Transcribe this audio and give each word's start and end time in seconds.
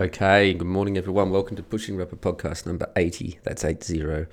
Okay, 0.00 0.54
good 0.54 0.68
morning, 0.68 0.96
everyone. 0.96 1.30
Welcome 1.30 1.56
to 1.56 1.62
Pushing 1.64 1.96
Rubber 1.96 2.14
podcast 2.14 2.66
number 2.66 2.88
80. 2.94 3.40
That's 3.42 3.64
80. 3.64 4.26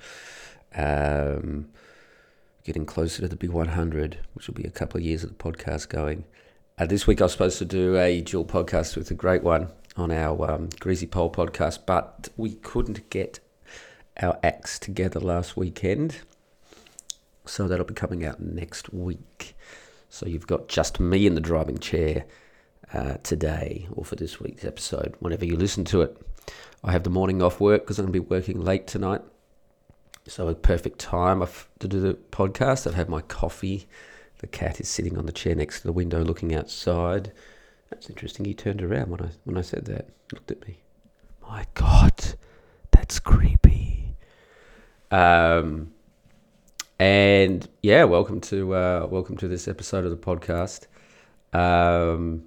Um, 0.76 1.70
getting 2.62 2.86
closer 2.86 3.22
to 3.22 3.26
the 3.26 3.34
big 3.34 3.50
100, 3.50 4.20
which 4.34 4.46
will 4.46 4.54
be 4.54 4.62
a 4.62 4.70
couple 4.70 4.98
of 4.98 5.04
years 5.04 5.24
of 5.24 5.30
the 5.30 5.34
podcast 5.34 5.88
going. 5.88 6.24
Uh, 6.78 6.86
this 6.86 7.08
week 7.08 7.20
I 7.20 7.24
was 7.24 7.32
supposed 7.32 7.58
to 7.58 7.64
do 7.64 7.96
a 7.96 8.20
dual 8.20 8.44
podcast 8.44 8.96
with 8.96 9.10
a 9.10 9.14
great 9.14 9.42
one 9.42 9.66
on 9.96 10.12
our 10.12 10.48
um, 10.48 10.68
Greasy 10.78 11.08
Pole 11.08 11.32
podcast, 11.32 11.80
but 11.84 12.28
we 12.36 12.54
couldn't 12.54 13.10
get 13.10 13.40
our 14.22 14.38
acts 14.44 14.78
together 14.78 15.18
last 15.18 15.56
weekend. 15.56 16.20
So 17.44 17.66
that'll 17.66 17.86
be 17.86 17.92
coming 17.94 18.24
out 18.24 18.38
next 18.38 18.92
week. 18.92 19.56
So 20.08 20.26
you've 20.26 20.46
got 20.46 20.68
just 20.68 21.00
me 21.00 21.26
in 21.26 21.34
the 21.34 21.40
driving 21.40 21.78
chair 21.78 22.24
uh, 22.92 23.14
today 23.22 23.88
or 23.92 24.04
for 24.04 24.16
this 24.16 24.40
week's 24.40 24.64
episode, 24.64 25.14
whenever 25.20 25.44
you 25.44 25.56
listen 25.56 25.84
to 25.86 26.02
it. 26.02 26.16
I 26.84 26.92
have 26.92 27.02
the 27.02 27.10
morning 27.10 27.42
off 27.42 27.60
work 27.60 27.82
because 27.82 27.98
I'm 27.98 28.06
going 28.06 28.12
to 28.14 28.20
be 28.20 28.28
working 28.28 28.60
late 28.60 28.86
tonight. 28.86 29.22
So 30.28 30.48
a 30.48 30.54
perfect 30.54 30.98
time 30.98 31.44
to 31.78 31.88
do 31.88 32.00
the 32.00 32.14
podcast. 32.14 32.86
I've 32.86 32.94
had 32.94 33.08
my 33.08 33.22
coffee. 33.22 33.86
The 34.38 34.46
cat 34.46 34.80
is 34.80 34.88
sitting 34.88 35.16
on 35.16 35.26
the 35.26 35.32
chair 35.32 35.54
next 35.54 35.80
to 35.80 35.86
the 35.86 35.92
window 35.92 36.22
looking 36.22 36.54
outside. 36.54 37.32
That's 37.90 38.10
interesting. 38.10 38.44
He 38.44 38.54
turned 38.54 38.82
around 38.82 39.10
when 39.10 39.20
I 39.20 39.30
when 39.44 39.56
I 39.56 39.62
said 39.62 39.84
that. 39.86 40.08
Looked 40.32 40.50
at 40.50 40.66
me. 40.66 40.78
My 41.42 41.64
God, 41.74 42.34
that's 42.90 43.20
creepy. 43.20 44.16
Um, 45.10 45.92
and 46.98 47.68
yeah, 47.82 48.04
welcome 48.04 48.40
to 48.42 48.74
uh, 48.74 49.06
welcome 49.08 49.36
to 49.36 49.48
this 49.48 49.68
episode 49.68 50.04
of 50.04 50.10
the 50.10 50.16
podcast. 50.16 50.86
Um, 51.52 52.44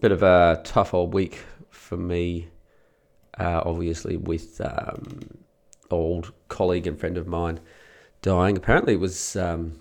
bit 0.00 0.12
of 0.12 0.22
a 0.22 0.60
tough 0.64 0.94
old 0.94 1.12
week 1.12 1.44
for 1.70 1.96
me, 1.96 2.48
uh, 3.38 3.62
obviously, 3.64 4.16
with 4.16 4.60
um, 4.60 5.20
old 5.90 6.32
colleague 6.48 6.86
and 6.86 6.98
friend 6.98 7.16
of 7.16 7.26
mine 7.26 7.60
dying. 8.22 8.56
Apparently, 8.56 8.94
it 8.94 9.00
was 9.00 9.36
um, 9.36 9.80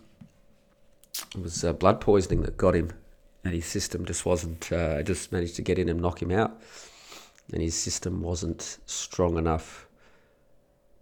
it 1.36 1.42
was 1.42 1.64
uh, 1.64 1.74
blood 1.74 2.02
poisoning 2.02 2.42
that 2.44 2.58
got 2.58 2.76
him, 2.76 2.92
and 3.44 3.54
his 3.54 3.66
system 3.66 4.06
just 4.06 4.26
wasn't 4.26 4.72
uh, 4.72 5.04
just 5.04 5.32
managed 5.32 5.56
to 5.56 5.62
get 5.62 5.80
in 5.80 5.90
and 5.90 6.02
knock 6.02 6.22
him 6.22 6.32
out, 6.32 6.62
and 7.54 7.62
his 7.62 7.76
system 7.76 8.22
wasn't 8.22 8.78
strong 8.86 9.38
enough 9.38 9.88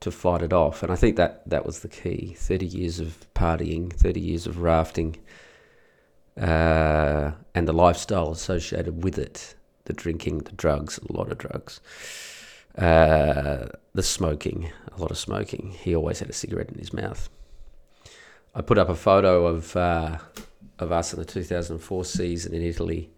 to 0.02 0.12
fight 0.12 0.42
it 0.42 0.54
off. 0.54 0.84
And 0.84 0.92
I 0.92 0.96
think 0.96 1.16
that 1.16 1.48
that 1.50 1.66
was 1.66 1.80
the 1.80 1.88
key. 1.90 2.36
Thirty 2.38 2.66
years 2.66 3.00
of 3.00 3.26
partying, 3.34 3.92
thirty 3.94 4.20
years 4.20 4.48
of 4.48 4.62
rafting 4.62 5.18
uh, 6.40 7.32
and 7.54 7.68
the 7.68 7.74
lifestyle 7.74 8.32
associated 8.32 9.04
with 9.04 9.18
it 9.18 9.56
the 9.86 9.94
drinking, 9.94 10.40
the 10.40 10.52
drugs, 10.52 11.00
a 11.08 11.14
lot 11.14 11.32
of 11.32 11.38
drugs, 11.38 11.80
uh, 12.78 13.68
the 13.94 14.04
smoking, 14.04 14.72
a 14.92 15.00
lot 15.00 15.12
of 15.12 15.18
smoking. 15.18 15.76
He 15.80 15.96
always 15.96 16.20
had 16.20 16.30
a 16.30 16.34
cigarette 16.34 16.70
in 16.70 16.80
his 16.80 16.92
mouth. 16.92 17.30
I 18.54 18.62
put 18.62 18.78
up 18.78 18.90
a 18.90 18.96
photo 18.96 19.46
of 19.46 19.76
uh, 19.76 20.18
of 20.80 20.92
us 20.92 21.14
in 21.14 21.20
the 21.20 21.26
2004 21.26 22.06
season 22.06 22.54
in 22.54 22.62
Italy 22.62 23.12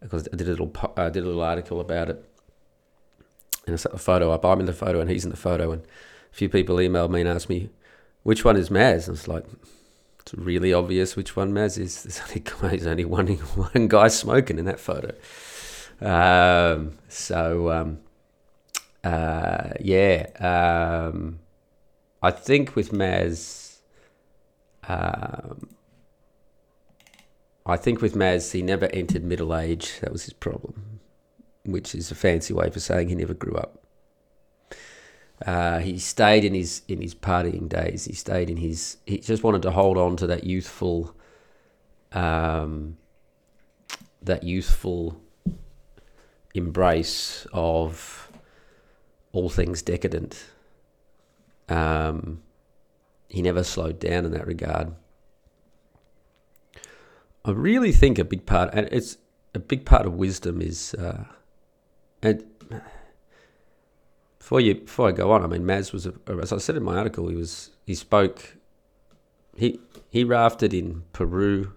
because 0.00 0.28
I 0.32 0.36
did 0.36 0.48
a 0.48 0.50
little 0.50 0.72
I 0.96 1.08
did 1.08 1.22
a 1.22 1.26
little 1.26 1.42
article 1.42 1.80
about 1.80 2.10
it, 2.10 2.24
and 3.66 3.74
I 3.74 3.76
set 3.76 3.92
the 3.92 3.98
photo 3.98 4.30
up. 4.30 4.44
I'm 4.44 4.60
in 4.60 4.66
the 4.66 4.72
photo 4.72 5.00
and 5.00 5.10
he's 5.10 5.24
in 5.24 5.30
the 5.30 5.36
photo, 5.36 5.72
and 5.72 5.82
a 5.82 6.34
few 6.34 6.48
people 6.48 6.76
emailed 6.76 7.10
me 7.10 7.20
and 7.20 7.28
asked 7.28 7.48
me 7.48 7.70
which 8.22 8.44
one 8.44 8.56
is 8.56 8.70
Maz. 8.70 9.08
And 9.08 9.16
it's 9.16 9.28
like 9.28 9.44
it's 10.28 10.38
really 10.38 10.74
obvious 10.74 11.16
which 11.16 11.36
one 11.36 11.52
Maz 11.52 11.78
is. 11.78 12.02
There's 12.02 12.20
only, 12.60 12.76
there's 12.76 12.86
only 12.86 13.04
one, 13.04 13.28
one 13.28 13.88
guy 13.88 14.08
smoking 14.08 14.58
in 14.58 14.66
that 14.66 14.80
photo. 14.80 15.14
Um, 16.00 16.98
so, 17.08 17.70
um, 17.70 18.00
uh, 19.02 19.70
yeah, 19.80 20.26
um, 20.38 21.40
I 22.22 22.30
think 22.30 22.76
with 22.76 22.92
Maz, 22.92 23.78
um, 24.86 25.68
I 27.64 27.76
think 27.76 28.02
with 28.02 28.14
Maz, 28.14 28.52
he 28.52 28.62
never 28.62 28.86
entered 28.86 29.24
middle 29.24 29.56
age. 29.56 29.98
That 30.00 30.12
was 30.12 30.24
his 30.24 30.34
problem, 30.34 31.00
which 31.64 31.94
is 31.94 32.10
a 32.10 32.14
fancy 32.14 32.52
way 32.52 32.70
for 32.70 32.80
saying 32.80 33.08
he 33.08 33.14
never 33.14 33.34
grew 33.34 33.54
up. 33.54 33.82
Uh, 35.44 35.78
he 35.78 35.98
stayed 35.98 36.44
in 36.44 36.54
his 36.54 36.82
in 36.88 37.00
his 37.00 37.14
partying 37.14 37.68
days. 37.68 38.06
He 38.06 38.14
stayed 38.14 38.50
in 38.50 38.56
his. 38.56 38.96
He 39.06 39.18
just 39.18 39.44
wanted 39.44 39.62
to 39.62 39.70
hold 39.70 39.96
on 39.96 40.16
to 40.16 40.26
that 40.26 40.44
youthful, 40.44 41.14
um, 42.12 42.96
that 44.22 44.42
youthful 44.42 45.20
embrace 46.54 47.46
of 47.52 48.30
all 49.32 49.48
things 49.48 49.82
decadent. 49.82 50.44
Um, 51.68 52.42
he 53.28 53.42
never 53.42 53.62
slowed 53.62 54.00
down 54.00 54.24
in 54.24 54.32
that 54.32 54.46
regard. 54.46 54.94
I 57.44 57.50
really 57.52 57.92
think 57.92 58.18
a 58.18 58.24
big 58.24 58.46
part, 58.46 58.70
and 58.72 58.88
it's 58.90 59.18
a 59.54 59.58
big 59.58 59.84
part 59.84 60.06
of 60.06 60.14
wisdom 60.14 60.60
is, 60.60 60.94
uh, 60.94 61.24
and 62.22 62.44
before 64.38 64.60
you 64.60 64.76
before 64.76 65.08
I 65.08 65.12
go 65.12 65.32
on, 65.32 65.42
I 65.42 65.46
mean, 65.46 65.64
Maz 65.64 65.92
was, 65.92 66.06
a, 66.06 66.14
as 66.40 66.52
I 66.52 66.58
said 66.58 66.76
in 66.76 66.82
my 66.82 66.96
article, 66.96 67.28
he 67.28 67.36
was 67.36 67.70
he 67.84 67.94
spoke. 67.94 68.56
He 69.56 69.80
he 70.10 70.24
rafted 70.24 70.72
in 70.72 71.04
Peru. 71.12 71.72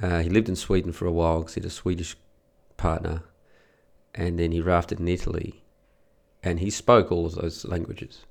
Uh, 0.00 0.20
he 0.20 0.30
lived 0.30 0.48
in 0.48 0.56
Sweden 0.56 0.92
for 0.92 1.06
a 1.06 1.12
while 1.12 1.40
because 1.40 1.54
he 1.54 1.60
had 1.60 1.66
a 1.66 1.70
Swedish 1.70 2.16
partner, 2.76 3.22
and 4.14 4.38
then 4.38 4.52
he 4.52 4.60
rafted 4.60 5.00
in 5.00 5.08
Italy, 5.08 5.62
and 6.42 6.60
he 6.60 6.70
spoke 6.70 7.10
all 7.10 7.26
of 7.26 7.34
those 7.34 7.64
languages. 7.64 8.24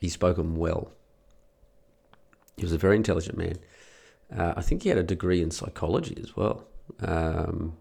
He 0.00 0.08
spoke 0.08 0.36
them 0.36 0.56
well. 0.56 0.92
He 2.56 2.64
was 2.64 2.72
a 2.72 2.78
very 2.78 2.96
intelligent 2.96 3.36
man. 3.36 3.58
Uh, 4.34 4.54
I 4.56 4.62
think 4.62 4.82
he 4.82 4.90
had 4.90 4.98
a 4.98 5.02
degree 5.02 5.42
in 5.42 5.50
psychology 5.50 6.16
as 6.22 6.36
well. 6.36 6.66
Um, 7.00 7.76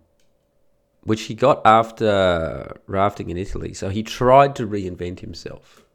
which 1.07 1.21
he 1.23 1.33
got 1.33 1.61
after 1.63 2.75
rafting 2.85 3.29
in 3.29 3.37
Italy. 3.37 3.73
So 3.73 3.87
he 3.87 4.03
tried 4.03 4.57
to 4.57 4.67
reinvent 4.67 5.21
himself. 5.21 5.85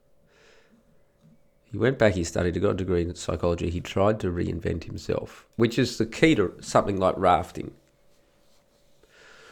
He 1.71 1.77
went 1.77 1.99
back, 1.99 2.15
he 2.15 2.25
studied, 2.25 2.55
he 2.55 2.63
got 2.63 2.71
a 2.71 2.75
degree 2.75 3.03
in 3.03 3.15
psychology. 3.15 3.69
He 3.69 3.83
tried 3.83 4.21
to 4.21 4.29
reinvent 4.29 4.85
himself, 4.85 5.47
which 5.57 5.79
is 5.79 5.99
the 5.99 6.07
key 6.07 6.35
to 6.37 6.55
something 6.63 6.99
like 6.99 7.15
rafting 7.19 7.73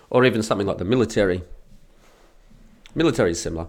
or 0.09 0.25
even 0.25 0.43
something 0.43 0.67
like 0.67 0.79
the 0.79 0.85
military. 0.87 1.43
Military 2.95 3.33
is 3.33 3.43
similar. 3.43 3.67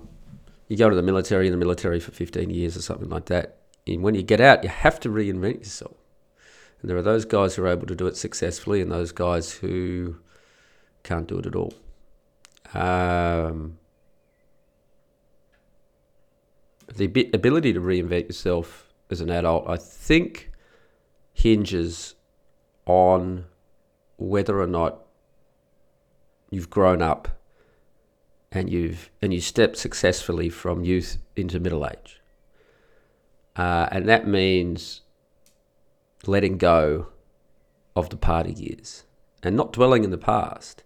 You 0.69 0.77
go 0.77 0.89
to 0.89 0.95
the 0.95 1.01
military 1.01 1.47
in 1.47 1.51
the 1.51 1.57
military 1.57 1.99
for 1.99 2.11
15 2.11 2.49
years 2.49 2.77
or 2.77 2.81
something 2.81 3.09
like 3.09 3.25
that. 3.25 3.57
And 3.85 4.01
when 4.01 4.15
you 4.15 4.23
get 4.23 4.39
out, 4.39 4.63
you 4.63 4.69
have 4.69 5.01
to 5.01 5.09
reinvent 5.09 5.59
yourself. 5.59 5.97
And 6.81 6.89
there 6.89 6.95
are 6.95 7.01
those 7.01 7.25
guys 7.25 7.55
who 7.55 7.65
are 7.65 7.67
able 7.67 7.87
to 7.87 7.95
do 7.97 8.07
it 8.07 8.15
successfully 8.15 8.79
and 8.79 8.89
those 8.89 9.11
guys 9.11 9.51
who 9.51 10.15
can't 11.03 11.27
do 11.27 11.39
it 11.39 11.45
at 11.45 11.55
all. 11.55 11.73
Um, 12.73 13.77
the 16.95 17.05
ability 17.33 17.73
to 17.73 17.79
reinvent 17.79 18.27
yourself 18.27 18.91
as 19.09 19.21
an 19.21 19.29
adult, 19.29 19.67
I 19.67 19.77
think, 19.77 20.51
hinges 21.33 22.15
on 22.85 23.45
whether 24.17 24.59
or 24.59 24.67
not 24.67 25.01
you've 26.49 26.69
grown 26.69 27.01
up 27.01 27.39
and 28.51 28.69
you've 28.69 29.09
and 29.21 29.33
you 29.33 29.41
step 29.41 29.75
successfully 29.75 30.49
from 30.49 30.83
youth 30.83 31.17
into 31.35 31.59
middle 31.59 31.85
age, 31.87 32.21
uh, 33.55 33.87
and 33.91 34.07
that 34.07 34.27
means 34.27 35.01
letting 36.27 36.57
go 36.57 37.07
of 37.95 38.09
the 38.09 38.17
party 38.17 38.51
years 38.53 39.05
and 39.41 39.55
not 39.55 39.73
dwelling 39.73 40.03
in 40.03 40.11
the 40.11 40.17
past. 40.17 40.83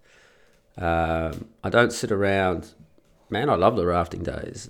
Um, 0.77 1.49
I 1.63 1.69
don't 1.69 1.93
sit 1.93 2.11
around. 2.11 2.73
Man, 3.29 3.49
I 3.49 3.55
love 3.55 3.75
the 3.75 3.85
rafting 3.85 4.23
days, 4.23 4.69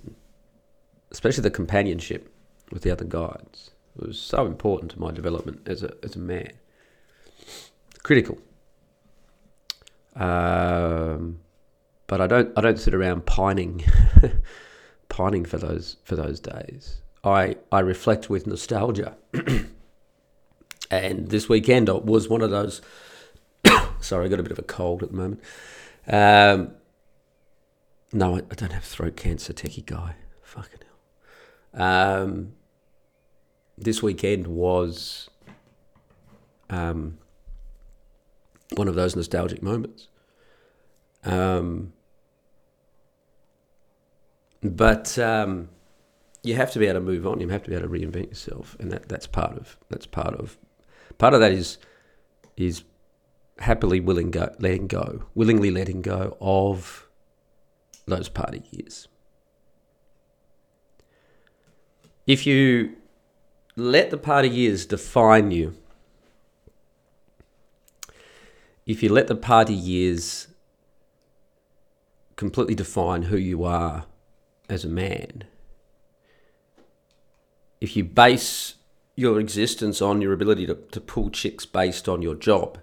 especially 1.10 1.42
the 1.42 1.50
companionship 1.50 2.32
with 2.70 2.82
the 2.82 2.90
other 2.90 3.04
guides. 3.04 3.72
It 3.98 4.06
was 4.06 4.20
so 4.20 4.46
important 4.46 4.92
to 4.92 5.00
my 5.00 5.10
development 5.10 5.66
as 5.66 5.82
a 5.82 5.94
as 6.02 6.16
a 6.16 6.18
man. 6.18 6.52
Critical. 8.02 8.38
Um, 10.14 11.40
but 12.06 12.20
I 12.20 12.26
don't 12.26 12.56
I 12.56 12.60
don't 12.60 12.78
sit 12.78 12.94
around 12.94 13.26
pining 13.26 13.84
pining 15.08 15.44
for 15.44 15.58
those 15.58 15.96
for 16.04 16.16
those 16.16 16.40
days. 16.40 17.00
I 17.24 17.56
I 17.72 17.80
reflect 17.80 18.30
with 18.30 18.46
nostalgia. 18.46 19.16
and 20.90 21.28
this 21.28 21.48
weekend 21.48 21.88
was 21.88 22.28
one 22.28 22.42
of 22.42 22.50
those 22.50 22.80
sorry, 24.00 24.26
I 24.26 24.28
got 24.28 24.40
a 24.40 24.44
bit 24.44 24.52
of 24.52 24.58
a 24.58 24.62
cold 24.62 25.02
at 25.02 25.10
the 25.10 25.16
moment. 25.16 25.40
Um, 26.06 26.72
no, 28.12 28.36
I, 28.36 28.38
I, 28.38 28.54
don't 28.54 28.72
have 28.72 28.84
throat 28.84 29.16
cancer, 29.16 29.52
techie 29.52 29.84
guy. 29.84 30.14
Fucking 30.42 30.80
hell. 31.74 31.82
Um, 31.82 32.52
this 33.76 34.02
weekend 34.02 34.46
was 34.46 35.28
um, 36.70 37.18
one 38.74 38.88
of 38.88 38.94
those 38.94 39.16
nostalgic 39.16 39.62
moments. 39.62 40.08
Um, 41.24 41.92
but 44.62 45.18
um, 45.18 45.68
you 46.42 46.54
have 46.54 46.72
to 46.72 46.78
be 46.78 46.86
able 46.86 47.00
to 47.00 47.04
move 47.04 47.26
on. 47.26 47.40
You 47.40 47.48
have 47.48 47.64
to 47.64 47.70
be 47.70 47.76
able 47.76 47.88
to 47.88 47.92
reinvent 47.92 48.28
yourself, 48.28 48.76
and 48.78 48.90
that, 48.92 49.08
that's 49.08 49.26
part 49.26 49.56
of 49.56 49.76
that's 49.90 50.06
part 50.06 50.34
of 50.34 50.56
part 51.18 51.34
of 51.34 51.40
that 51.40 51.52
is 51.52 51.78
is 52.56 52.84
happily 53.58 54.00
willing 54.00 54.30
go 54.30 54.54
letting 54.58 54.86
go, 54.86 55.24
willingly 55.34 55.70
letting 55.70 56.02
go 56.02 56.36
of 56.40 57.06
those 58.06 58.28
party 58.28 58.62
years. 58.70 59.08
If 62.26 62.46
you 62.46 62.96
let 63.76 64.10
the 64.10 64.18
party 64.18 64.48
years 64.48 64.84
define 64.86 65.50
you, 65.50 65.74
if 68.84 69.02
you 69.02 69.08
let 69.08 69.26
the 69.26 69.36
party 69.36 69.74
years 69.74 70.48
completely 72.36 72.74
define 72.74 73.22
who 73.22 73.36
you 73.36 73.64
are 73.64 74.06
as 74.68 74.84
a 74.84 74.88
man, 74.88 75.44
if 77.80 77.96
you 77.96 78.04
base 78.04 78.74
your 79.14 79.40
existence 79.40 80.02
on 80.02 80.20
your 80.20 80.32
ability 80.32 80.66
to, 80.66 80.74
to 80.74 81.00
pull 81.00 81.30
chicks 81.30 81.64
based 81.64 82.08
on 82.08 82.22
your 82.22 82.34
job, 82.34 82.78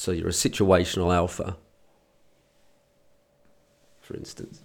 so 0.00 0.12
you're 0.12 0.28
a 0.28 0.30
situational 0.30 1.14
alpha, 1.14 1.58
for 4.00 4.14
instance, 4.14 4.64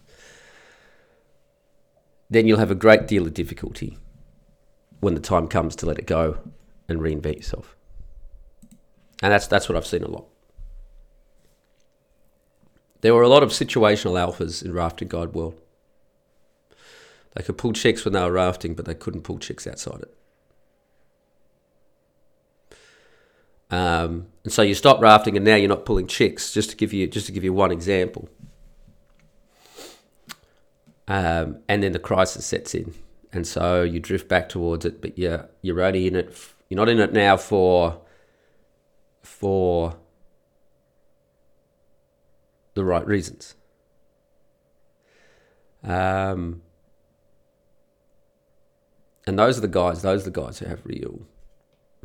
then 2.30 2.48
you'll 2.48 2.60
have 2.60 2.72
a 2.72 2.76
great 2.76 3.06
deal 3.06 3.28
of 3.28 3.34
difficulty 3.34 3.98
when 5.02 5.14
the 5.14 5.20
time 5.20 5.50
comes 5.50 5.76
to 5.76 5.86
let 5.86 6.00
it 6.00 6.08
go 6.08 6.38
and 6.88 7.02
reinvent 7.02 7.36
yourself. 7.36 7.76
And 9.22 9.34
that's 9.34 9.48
that's 9.48 9.68
what 9.68 9.76
I've 9.76 9.86
seen 9.86 10.04
a 10.04 10.08
lot. 10.08 10.26
There 13.02 13.14
were 13.14 13.22
a 13.22 13.28
lot 13.28 13.44
of 13.44 13.50
situational 13.50 14.14
alphas 14.14 14.64
in 14.64 14.72
rafting 14.72 15.10
guide 15.10 15.34
world. 15.34 15.60
They 17.36 17.44
could 17.44 17.58
pull 17.58 17.74
chicks 17.74 18.06
when 18.06 18.14
they 18.14 18.22
were 18.22 18.32
rafting, 18.32 18.74
but 18.74 18.86
they 18.86 18.96
couldn't 18.96 19.24
pull 19.24 19.40
chicks 19.40 19.68
outside 19.68 20.02
it. 20.02 20.16
Um, 23.76 24.28
and 24.46 24.54
so 24.54 24.62
you 24.62 24.74
stop 24.74 25.02
rafting, 25.02 25.36
and 25.36 25.44
now 25.44 25.56
you're 25.56 25.68
not 25.68 25.84
pulling 25.84 26.08
chicks. 26.08 26.54
Just 26.54 26.70
to 26.70 26.78
give 26.78 26.94
you 26.94 27.08
just 27.08 27.26
to 27.26 27.34
give 27.34 27.44
you 27.44 27.52
one 27.52 27.72
example. 27.72 28.30
Um, 31.10 31.60
and 31.68 31.84
then 31.84 31.92
the 31.92 32.00
crisis 32.00 32.46
sets 32.46 32.74
in, 32.74 32.94
and 33.34 33.46
so 33.46 33.84
you 33.84 34.00
drift 34.00 34.30
back 34.30 34.48
towards 34.48 34.86
it, 34.86 35.02
but 35.02 35.18
you're 35.18 35.50
you're 35.62 35.82
only 35.82 36.08
in 36.08 36.16
it. 36.16 36.34
You're 36.70 36.78
not 36.78 36.88
in 36.88 37.00
it 37.00 37.12
now 37.12 37.36
for 37.36 38.02
for 39.22 39.98
the 42.76 42.86
right 42.86 43.06
reasons. 43.06 43.56
Um, 45.84 46.62
and 49.28 49.38
those 49.38 49.58
are 49.58 49.62
the 49.62 49.68
guys. 49.68 50.02
Those 50.02 50.22
are 50.22 50.32
the 50.32 50.42
guys 50.42 50.60
who 50.60 50.66
have 50.68 50.86
real 50.86 51.28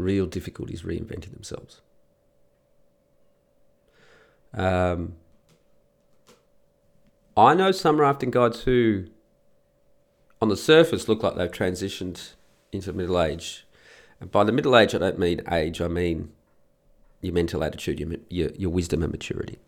real 0.03 0.27
difficulties 0.27 0.83
reinventing 0.83 1.33
themselves. 1.33 1.81
Um, 4.53 5.15
I 7.37 7.55
know 7.55 7.73
some 7.73 8.01
rafting 8.01 8.31
guides 8.31 8.63
who, 8.63 9.07
on 10.43 10.49
the 10.49 10.57
surface, 10.57 11.09
look 11.09 11.23
like 11.23 11.37
they've 11.37 11.51
transitioned 11.51 12.33
into 12.73 12.93
middle 12.93 13.21
age. 13.21 13.67
And 14.21 14.31
by 14.31 14.45
the 14.45 14.53
middle 14.53 14.77
age, 14.77 14.95
I 14.95 14.99
don't 14.99 15.19
mean 15.19 15.41
age, 15.51 15.81
I 15.81 15.89
mean 15.89 16.33
your 17.21 17.33
mental 17.33 17.63
attitude, 17.63 18.01
your, 18.01 18.11
your, 18.29 18.51
your 18.57 18.71
wisdom 18.71 19.03
and 19.03 19.13
maturity. 19.13 19.59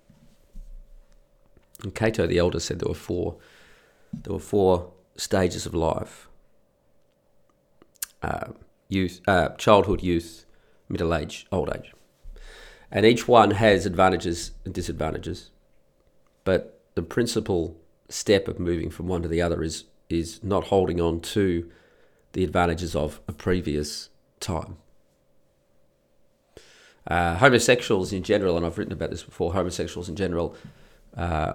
And 1.83 1.95
Cato 1.95 2.27
the 2.27 2.39
Elder 2.39 2.61
said 2.61 2.79
there 2.79 2.89
were 2.89 2.95
four, 2.95 3.37
there 4.13 4.33
were 4.33 4.39
four 4.39 4.93
stages 5.17 5.67
of 5.67 5.75
life. 5.75 6.29
Uh, 8.23 8.53
youth, 8.93 9.21
uh, 9.27 9.51
childhood, 9.51 10.03
youth, 10.03 10.45
middle 10.89 11.15
age, 11.15 11.47
old 11.51 11.71
age. 11.75 11.93
And 12.91 13.07
each 13.07 13.27
one 13.27 13.53
has 13.53 13.87
advantages 13.87 14.53
and 14.65 14.75
disadvantages. 14.75 15.51
But 16.45 16.81
the 16.95 17.03
principal 17.03 17.77
step 18.09 18.49
of 18.49 18.61
moving 18.61 18.91
from 18.91 19.09
one 19.09 19.23
to 19.23 19.29
the 19.29 19.41
other 19.41 19.63
is, 19.63 19.85
is 20.11 20.45
not 20.45 20.65
holding 20.65 21.01
on 21.01 21.21
to 21.21 21.71
the 22.33 22.45
advantages 22.45 22.95
of 22.95 23.21
a 23.27 23.33
previous 23.33 24.11
time. 24.41 24.77
Uh, 27.07 27.37
homosexuals 27.37 28.13
in 28.13 28.23
general, 28.23 28.57
and 28.57 28.65
I've 28.65 28.79
written 28.79 28.93
about 28.93 29.11
this 29.11 29.23
before, 29.23 29.55
homosexuals 29.55 30.09
in 30.09 30.17
general, 30.17 30.55
uh, 31.17 31.53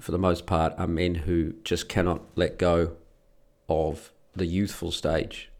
for 0.00 0.12
the 0.12 0.18
most 0.18 0.46
part, 0.46 0.74
are 0.78 0.86
men 0.86 1.14
who 1.14 1.54
just 1.64 1.88
cannot 1.88 2.22
let 2.34 2.58
go 2.58 2.96
of 3.68 4.12
the 4.34 4.46
youthful 4.46 4.90
stage 4.90 5.50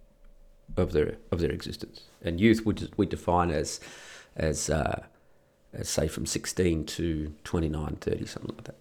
of 0.77 0.93
their 0.93 1.17
of 1.31 1.41
their 1.41 1.51
existence. 1.51 2.03
And 2.23 2.41
youth 2.41 2.65
we 2.65 2.75
we 2.97 3.07
define 3.07 3.51
as 3.51 3.81
as 4.37 4.71
uh, 4.71 5.05
as 5.73 5.89
say 5.89 6.09
from 6.09 6.27
16 6.27 6.87
to 6.87 7.35
29, 7.45 7.97
30, 8.01 8.27
something 8.27 8.55
like 8.57 8.65
that. 8.65 8.77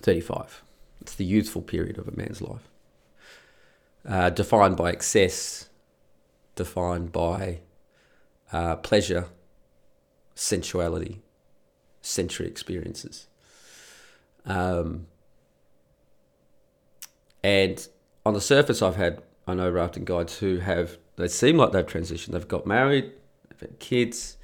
35. 0.00 0.62
It's 1.00 1.14
the 1.14 1.24
youthful 1.24 1.62
period 1.62 1.98
of 1.98 2.08
a 2.08 2.16
man's 2.16 2.40
life. 2.40 2.68
Uh, 4.08 4.30
defined 4.30 4.76
by 4.76 4.90
excess, 4.90 5.68
defined 6.56 7.12
by 7.12 7.60
uh, 8.52 8.76
pleasure, 8.76 9.26
sensuality, 10.34 11.20
sensory 12.00 12.46
experiences. 12.46 13.26
Um, 14.46 15.06
and 17.42 17.86
on 18.24 18.34
the 18.34 18.40
surface, 18.40 18.80
I've 18.80 18.96
had 18.96 19.22
I 19.50 19.54
know 19.54 19.68
rafting 19.68 20.04
guides 20.04 20.38
who 20.38 20.58
have 20.58 20.96
they 21.16 21.28
seem 21.28 21.56
like 21.56 21.72
they've 21.72 21.84
transitioned. 21.84 22.32
They've 22.32 22.46
got 22.46 22.66
married, 22.66 23.12
they've 23.48 23.60
had 23.60 23.78
kids, 23.80 24.36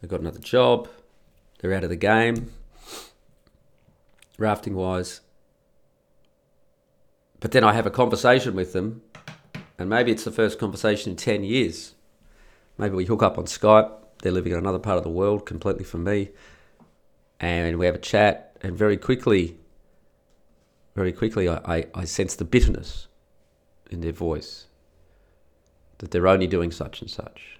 they've 0.00 0.10
got 0.10 0.20
another 0.20 0.38
job, 0.38 0.88
they're 1.58 1.72
out 1.72 1.84
of 1.84 1.90
the 1.90 1.96
game, 1.96 2.52
rafting 4.38 4.74
wise. 4.74 5.22
But 7.40 7.52
then 7.52 7.64
I 7.64 7.72
have 7.72 7.86
a 7.86 7.90
conversation 7.90 8.54
with 8.54 8.72
them, 8.72 9.02
and 9.78 9.88
maybe 9.88 10.12
it's 10.12 10.24
the 10.24 10.30
first 10.30 10.58
conversation 10.58 11.10
in 11.10 11.16
10 11.16 11.42
years. 11.42 11.94
Maybe 12.78 12.94
we 12.94 13.06
hook 13.06 13.22
up 13.22 13.38
on 13.38 13.46
Skype, 13.46 13.90
they're 14.22 14.32
living 14.32 14.52
in 14.52 14.58
another 14.58 14.78
part 14.78 14.98
of 14.98 15.02
the 15.02 15.10
world 15.10 15.46
completely 15.46 15.82
from 15.82 16.04
me, 16.04 16.28
and 17.40 17.78
we 17.78 17.86
have 17.86 17.96
a 17.96 17.98
chat, 17.98 18.56
and 18.62 18.76
very 18.76 18.96
quickly, 18.96 19.56
very 20.94 21.12
quickly, 21.12 21.48
I, 21.48 21.56
I, 21.64 21.86
I 21.94 22.04
sense 22.04 22.36
the 22.36 22.44
bitterness 22.44 23.08
in 23.92 24.00
their 24.00 24.12
voice 24.12 24.66
that 25.98 26.10
they're 26.10 26.26
only 26.26 26.46
doing 26.46 26.70
such 26.70 27.00
and 27.00 27.10
such. 27.10 27.58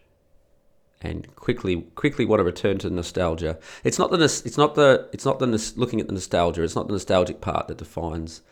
And 1.01 1.35
quickly 1.35 1.83
quickly 1.95 2.25
want 2.25 2.41
to 2.41 2.45
return 2.45 2.79
to 2.79 2.91
nostalgia. 2.91 3.59
It's 3.83 3.99
not 3.99 4.11
the 4.11 4.23
it's 4.23 4.57
not 4.57 4.75
the 4.77 5.09
it's 5.13 5.25
not 5.25 5.41
the 5.41 5.73
looking 5.77 6.01
at 6.01 6.07
the 6.07 6.13
nostalgia 6.13 6.63
it's 6.63 6.77
not 6.77 6.87
the 6.87 6.93
nostalgic 6.93 7.41
part 7.41 7.67
that 7.69 7.79
defines 7.79 8.43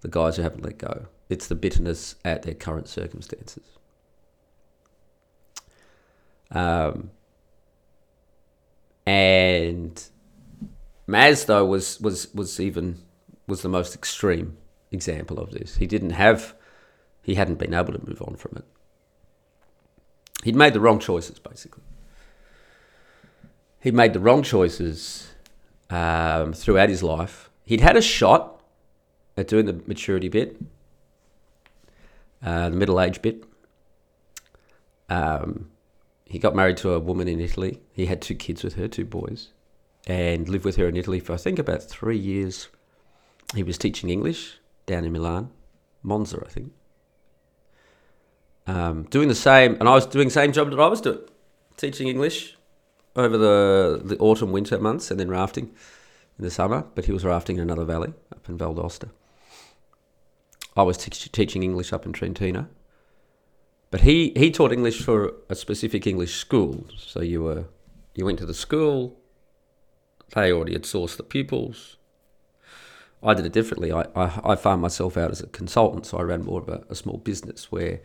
the 0.00 0.08
guys 0.08 0.36
who 0.36 0.42
haven't 0.42 0.64
let 0.64 0.78
go. 0.78 1.06
It's 1.28 1.48
the 1.48 1.54
bitterness 1.54 2.14
at 2.24 2.42
their 2.42 2.54
current 2.54 2.88
circumstances. 2.88 3.64
Um, 6.52 7.10
and 9.06 10.02
Maz 11.08 11.46
though 11.46 11.64
was 11.64 12.00
was 12.00 12.32
was 12.34 12.60
even 12.60 12.98
was 13.46 13.62
the 13.62 13.68
most 13.68 13.94
extreme 13.94 14.56
example 14.92 15.38
of 15.38 15.50
this. 15.50 15.76
He 15.76 15.86
didn't 15.86 16.10
have 16.10 16.54
he 17.30 17.36
hadn't 17.36 17.60
been 17.60 17.72
able 17.72 17.92
to 17.92 18.04
move 18.04 18.20
on 18.22 18.34
from 18.34 18.56
it. 18.56 18.64
He'd 20.42 20.56
made 20.56 20.72
the 20.72 20.80
wrong 20.80 20.98
choices, 20.98 21.38
basically. 21.38 21.84
He'd 23.78 23.94
made 23.94 24.14
the 24.14 24.18
wrong 24.18 24.42
choices 24.42 25.28
um, 25.90 26.52
throughout 26.52 26.88
his 26.88 27.04
life. 27.04 27.48
He'd 27.64 27.82
had 27.82 27.96
a 27.96 28.02
shot 28.02 28.60
at 29.36 29.46
doing 29.46 29.66
the 29.66 29.80
maturity 29.86 30.28
bit, 30.28 30.56
uh, 32.42 32.68
the 32.68 32.76
middle 32.76 33.00
age 33.00 33.22
bit. 33.22 33.44
Um, 35.08 35.70
he 36.24 36.40
got 36.40 36.56
married 36.56 36.78
to 36.78 36.94
a 36.94 36.98
woman 36.98 37.28
in 37.28 37.40
Italy. 37.40 37.80
He 37.92 38.06
had 38.06 38.20
two 38.20 38.34
kids 38.34 38.64
with 38.64 38.74
her, 38.74 38.88
two 38.88 39.04
boys, 39.04 39.50
and 40.04 40.48
lived 40.48 40.64
with 40.64 40.74
her 40.76 40.88
in 40.88 40.96
Italy 40.96 41.20
for 41.20 41.34
I 41.34 41.36
think 41.36 41.60
about 41.60 41.84
three 41.84 42.18
years. 42.18 42.68
He 43.54 43.62
was 43.62 43.78
teaching 43.78 44.10
English 44.10 44.58
down 44.86 45.04
in 45.04 45.12
Milan, 45.12 45.50
Monza, 46.02 46.42
I 46.44 46.48
think 46.48 46.72
um, 48.70 49.02
doing 49.04 49.28
the 49.28 49.34
same, 49.34 49.76
and 49.80 49.88
I 49.88 49.94
was 49.94 50.06
doing 50.06 50.28
the 50.28 50.38
same 50.42 50.52
job 50.52 50.70
that 50.70 50.80
I 50.80 50.86
was 50.86 51.00
doing, 51.00 51.18
teaching 51.76 52.08
English 52.08 52.56
over 53.16 53.36
the 53.36 54.00
the 54.04 54.16
autumn 54.18 54.52
winter 54.52 54.78
months, 54.78 55.10
and 55.10 55.18
then 55.18 55.28
rafting 55.28 55.66
in 56.38 56.44
the 56.44 56.50
summer. 56.50 56.84
But 56.94 57.04
he 57.06 57.12
was 57.12 57.24
rafting 57.24 57.56
in 57.56 57.62
another 57.62 57.84
valley 57.84 58.12
up 58.32 58.48
in 58.48 58.56
Val 58.56 58.74
d'Aosta. 58.74 59.08
I 60.76 60.82
was 60.82 60.96
te- 60.96 61.10
teaching 61.10 61.62
English 61.62 61.92
up 61.92 62.06
in 62.06 62.12
Trentino. 62.12 62.68
But 63.90 64.02
he, 64.02 64.32
he 64.36 64.52
taught 64.52 64.72
English 64.72 65.02
for 65.02 65.34
a 65.48 65.56
specific 65.56 66.06
English 66.06 66.36
school. 66.36 66.86
So 66.96 67.20
you 67.20 67.42
were 67.42 67.64
you 68.14 68.24
went 68.24 68.38
to 68.38 68.46
the 68.46 68.54
school. 68.54 69.18
They 70.34 70.52
already 70.52 70.74
had 70.74 70.84
sourced 70.84 71.16
the 71.16 71.24
pupils. 71.24 71.96
I 73.22 73.34
did 73.34 73.44
it 73.44 73.52
differently. 73.52 73.92
I, 73.92 74.02
I, 74.14 74.52
I 74.52 74.56
found 74.56 74.80
myself 74.80 75.16
out 75.16 75.30
as 75.30 75.40
a 75.40 75.48
consultant, 75.48 76.06
so 76.06 76.18
I 76.18 76.22
ran 76.22 76.44
more 76.44 76.60
of 76.60 76.68
a, 76.68 76.84
a 76.88 76.94
small 76.94 77.18
business 77.18 77.70
where 77.70 78.00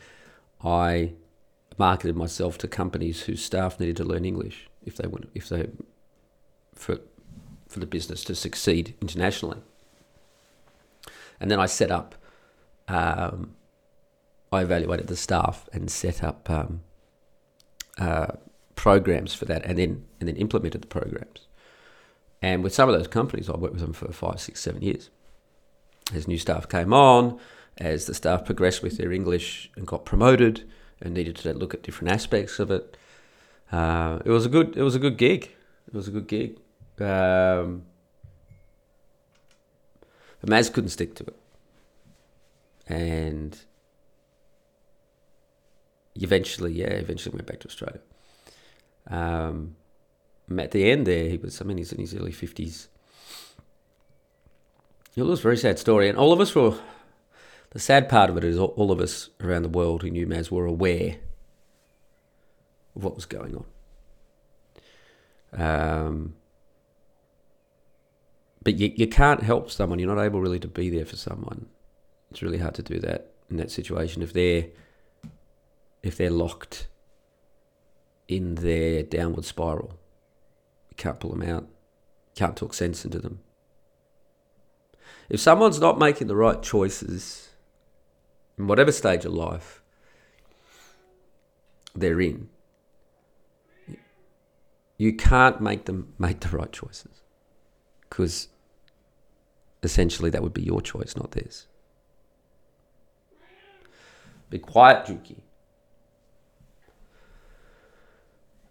I 0.63 1.13
marketed 1.77 2.15
myself 2.15 2.57
to 2.59 2.67
companies 2.67 3.23
whose 3.23 3.43
staff 3.43 3.79
needed 3.79 3.97
to 3.97 4.03
learn 4.03 4.25
English 4.25 4.69
if 4.83 4.95
they 4.95 5.07
want, 5.07 5.29
if 5.33 5.49
they 5.49 5.67
for 6.73 6.99
for 7.67 7.79
the 7.79 7.85
business 7.85 8.23
to 8.23 8.35
succeed 8.35 8.95
internationally. 9.01 9.59
And 11.39 11.51
then 11.51 11.59
I 11.59 11.65
set 11.65 11.91
up, 11.91 12.15
um, 12.87 13.55
I 14.51 14.61
evaluated 14.61 15.07
the 15.07 15.15
staff 15.15 15.67
and 15.73 15.91
set 15.91 16.23
up 16.23 16.49
um, 16.49 16.81
uh, 17.97 18.33
programs 18.75 19.33
for 19.33 19.45
that, 19.45 19.65
and 19.65 19.77
then 19.77 20.05
and 20.19 20.29
then 20.29 20.37
implemented 20.37 20.81
the 20.81 20.87
programs. 20.87 21.47
And 22.41 22.63
with 22.63 22.73
some 22.73 22.87
of 22.87 22.95
those 22.95 23.07
companies, 23.07 23.49
I 23.49 23.57
worked 23.57 23.73
with 23.73 23.81
them 23.81 23.93
for 23.93 24.11
five, 24.11 24.39
six, 24.39 24.61
seven 24.61 24.81
years. 24.81 25.09
As 26.13 26.27
new 26.27 26.37
staff 26.37 26.69
came 26.69 26.93
on, 26.93 27.39
as 27.77 28.05
the 28.05 28.13
staff 28.13 28.45
progressed 28.45 28.81
with 28.81 28.97
their 28.97 29.11
English 29.11 29.69
and 29.75 29.85
got 29.85 30.05
promoted, 30.05 30.67
and 31.01 31.13
needed 31.13 31.35
to 31.35 31.53
look 31.53 31.73
at 31.73 31.83
different 31.83 32.13
aspects 32.13 32.57
of 32.59 32.71
it, 32.71 32.97
uh, 33.71 34.19
it 34.23 34.29
was 34.29 34.45
a 34.45 34.49
good. 34.49 34.75
It 34.77 34.83
was 34.83 34.95
a 34.95 34.99
good 34.99 35.17
gig. 35.17 35.51
It 35.87 35.93
was 35.93 36.07
a 36.07 36.11
good 36.11 36.27
gig. 36.27 36.57
Um, 36.99 37.83
but 40.39 40.49
Maz 40.49 40.71
couldn't 40.71 40.89
stick 40.89 41.15
to 41.15 41.23
it, 41.25 41.35
and 42.87 43.59
eventually, 46.15 46.73
yeah, 46.73 46.87
eventually 46.87 47.33
went 47.35 47.47
back 47.47 47.59
to 47.59 47.67
Australia. 47.67 47.99
Um, 49.07 49.75
at 50.57 50.71
the 50.71 50.89
end 50.89 51.05
there, 51.05 51.29
he 51.29 51.37
was, 51.37 51.61
I 51.61 51.65
mean, 51.65 51.77
he's 51.77 51.91
in 51.91 51.99
his 51.99 52.15
early 52.15 52.31
50s. 52.31 52.87
It 55.15 55.23
was 55.23 55.39
a 55.39 55.43
very 55.43 55.57
sad 55.57 55.79
story. 55.79 56.09
And 56.09 56.17
all 56.17 56.33
of 56.33 56.39
us 56.39 56.53
were, 56.53 56.77
the 57.75 57.81
sad 57.81 58.07
part 58.07 58.29
of 58.29 58.37
it 58.37 58.45
is 58.45 58.57
all 58.57 58.89
of 58.89 59.01
us 59.01 59.31
around 59.41 59.63
the 59.63 59.67
world 59.67 60.01
who 60.01 60.09
knew 60.09 60.25
Maz 60.25 60.49
were 60.49 60.65
aware 60.65 61.17
of 62.95 63.03
what 63.03 63.15
was 63.15 63.25
going 63.25 63.65
on. 65.53 65.61
Um, 65.61 66.35
but 68.63 68.75
you, 68.75 68.93
you 68.95 69.07
can't 69.07 69.43
help 69.43 69.69
someone. 69.69 69.99
You're 69.99 70.15
not 70.15 70.23
able 70.23 70.39
really 70.39 70.59
to 70.59 70.69
be 70.69 70.89
there 70.89 71.03
for 71.03 71.17
someone. 71.17 71.65
It's 72.31 72.41
really 72.41 72.59
hard 72.59 72.75
to 72.75 72.81
do 72.81 72.97
that 72.99 73.33
in 73.49 73.57
that 73.57 73.71
situation 73.71 74.21
if 74.21 74.31
they're 74.31 74.67
if 76.01 76.15
they're 76.15 76.29
locked 76.29 76.87
in 78.29 78.55
their 78.55 79.03
downward 79.03 79.43
spiral. 79.43 79.99
You 80.91 80.95
can't 80.95 81.19
pull 81.19 81.31
them 81.31 81.41
out. 81.41 81.63
You 81.63 82.35
can't 82.35 82.55
talk 82.55 82.73
sense 82.73 83.03
into 83.03 83.19
them. 83.19 83.41
If 85.27 85.41
someone's 85.41 85.81
not 85.81 85.99
making 85.99 86.27
the 86.27 86.37
right 86.37 86.63
choices 86.63 87.44
in 88.57 88.67
whatever 88.67 88.91
stage 88.91 89.25
of 89.25 89.33
life 89.33 89.81
they're 91.93 92.21
in, 92.21 92.49
you 94.97 95.13
can't 95.13 95.61
make 95.61 95.85
them 95.85 96.13
make 96.19 96.39
the 96.39 96.55
right 96.55 96.71
choices 96.71 97.23
because 98.09 98.47
essentially 99.83 100.29
that 100.29 100.41
would 100.41 100.53
be 100.53 100.63
your 100.63 100.81
choice, 100.81 101.15
not 101.15 101.31
theirs. 101.31 101.67
Be 104.49 104.59
quiet, 104.59 105.05
Juki. 105.05 105.41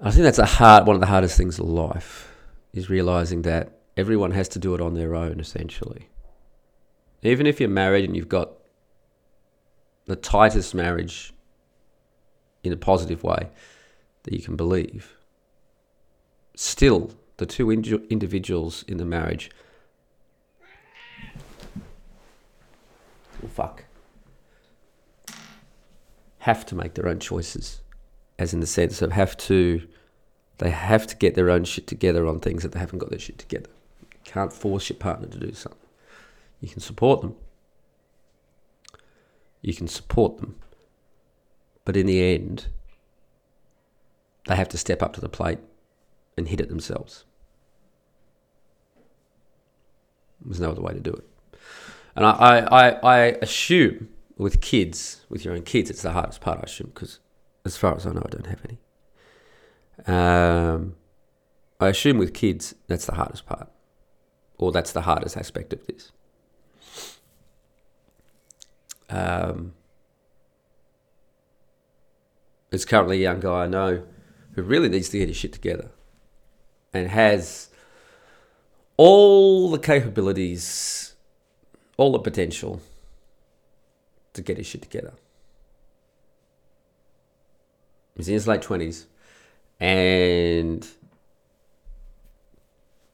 I 0.00 0.10
think 0.10 0.24
that's 0.24 0.38
a 0.38 0.46
hard 0.46 0.86
one 0.86 0.96
of 0.96 1.00
the 1.00 1.06
hardest 1.06 1.36
things 1.36 1.58
in 1.58 1.66
life 1.66 2.32
is 2.72 2.90
realizing 2.90 3.42
that 3.42 3.78
everyone 3.96 4.32
has 4.32 4.48
to 4.48 4.58
do 4.58 4.74
it 4.74 4.80
on 4.80 4.94
their 4.94 5.14
own 5.14 5.40
essentially. 5.40 6.08
Even 7.22 7.46
if 7.46 7.58
you're 7.60 7.68
married 7.68 8.04
and 8.04 8.16
you've 8.16 8.28
got 8.28 8.50
the 10.06 10.16
tightest 10.16 10.74
marriage 10.74 11.32
in 12.62 12.72
a 12.72 12.76
positive 12.76 13.22
way 13.22 13.48
that 14.24 14.32
you 14.32 14.40
can 14.40 14.56
believe, 14.56 15.16
still 16.54 17.10
the 17.36 17.46
two 17.46 17.70
individuals 17.70 18.84
in 18.86 18.96
the 18.96 19.04
marriage 19.04 19.50
oh, 23.42 23.48
fuck 23.48 23.84
have 26.38 26.64
to 26.64 26.76
make 26.76 26.94
their 26.94 27.08
own 27.08 27.18
choices 27.18 27.80
as 28.38 28.54
in 28.54 28.60
the 28.60 28.66
sense 28.66 29.02
of 29.02 29.10
have 29.10 29.36
to 29.36 29.82
they 30.58 30.70
have 30.70 31.06
to 31.06 31.16
get 31.16 31.34
their 31.34 31.50
own 31.50 31.64
shit 31.64 31.86
together 31.86 32.26
on 32.26 32.38
things 32.38 32.62
that 32.62 32.72
they 32.72 32.78
haven't 32.78 32.98
got 32.98 33.10
their 33.10 33.18
shit 33.18 33.38
together. 33.38 33.70
You 34.00 34.18
can't 34.24 34.52
force 34.52 34.88
your 34.88 34.98
partner 34.98 35.26
to 35.26 35.38
do 35.38 35.52
something. 35.52 35.80
You 36.60 36.68
can 36.68 36.80
support 36.80 37.20
them. 37.20 37.34
You 39.64 39.72
can 39.72 39.88
support 39.88 40.36
them. 40.36 40.56
But 41.86 41.96
in 41.96 42.04
the 42.04 42.22
end, 42.22 42.66
they 44.46 44.56
have 44.56 44.68
to 44.68 44.78
step 44.78 45.02
up 45.02 45.14
to 45.14 45.22
the 45.22 45.28
plate 45.28 45.58
and 46.36 46.48
hit 46.48 46.60
it 46.60 46.68
themselves. 46.68 47.24
There's 50.44 50.60
no 50.60 50.70
other 50.70 50.82
way 50.82 50.92
to 50.92 51.00
do 51.00 51.12
it. 51.12 51.24
And 52.14 52.26
I, 52.26 52.58
I, 52.70 52.88
I, 52.90 53.18
assume 53.40 54.10
with 54.36 54.60
kids, 54.60 55.24
with 55.30 55.46
your 55.46 55.54
own 55.54 55.62
kids, 55.62 55.88
it's 55.88 56.02
the 56.02 56.12
hardest 56.12 56.42
part, 56.42 56.58
I 56.58 56.64
assume, 56.64 56.90
because 56.94 57.20
as 57.64 57.78
far 57.78 57.96
as 57.96 58.06
I 58.06 58.12
know, 58.12 58.22
I 58.24 58.28
don't 58.28 58.46
have 58.46 58.60
any. 58.66 58.78
Um, 60.14 60.96
I 61.80 61.88
assume 61.88 62.18
with 62.18 62.34
kids, 62.34 62.74
that's 62.86 63.06
the 63.06 63.14
hardest 63.14 63.46
part, 63.46 63.68
or 64.58 64.72
that's 64.72 64.92
the 64.92 65.02
hardest 65.02 65.38
aspect 65.38 65.72
of 65.72 65.86
this. 65.86 66.12
Um, 69.10 69.74
there's 72.70 72.84
currently 72.84 73.18
a 73.18 73.22
young 73.22 73.40
guy 73.40 73.64
I 73.64 73.66
know 73.66 74.04
who 74.54 74.62
really 74.62 74.88
needs 74.88 75.08
to 75.10 75.18
get 75.18 75.28
his 75.28 75.36
shit 75.36 75.52
together 75.52 75.90
and 76.92 77.08
has 77.08 77.68
all 78.96 79.70
the 79.70 79.78
capabilities, 79.78 81.14
all 81.96 82.12
the 82.12 82.18
potential 82.18 82.80
to 84.32 84.42
get 84.42 84.56
his 84.56 84.66
shit 84.66 84.82
together. 84.82 85.12
He's 88.16 88.28
in 88.28 88.34
his 88.34 88.46
late 88.46 88.62
twenties, 88.62 89.06
and 89.80 90.86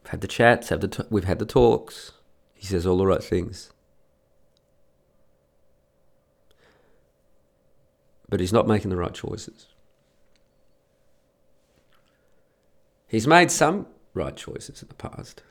we've 0.02 0.10
had 0.10 0.20
the 0.20 0.28
chats, 0.28 0.68
have 0.68 0.80
the 0.80 0.88
t- 0.88 1.04
we've 1.08 1.24
had 1.24 1.38
the 1.38 1.46
talks. 1.46 2.12
He 2.54 2.66
says 2.66 2.86
all 2.86 2.98
the 2.98 3.06
right 3.06 3.24
things, 3.24 3.70
but 8.30 8.40
he's 8.40 8.52
not 8.52 8.66
making 8.66 8.90
the 8.90 8.96
right 8.96 9.12
choices. 9.12 9.66
He's 13.06 13.26
made 13.26 13.50
some 13.50 13.86
right 14.14 14.36
choices 14.36 14.82
in 14.82 14.88
the 14.88 14.94
past, 14.94 15.42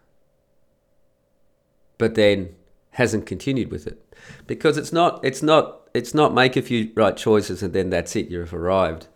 but 1.97 2.15
then 2.15 2.55
hasn't 2.91 3.25
continued 3.25 3.71
with 3.71 3.85
it 3.85 4.15
because 4.47 4.77
it's 4.77 4.91
not 4.91 5.23
it's 5.23 5.43
not 5.43 5.87
it's 5.93 6.13
not 6.13 6.33
make 6.33 6.57
a 6.57 6.61
few 6.61 6.91
right 6.95 7.15
choices 7.15 7.61
and 7.61 7.71
then 7.71 7.91
that's 7.91 8.15
it 8.15 8.29
you've 8.29 8.53
arrived 8.53 9.07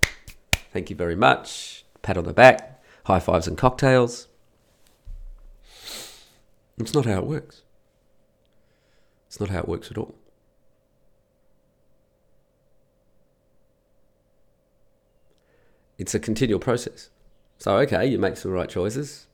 Thank 0.74 0.90
you 0.90 0.96
very 0.96 1.16
much. 1.16 1.86
Pat 2.02 2.18
on 2.18 2.24
the 2.26 2.34
back, 2.34 2.82
high 3.06 3.20
fives 3.20 3.48
and 3.48 3.56
cocktails. 3.56 4.28
It's 6.80 6.96
not 6.96 7.06
how 7.06 7.20
it 7.20 7.28
works. 7.28 7.62
It's 9.28 9.40
not 9.40 9.50
how 9.50 9.60
it 9.60 9.68
works 9.68 9.92
at 9.92 10.00
all. 10.00 10.16
It's 16.04 16.14
a 16.14 16.20
continual 16.20 16.60
process. 16.60 17.10
So, 17.60 17.78
okay, 17.78 18.06
you 18.06 18.20
make 18.20 18.36
some 18.36 18.52
right 18.52 18.68
choices. 18.68 19.28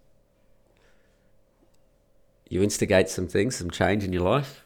You 2.47 2.61
instigate 2.61 3.09
some 3.09 3.27
things, 3.27 3.55
some 3.55 3.71
change 3.71 4.03
in 4.03 4.13
your 4.13 4.21
life. 4.21 4.63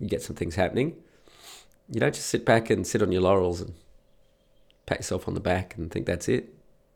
You 0.00 0.08
get 0.08 0.20
some 0.20 0.34
things 0.34 0.56
happening. 0.56 0.96
You 1.88 2.00
don't 2.00 2.12
just 2.12 2.26
sit 2.26 2.44
back 2.44 2.70
and 2.70 2.84
sit 2.84 3.02
on 3.02 3.12
your 3.12 3.22
laurels 3.22 3.60
and 3.60 3.74
pat 4.84 4.98
yourself 4.98 5.28
on 5.28 5.34
the 5.34 5.40
back 5.40 5.76
and 5.76 5.92
think 5.92 6.06
that's 6.06 6.28
it. 6.28 6.52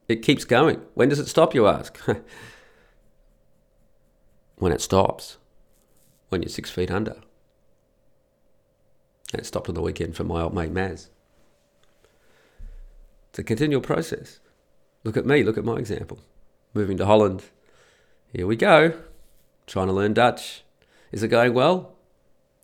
It 0.09 0.23
keeps 0.23 0.45
going. 0.45 0.83
When 0.95 1.09
does 1.09 1.21
it 1.21 1.29
stop, 1.29 1.55
you 1.55 1.69
ask? 1.69 1.97
when 4.57 4.73
it 4.73 4.81
stops, 4.81 5.37
when 6.31 6.43
you're 6.43 6.49
six 6.49 6.69
feet 6.69 6.91
under. 6.91 7.19
And 9.33 9.41
it 9.41 9.47
stopped 9.47 9.69
on 9.69 9.77
the 9.77 9.83
weekend 9.83 10.17
for 10.17 10.25
my 10.25 10.43
old 10.43 10.53
mate 10.53 10.75
Maz. 10.75 11.11
It's 13.39 13.45
a 13.45 13.47
continual 13.47 13.83
process. 13.83 14.41
Look 15.05 15.17
at 15.17 15.25
me, 15.25 15.45
look 15.45 15.57
at 15.57 15.65
my 15.65 15.77
example. 15.77 16.19
Moving 16.75 16.97
to 16.97 17.07
Holland. 17.07 17.45
Here 18.33 18.49
we 18.49 18.57
go. 18.57 18.95
Trying 19.69 19.87
to 19.87 19.93
learn 19.93 20.13
Dutch. 20.13 20.65
Is 21.13 21.23
it 21.23 21.29
going 21.29 21.55
well? 21.55 21.95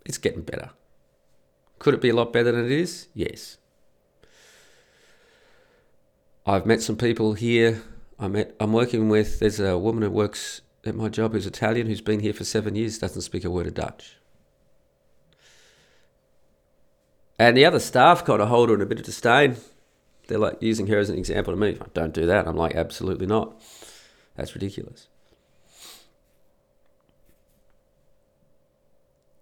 It's 0.05 0.17
getting 0.17 0.41
better. 0.41 0.71
Could 1.79 1.93
it 1.93 2.01
be 2.01 2.09
a 2.09 2.13
lot 2.13 2.33
better 2.33 2.51
than 2.51 2.65
it 2.65 2.73
is? 2.73 3.07
Yes. 3.13 3.57
I've 6.45 6.65
met 6.65 6.81
some 6.81 6.97
people 6.97 7.35
here. 7.35 7.81
I 8.19 8.27
met. 8.27 8.53
I'm 8.59 8.73
working 8.73 9.07
with. 9.07 9.39
There's 9.39 9.61
a 9.61 9.77
woman 9.77 10.03
who 10.03 10.11
works 10.11 10.59
at 10.85 10.93
my 10.93 11.07
job 11.07 11.31
who's 11.31 11.47
Italian, 11.47 11.87
who's 11.87 12.01
been 12.01 12.19
here 12.19 12.33
for 12.33 12.43
seven 12.43 12.75
years, 12.75 12.99
doesn't 12.99 13.21
speak 13.21 13.45
a 13.45 13.49
word 13.49 13.67
of 13.67 13.75
Dutch. 13.75 14.17
And 17.39 17.55
the 17.55 17.63
other 17.63 17.79
staff 17.79 18.25
kind 18.25 18.41
of 18.41 18.49
hold 18.49 18.67
her 18.67 18.75
in 18.75 18.81
a 18.81 18.85
bit 18.85 18.99
of 18.99 19.05
disdain. 19.05 19.55
They're 20.27 20.39
like 20.39 20.61
using 20.61 20.87
her 20.87 20.97
as 20.97 21.09
an 21.09 21.17
example 21.17 21.53
to 21.53 21.59
me. 21.59 21.77
Don't 21.93 22.13
do 22.13 22.25
that. 22.25 22.47
I'm 22.47 22.55
like, 22.55 22.75
absolutely 22.75 23.27
not. 23.27 23.61
That's 24.35 24.55
ridiculous. 24.55 25.07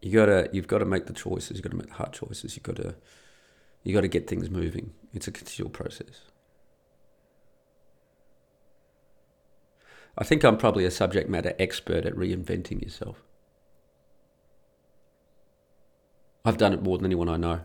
You 0.01 0.11
gotta, 0.11 0.49
you've 0.51 0.67
got 0.67 0.79
to 0.79 0.85
make 0.85 1.05
the 1.05 1.13
choices. 1.13 1.51
You've 1.57 1.63
got 1.63 1.71
to 1.71 1.77
make 1.77 1.87
the 1.87 1.93
hard 1.93 2.11
choices. 2.11 2.55
You've 2.55 2.63
got 2.63 2.75
to, 2.75 2.95
you 3.83 3.93
got 3.93 4.01
to 4.01 4.09
get 4.09 4.27
things 4.27 4.49
moving. 4.49 4.91
It's 5.13 5.27
a 5.27 5.31
continual 5.31 5.69
process. 5.69 6.21
I 10.17 10.23
think 10.23 10.43
I'm 10.43 10.57
probably 10.57 10.85
a 10.85 10.91
subject 10.91 11.29
matter 11.29 11.53
expert 11.57 12.05
at 12.05 12.15
reinventing 12.15 12.83
yourself. 12.83 13.23
I've 16.45 16.57
done 16.57 16.73
it 16.73 16.83
more 16.83 16.97
than 16.97 17.05
anyone 17.05 17.29
I 17.29 17.37
know. 17.37 17.61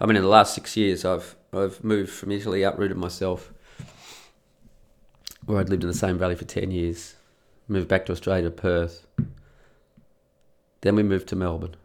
I 0.00 0.06
mean, 0.06 0.16
in 0.16 0.22
the 0.22 0.28
last 0.28 0.54
six 0.54 0.76
years, 0.76 1.04
I've 1.04 1.36
I've 1.52 1.82
moved 1.82 2.10
from 2.10 2.30
Italy, 2.30 2.62
uprooted 2.62 2.96
myself, 2.96 3.52
where 5.46 5.58
I'd 5.58 5.68
lived 5.68 5.82
in 5.82 5.88
the 5.88 5.94
same 5.94 6.18
valley 6.18 6.36
for 6.36 6.44
ten 6.44 6.70
years, 6.70 7.16
moved 7.66 7.88
back 7.88 8.06
to 8.06 8.12
Australia, 8.12 8.50
Perth. 8.50 9.06
Then 10.80 10.94
we 10.94 11.02
moved 11.02 11.28
to 11.28 11.36
Melbourne, 11.36 11.76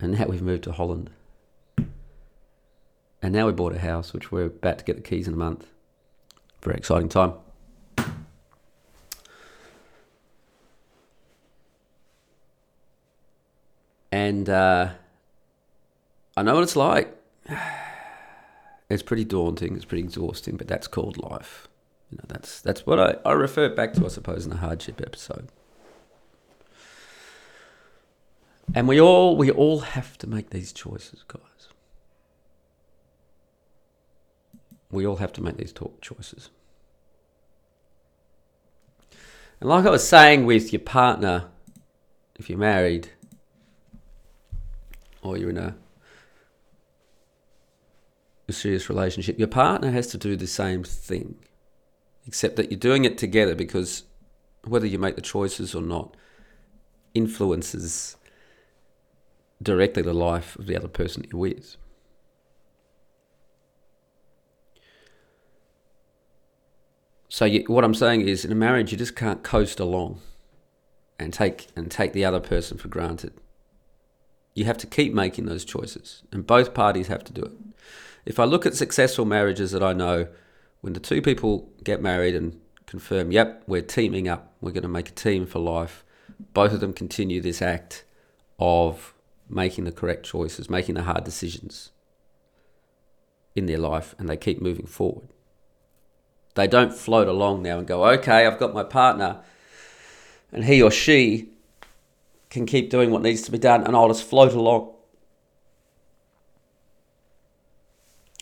and 0.00 0.12
now 0.18 0.26
we've 0.26 0.42
moved 0.42 0.64
to 0.64 0.72
Holland. 0.72 1.10
And 3.24 3.32
now 3.32 3.46
we 3.46 3.52
bought 3.52 3.72
a 3.72 3.78
house, 3.78 4.12
which 4.12 4.32
we're 4.32 4.46
about 4.46 4.78
to 4.78 4.84
get 4.84 4.96
the 4.96 5.02
keys 5.02 5.28
in 5.28 5.34
a 5.34 5.36
month. 5.36 5.68
Very 6.60 6.76
exciting 6.76 7.08
time. 7.08 7.34
And 14.10 14.48
uh, 14.48 14.88
I 16.36 16.42
know 16.42 16.54
what 16.54 16.64
it's 16.64 16.76
like. 16.76 17.16
It's 18.90 19.02
pretty 19.02 19.24
daunting. 19.24 19.74
It's 19.74 19.86
pretty 19.86 20.04
exhausting, 20.04 20.58
but 20.58 20.68
that's 20.68 20.86
called 20.86 21.16
life. 21.16 21.66
You 22.10 22.18
know, 22.18 22.24
that's 22.28 22.60
that's 22.60 22.84
what 22.84 23.00
I, 23.00 23.16
I 23.26 23.32
refer 23.32 23.70
back 23.70 23.94
to, 23.94 24.04
I 24.04 24.08
suppose, 24.08 24.44
in 24.44 24.50
the 24.50 24.58
hardship 24.58 25.00
episode. 25.00 25.48
And 28.74 28.86
we 28.86 29.00
all 29.00 29.38
we 29.38 29.50
all 29.50 29.80
have 29.80 30.18
to 30.18 30.26
make 30.26 30.50
these 30.50 30.74
choices, 30.74 31.24
guys. 31.26 31.68
We 34.90 35.06
all 35.06 35.16
have 35.16 35.32
to 35.34 35.42
make 35.42 35.56
these 35.56 35.72
talk 35.72 36.02
choices. 36.02 36.50
And 39.60 39.70
like 39.70 39.86
I 39.86 39.90
was 39.90 40.06
saying 40.06 40.44
with 40.44 40.70
your 40.70 40.80
partner, 40.80 41.46
if 42.36 42.50
you're 42.50 42.58
married 42.58 43.08
or 45.22 45.38
you're 45.38 45.48
in 45.50 45.56
a 45.56 45.76
a 48.48 48.52
serious 48.52 48.88
relationship, 48.88 49.38
your 49.38 49.48
partner 49.48 49.90
has 49.90 50.06
to 50.08 50.18
do 50.18 50.36
the 50.36 50.46
same 50.46 50.82
thing, 50.84 51.36
except 52.26 52.56
that 52.56 52.70
you're 52.70 52.78
doing 52.78 53.04
it 53.04 53.18
together 53.18 53.54
because 53.54 54.04
whether 54.64 54.86
you 54.86 54.98
make 54.98 55.16
the 55.16 55.22
choices 55.22 55.74
or 55.74 55.82
not 55.82 56.16
influences 57.14 58.16
directly 59.62 60.02
the 60.02 60.14
life 60.14 60.56
of 60.56 60.66
the 60.66 60.76
other 60.76 60.88
person 60.88 61.24
you're 61.30 61.40
with. 61.40 61.76
So 67.28 67.44
you, 67.46 67.64
what 67.66 67.84
I'm 67.84 67.94
saying 67.94 68.28
is, 68.28 68.44
in 68.44 68.52
a 68.52 68.56
marriage, 68.56 68.92
you 68.92 68.98
just 68.98 69.16
can't 69.16 69.42
coast 69.42 69.80
along 69.80 70.20
and 71.18 71.32
take 71.32 71.68
and 71.74 71.90
take 71.90 72.12
the 72.12 72.24
other 72.24 72.40
person 72.40 72.76
for 72.76 72.88
granted. 72.88 73.32
You 74.54 74.66
have 74.66 74.76
to 74.78 74.86
keep 74.86 75.14
making 75.14 75.46
those 75.46 75.64
choices, 75.64 76.24
and 76.30 76.46
both 76.46 76.74
parties 76.74 77.06
have 77.06 77.24
to 77.24 77.32
do 77.32 77.40
it 77.42 77.52
if 78.24 78.38
I 78.38 78.44
look 78.44 78.66
at 78.66 78.74
successful 78.74 79.24
marriages 79.24 79.72
that 79.72 79.82
I 79.82 79.92
know, 79.92 80.28
when 80.80 80.92
the 80.92 81.00
two 81.00 81.22
people 81.22 81.70
get 81.82 82.00
married 82.00 82.34
and 82.34 82.60
confirm, 82.86 83.32
yep, 83.32 83.62
we're 83.66 83.82
teaming 83.82 84.28
up, 84.28 84.54
we're 84.60 84.72
going 84.72 84.82
to 84.82 84.88
make 84.88 85.08
a 85.08 85.12
team 85.12 85.46
for 85.46 85.58
life, 85.58 86.04
both 86.52 86.72
of 86.72 86.80
them 86.80 86.92
continue 86.92 87.40
this 87.40 87.62
act 87.62 88.04
of 88.58 89.14
making 89.48 89.84
the 89.84 89.92
correct 89.92 90.24
choices, 90.24 90.70
making 90.70 90.94
the 90.94 91.02
hard 91.02 91.24
decisions 91.24 91.90
in 93.54 93.66
their 93.66 93.78
life, 93.78 94.14
and 94.18 94.28
they 94.28 94.36
keep 94.36 94.60
moving 94.60 94.86
forward. 94.86 95.28
They 96.54 96.66
don't 96.66 96.92
float 96.92 97.28
along 97.28 97.62
now 97.62 97.78
and 97.78 97.86
go, 97.86 98.04
okay, 98.10 98.46
I've 98.46 98.58
got 98.58 98.74
my 98.74 98.84
partner, 98.84 99.40
and 100.52 100.64
he 100.64 100.82
or 100.82 100.90
she 100.90 101.48
can 102.50 102.66
keep 102.66 102.90
doing 102.90 103.10
what 103.10 103.22
needs 103.22 103.42
to 103.42 103.50
be 103.50 103.58
done, 103.58 103.84
and 103.84 103.96
I'll 103.96 104.08
just 104.08 104.24
float 104.24 104.52
along. 104.52 104.91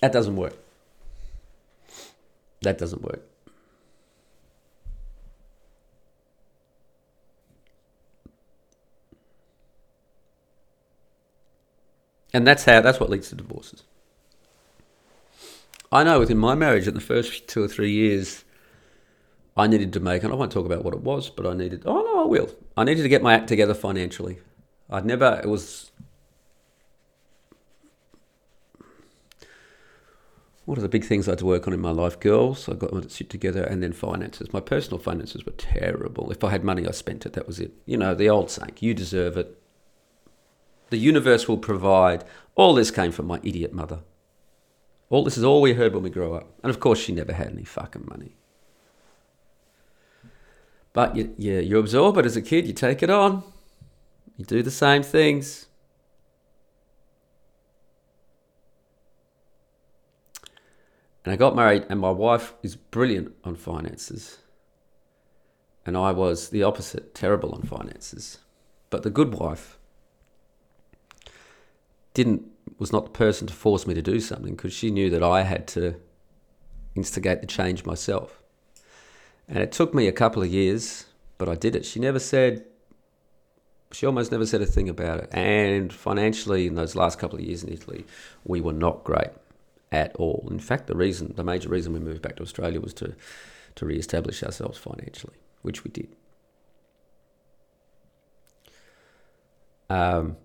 That 0.00 0.12
doesn't 0.12 0.36
work. 0.36 0.56
That 2.62 2.78
doesn't 2.78 3.02
work. 3.02 3.22
And 12.32 12.46
that's 12.46 12.64
how 12.64 12.80
that's 12.80 13.00
what 13.00 13.10
leads 13.10 13.28
to 13.30 13.34
divorces. 13.34 13.82
I 15.92 16.04
know 16.04 16.20
within 16.20 16.38
my 16.38 16.54
marriage 16.54 16.86
in 16.86 16.94
the 16.94 17.00
first 17.00 17.48
two 17.48 17.64
or 17.64 17.68
three 17.68 17.90
years 17.90 18.44
I 19.56 19.66
needed 19.66 19.92
to 19.94 20.00
make 20.00 20.22
and 20.22 20.32
I 20.32 20.36
won't 20.36 20.52
talk 20.52 20.64
about 20.64 20.84
what 20.84 20.94
it 20.94 21.00
was, 21.00 21.28
but 21.28 21.46
I 21.46 21.54
needed 21.54 21.82
oh 21.86 22.02
no 22.02 22.22
I 22.22 22.26
will. 22.26 22.50
I 22.76 22.84
needed 22.84 23.02
to 23.02 23.08
get 23.08 23.22
my 23.22 23.34
act 23.34 23.48
together 23.48 23.74
financially. 23.74 24.38
I'd 24.88 25.04
never 25.04 25.40
it 25.42 25.48
was 25.48 25.90
what 30.70 30.78
are 30.78 30.83
the 30.83 30.88
big 30.88 31.04
things 31.04 31.26
I 31.26 31.33
had 31.33 31.40
to 31.40 31.46
work 31.46 31.66
on 31.66 31.74
in 31.74 31.80
my 31.80 31.90
life? 31.90 32.20
Girls, 32.20 32.68
I 32.68 32.74
got 32.74 32.92
to 32.92 33.11
sit 33.11 33.28
together, 33.28 33.64
and 33.64 33.83
then 33.83 33.92
finances. 33.92 34.52
My 34.52 34.61
personal 34.61 35.00
finances 35.00 35.44
were 35.44 35.50
terrible. 35.50 36.30
If 36.30 36.44
I 36.44 36.50
had 36.50 36.62
money, 36.62 36.87
I 36.87 36.92
spent 36.92 37.26
it. 37.26 37.33
That 37.33 37.48
was 37.48 37.59
it. 37.59 37.72
You 37.87 37.96
know, 37.96 38.14
the 38.14 38.30
old 38.30 38.52
saying, 38.52 38.76
you 38.78 38.94
deserve 38.94 39.37
it. 39.37 39.61
The 40.90 40.96
universe 40.96 41.48
will 41.48 41.59
provide. 41.59 42.22
All 42.54 42.72
this 42.72 42.92
came 42.92 43.11
from 43.11 43.26
my 43.26 43.40
idiot 43.42 43.72
mother. 43.72 44.02
All 45.09 45.24
this 45.24 45.37
is 45.37 45.42
all 45.42 45.61
we 45.61 45.72
heard 45.72 45.92
when 45.92 46.04
we 46.04 46.11
grew 46.11 46.35
up. 46.35 46.46
And 46.62 46.70
of 46.70 46.78
course, 46.78 47.00
she 47.00 47.11
never 47.11 47.33
had 47.33 47.48
any 47.48 47.64
fucking 47.64 48.06
money. 48.09 48.37
But 50.92 51.16
you, 51.16 51.35
you, 51.37 51.59
you 51.59 51.78
absorb 51.80 52.16
it 52.16 52.26
as 52.26 52.37
a 52.37 52.42
kid, 52.42 52.68
you 52.68 52.74
take 52.74 53.02
it 53.02 53.11
on, 53.11 53.42
you 54.37 54.44
do 54.44 54.62
the 54.62 54.70
same 54.70 55.02
things. 55.02 55.66
And 61.24 61.33
I 61.33 61.37
got 61.37 61.54
married, 61.54 61.85
and 61.88 62.00
my 62.00 62.11
wife 62.11 62.54
is 62.62 62.76
brilliant 62.76 63.35
on 63.44 63.56
finances. 63.56 64.38
And 65.85 65.96
I 65.96 66.12
was 66.12 66.48
the 66.48 66.62
opposite, 66.62 67.14
terrible 67.14 67.52
on 67.52 67.62
finances. 67.62 68.38
But 68.88 69.02
the 69.02 69.11
good 69.11 69.35
wife 69.35 69.78
didn't 72.14 72.44
was 72.78 72.92
not 72.92 73.04
the 73.04 73.11
person 73.11 73.46
to 73.46 73.52
force 73.52 73.87
me 73.87 73.92
to 73.94 74.02
do 74.02 74.20
something 74.20 74.54
because 74.54 74.72
she 74.72 74.90
knew 74.90 75.11
that 75.11 75.22
I 75.22 75.42
had 75.42 75.66
to 75.68 75.96
instigate 76.94 77.40
the 77.42 77.46
change 77.46 77.85
myself. 77.85 78.42
And 79.46 79.59
it 79.59 79.72
took 79.72 79.92
me 79.92 80.06
a 80.06 80.12
couple 80.12 80.42
of 80.42 80.50
years, 80.50 81.04
but 81.37 81.48
I 81.48 81.54
did 81.54 81.76
it. 81.76 81.85
She 81.85 82.00
never 82.00 82.18
said, 82.18 82.64
she 83.92 84.06
almost 84.06 84.33
never 84.33 84.46
said 84.46 84.62
a 84.62 84.66
thing 84.66 84.88
about 84.88 85.20
it. 85.20 85.28
And 85.33 85.92
financially, 85.92 86.66
in 86.66 86.74
those 86.74 86.96
last 86.96 87.18
couple 87.18 87.38
of 87.38 87.44
years 87.44 87.62
in 87.62 87.72
Italy, 87.72 88.06
we 88.44 88.61
were 88.61 88.72
not 88.72 89.04
great 89.04 89.30
at 89.92 90.14
all. 90.16 90.48
In 90.50 90.59
fact, 90.59 90.87
the 90.87 90.96
reason, 90.96 91.35
the 91.37 91.44
major 91.44 91.68
reason 91.68 91.92
we 91.92 92.00
moved 92.00 92.22
back 92.22 92.37
to 92.37 92.42
Australia 92.42 92.81
was 92.81 92.94
to, 92.94 93.14
to 93.74 93.87
re-establish 93.87 94.42
ourselves 94.42 94.79
financially, 94.79 95.37
which 95.62 95.85
we 95.85 95.90
did. 95.90 96.14
Um, 99.88 100.37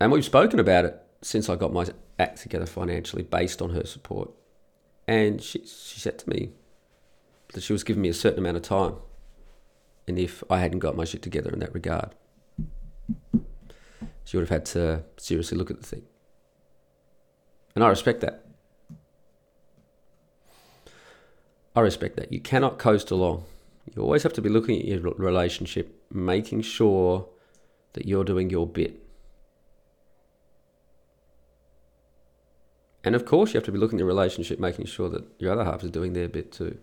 and 0.00 0.10
we've 0.10 0.24
spoken 0.24 0.58
about 0.58 0.84
it 0.84 1.00
since 1.22 1.48
I 1.48 1.56
got 1.56 1.72
my 1.72 1.86
act 2.18 2.42
together 2.42 2.66
financially, 2.66 3.22
based 3.22 3.62
on 3.62 3.70
her 3.70 3.84
support. 3.84 4.30
And 5.06 5.40
she 5.40 5.60
she 5.60 6.00
said 6.00 6.18
to 6.18 6.28
me 6.28 6.50
that 7.54 7.62
she 7.62 7.72
was 7.72 7.84
giving 7.84 8.02
me 8.02 8.08
a 8.08 8.14
certain 8.14 8.40
amount 8.40 8.56
of 8.56 8.62
time, 8.62 8.96
and 10.06 10.18
if 10.18 10.42
I 10.50 10.58
hadn't 10.58 10.80
got 10.80 10.96
my 10.96 11.04
shit 11.04 11.22
together 11.22 11.50
in 11.50 11.60
that 11.60 11.72
regard, 11.72 12.14
she 14.24 14.36
would 14.36 14.42
have 14.42 14.50
had 14.50 14.66
to 14.66 15.04
seriously 15.16 15.56
look 15.56 15.70
at 15.70 15.80
the 15.80 15.86
thing. 15.86 16.02
And 17.74 17.84
I 17.84 17.88
respect 17.88 18.20
that. 18.20 18.44
I 21.74 21.80
respect 21.80 22.16
that. 22.16 22.32
You 22.32 22.40
cannot 22.40 22.78
coast 22.78 23.10
along. 23.10 23.44
You 23.94 24.02
always 24.02 24.22
have 24.22 24.32
to 24.34 24.42
be 24.42 24.48
looking 24.48 24.78
at 24.78 24.84
your 24.84 25.00
relationship, 25.14 26.02
making 26.12 26.62
sure 26.62 27.28
that 27.92 28.06
you're 28.06 28.24
doing 28.24 28.50
your 28.50 28.66
bit. 28.66 29.02
And 33.04 33.14
of 33.14 33.24
course, 33.24 33.54
you 33.54 33.58
have 33.58 33.64
to 33.64 33.72
be 33.72 33.78
looking 33.78 33.98
at 33.98 34.02
the 34.02 34.06
relationship, 34.06 34.58
making 34.58 34.86
sure 34.86 35.08
that 35.08 35.24
your 35.38 35.52
other 35.52 35.64
half 35.64 35.82
is 35.82 35.90
doing 35.90 36.12
their 36.12 36.28
bit 36.28 36.52
too. 36.52 36.78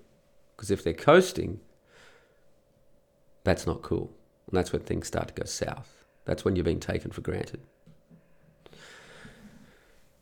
Because 0.55 0.71
if 0.71 0.83
they're 0.83 0.93
coasting, 0.93 1.59
that's 3.43 3.67
not 3.67 3.81
cool. 3.81 4.11
And 4.47 4.57
that's 4.57 4.71
when 4.71 4.81
things 4.81 5.07
start 5.07 5.27
to 5.27 5.33
go 5.33 5.45
south. 5.45 6.05
That's 6.25 6.43
when 6.43 6.55
you're 6.55 6.65
being 6.65 6.79
taken 6.79 7.11
for 7.11 7.21
granted. 7.21 7.61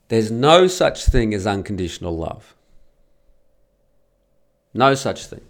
There's 0.09 0.31
no 0.31 0.67
such 0.67 1.05
thing 1.05 1.33
as 1.33 1.47
unconditional 1.47 2.17
love. 2.17 2.55
No 4.73 4.95
such 4.95 5.25
thing. 5.25 5.41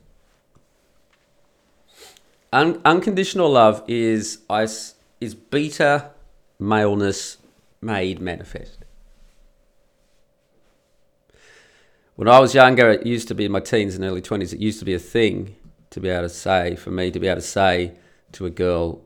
Un- 2.51 2.81
unconditional 2.85 3.49
love 3.49 3.83
is 3.87 4.39
is 5.19 5.33
beta 5.33 6.11
maleness 6.59 7.37
made 7.81 8.19
manifest. 8.19 8.79
When 12.15 12.27
I 12.27 12.39
was 12.39 12.53
younger, 12.53 12.91
it 12.91 13.07
used 13.07 13.27
to 13.29 13.35
be 13.35 13.45
in 13.45 13.51
my 13.51 13.59
teens 13.59 13.95
and 13.95 14.03
early 14.03 14.21
20s, 14.21 14.53
it 14.53 14.59
used 14.59 14.77
to 14.79 14.85
be 14.85 14.93
a 14.93 14.99
thing 14.99 15.55
to 15.89 15.99
be 15.99 16.09
able 16.09 16.23
to 16.23 16.29
say, 16.29 16.75
for 16.75 16.91
me 16.91 17.09
to 17.09 17.19
be 17.19 17.27
able 17.27 17.41
to 17.41 17.47
say 17.47 17.93
to 18.33 18.45
a 18.45 18.51
girl 18.51 19.01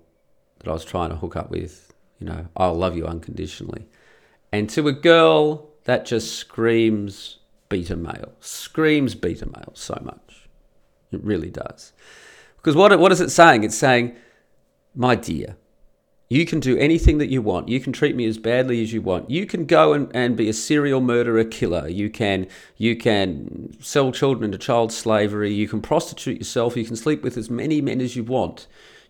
that 0.59 0.69
I 0.69 0.73
was 0.73 0.83
trying 0.83 1.11
to 1.11 1.15
hook 1.15 1.37
up 1.37 1.49
with, 1.49 1.93
you 2.19 2.27
know, 2.27 2.47
I'll 2.57 2.75
love 2.75 2.97
you 2.97 3.05
unconditionally. 3.05 3.87
And 4.51 4.69
to 4.71 4.87
a 4.89 4.91
girl, 4.93 5.69
that 5.85 6.05
just 6.05 6.35
screams 6.35 7.37
beta 7.69 7.95
male, 7.95 8.33
screams 8.39 9.15
beta 9.15 9.45
male 9.45 9.71
so 9.73 9.99
much. 10.03 10.47
It 11.11 11.23
really 11.23 11.49
does. 11.49 11.93
Because 12.57 12.75
what, 12.75 12.97
what 12.99 13.11
is 13.11 13.21
it 13.21 13.29
saying? 13.29 13.63
It's 13.63 13.77
saying, 13.77 14.15
my 14.93 15.15
dear, 15.15 15.55
you 16.29 16.45
can 16.45 16.59
do 16.59 16.77
anything 16.77 17.19
that 17.19 17.29
you 17.29 17.41
want. 17.41 17.69
You 17.69 17.79
can 17.79 17.93
treat 17.93 18.15
me 18.15 18.25
as 18.25 18.37
badly 18.37 18.81
as 18.81 18.91
you 18.91 19.01
want. 19.01 19.29
You 19.29 19.45
can 19.45 19.65
go 19.65 19.93
and, 19.93 20.13
and 20.13 20.35
be 20.35 20.49
a 20.49 20.53
serial 20.53 20.99
murderer 20.99 21.45
killer. 21.45 21.87
You 21.87 22.09
can 22.09 22.47
you 22.75 22.97
can 22.97 23.77
sell 23.81 24.11
children 24.11 24.45
into 24.45 24.57
child 24.57 24.91
slavery. 24.91 25.53
You 25.53 25.69
can 25.69 25.81
prostitute 25.81 26.39
yourself. 26.39 26.75
You 26.75 26.83
can 26.83 26.97
sleep 26.97 27.23
with 27.23 27.37
as 27.37 27.49
many 27.49 27.79
men 27.79 28.01
as 28.01 28.17
you 28.17 28.25
want. 28.25 28.67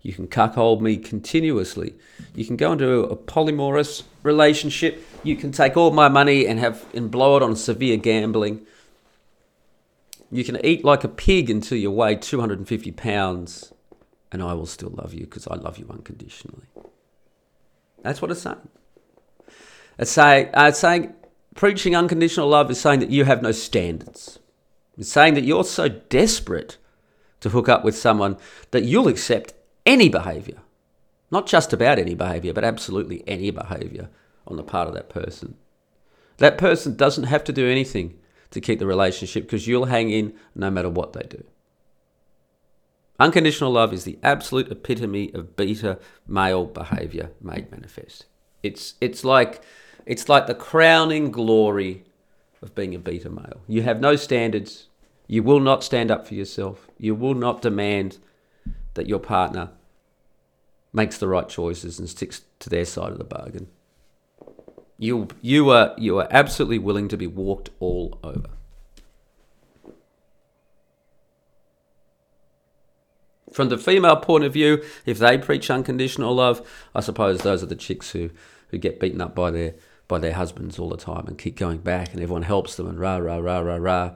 You 0.08 0.14
can 0.14 0.30
cuckold 0.30 0.82
me 0.82 0.96
continuously. 0.96 1.94
You 2.34 2.46
can 2.46 2.56
go 2.56 2.72
into 2.72 3.02
a 3.02 3.18
polymorous 3.18 4.04
relationship. 4.24 5.06
You 5.22 5.36
can 5.36 5.52
take 5.52 5.76
all 5.76 5.92
my 5.92 6.08
money 6.08 6.48
and 6.48 6.62
have 6.62 6.86
and 6.94 7.12
blow 7.12 7.36
it 7.36 7.44
on 7.44 7.58
severe 7.58 7.98
gambling. 7.98 8.66
You 10.32 10.46
can 10.46 10.66
eat 10.66 10.86
like 10.86 11.04
a 11.04 11.10
pig 11.10 11.50
until 11.50 11.78
you 11.78 11.92
weigh 11.92 12.16
250 12.16 12.90
pounds, 12.94 13.74
and 14.32 14.42
I 14.42 14.54
will 14.54 14.66
still 14.66 14.92
love 14.92 15.14
you 15.14 15.26
because 15.26 15.46
I 15.46 15.56
love 15.56 15.78
you 15.78 15.88
unconditionally. 15.90 16.68
That's 18.02 18.22
what 18.22 18.32
it's 18.32 18.44
saying. 18.44 18.66
It's 20.00 20.12
saying, 20.12 20.52
uh, 20.54 20.68
it's 20.70 20.80
saying 20.80 21.14
preaching 21.54 21.98
unconditional 21.98 22.48
love 22.48 22.72
is 22.72 22.80
saying 22.80 23.02
that 23.02 23.10
you 23.10 23.26
have 23.26 23.42
no 23.42 23.52
standards. 23.52 24.40
It's 24.98 25.12
saying 25.12 25.34
that 25.34 25.44
you're 25.44 25.66
so 25.66 25.90
desperate 25.90 26.78
to 27.42 27.50
hook 27.50 27.68
up 27.68 27.84
with 27.84 27.98
someone 27.98 28.38
that 28.72 28.86
you'll 28.86 29.10
accept 29.10 29.54
any 29.88 30.10
behavior. 30.10 30.60
Not 31.32 31.48
just 31.48 31.74
about 31.74 31.98
any 31.98 32.14
behavior, 32.14 32.54
but 32.54 32.64
absolutely 32.64 33.24
any 33.28 33.50
behavior 33.50 34.10
on 34.46 34.58
the 34.58 34.64
part 34.64 34.88
of 34.88 34.94
that 34.94 35.10
person. 35.10 35.56
That 36.38 36.58
person 36.58 36.96
doesn't 36.96 37.24
have 37.24 37.44
to 37.46 37.54
do 37.54 37.68
anything 37.68 38.20
to 38.52 38.62
keep 38.62 38.80
the 38.80 38.86
relationship 38.86 39.44
because 39.44 39.68
you'll 39.68 39.86
hang 39.86 40.10
in 40.10 40.34
no 40.54 40.70
matter 40.70 40.90
what 40.90 41.14
they 41.14 41.24
do. 41.24 41.44
Unconditional 43.20 43.72
love 43.72 43.94
is 43.94 44.04
the 44.04 44.20
absolute 44.22 44.72
epitome 44.72 45.34
of 45.34 45.56
beta 45.56 45.98
male 46.28 46.66
behavior 46.66 47.32
made 47.42 47.72
manifest. 47.72 48.26
It's 48.62 48.94
it's 49.02 49.24
like 49.24 49.64
it's 50.06 50.30
like 50.30 50.46
the 50.46 50.54
crowning 50.54 51.32
glory 51.32 52.04
of 52.62 52.76
being 52.76 52.94
a 52.94 53.00
beta 53.00 53.30
male. 53.30 53.62
You 53.68 53.82
have 53.82 54.00
no 54.00 54.16
standards. 54.16 54.88
You 55.26 55.42
will 55.44 55.60
not 55.60 55.84
stand 55.84 56.12
up 56.12 56.28
for 56.28 56.36
yourself. 56.36 56.88
You 56.98 57.16
will 57.16 57.34
not 57.34 57.64
demand 57.64 58.20
that 58.98 59.08
your 59.08 59.20
partner 59.20 59.70
makes 60.92 61.18
the 61.18 61.28
right 61.28 61.48
choices 61.48 62.00
and 62.00 62.10
sticks 62.10 62.42
to 62.60 62.70
their 62.70 62.84
side 62.84 63.12
of 63.12 63.18
the 63.18 63.24
bargain. 63.24 63.68
You 64.98 65.28
you 65.42 65.70
are 65.70 65.94
you 65.98 66.18
are 66.18 66.28
absolutely 66.32 66.80
willing 66.80 67.08
to 67.10 67.18
be 67.18 67.28
walked 67.28 67.70
all 67.80 68.20
over. 68.24 68.50
From 73.54 73.70
the 73.70 73.78
female 73.78 74.18
point 74.18 74.44
of 74.44 74.54
view, 74.54 74.84
if 75.06 75.18
they 75.20 75.38
preach 75.38 75.70
unconditional 75.70 76.36
love, 76.36 76.68
I 76.94 77.00
suppose 77.00 77.40
those 77.40 77.64
are 77.64 77.68
the 77.68 77.76
chicks 77.76 78.12
who, 78.12 78.30
who 78.70 78.78
get 78.78 79.00
beaten 79.00 79.22
up 79.22 79.34
by 79.34 79.52
their 79.52 79.76
by 80.08 80.20
their 80.20 80.34
husbands 80.34 80.80
all 80.80 80.90
the 80.90 80.98
time 80.98 81.26
and 81.28 81.38
keep 81.38 81.58
going 81.58 81.80
back 81.80 82.14
and 82.14 82.22
everyone 82.22 82.44
helps 82.44 82.76
them 82.76 82.88
and 82.88 83.00
rah 83.00 83.18
rah 83.18 83.38
rah 83.38 83.60
rah 83.60 83.78
rah. 83.78 84.12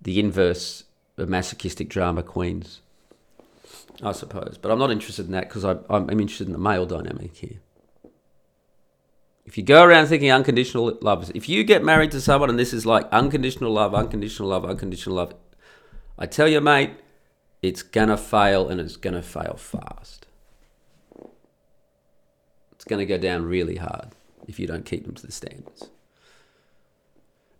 The 0.00 0.18
inverse 0.18 0.84
of 1.18 1.28
masochistic 1.28 1.88
drama 1.88 2.22
queens, 2.22 2.80
I 4.02 4.12
suppose. 4.12 4.58
But 4.60 4.70
I'm 4.70 4.78
not 4.78 4.90
interested 4.90 5.26
in 5.26 5.32
that 5.32 5.48
because 5.48 5.64
I'm 5.64 6.10
interested 6.10 6.46
in 6.46 6.52
the 6.52 6.58
male 6.58 6.86
dynamic 6.86 7.36
here. 7.36 7.58
If 9.44 9.58
you 9.58 9.64
go 9.64 9.82
around 9.82 10.06
thinking 10.06 10.30
unconditional 10.30 10.96
love, 11.00 11.30
if 11.34 11.48
you 11.48 11.64
get 11.64 11.82
married 11.82 12.12
to 12.12 12.20
someone 12.20 12.50
and 12.50 12.58
this 12.58 12.72
is 12.72 12.86
like 12.86 13.06
unconditional 13.10 13.72
love, 13.72 13.94
unconditional 13.94 14.48
love, 14.48 14.64
unconditional 14.64 15.16
love, 15.16 15.34
I 16.18 16.26
tell 16.26 16.46
you, 16.46 16.60
mate, 16.60 16.92
it's 17.60 17.82
gonna 17.82 18.16
fail 18.16 18.68
and 18.68 18.80
it's 18.80 18.96
gonna 18.96 19.22
fail 19.22 19.56
fast. 19.56 20.26
It's 22.72 22.84
gonna 22.84 23.06
go 23.06 23.18
down 23.18 23.44
really 23.44 23.76
hard 23.76 24.10
if 24.46 24.60
you 24.60 24.66
don't 24.66 24.86
keep 24.86 25.04
them 25.04 25.14
to 25.16 25.26
the 25.26 25.32
standards. 25.32 25.90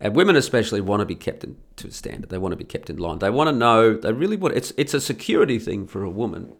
And 0.01 0.17
women 0.17 0.35
especially 0.35 0.81
want 0.81 1.01
to 1.01 1.07
be 1.07 1.15
kept 1.15 1.45
in, 1.45 1.59
to 1.77 1.89
a 1.89 1.91
standard. 1.91 2.31
They 2.31 2.39
want 2.39 2.53
to 2.53 2.57
be 2.57 2.65
kept 2.65 2.89
in 2.89 2.97
line. 2.97 3.19
They 3.19 3.29
want 3.29 3.49
to 3.49 3.57
know. 3.57 3.95
They 3.95 4.13
really 4.13 4.37
want. 4.37 4.57
It's 4.57 4.73
it's 4.79 4.95
a 4.95 5.01
security 5.01 5.59
thing 5.59 5.87
for 5.87 6.03
a 6.03 6.11
woman. 6.11 6.55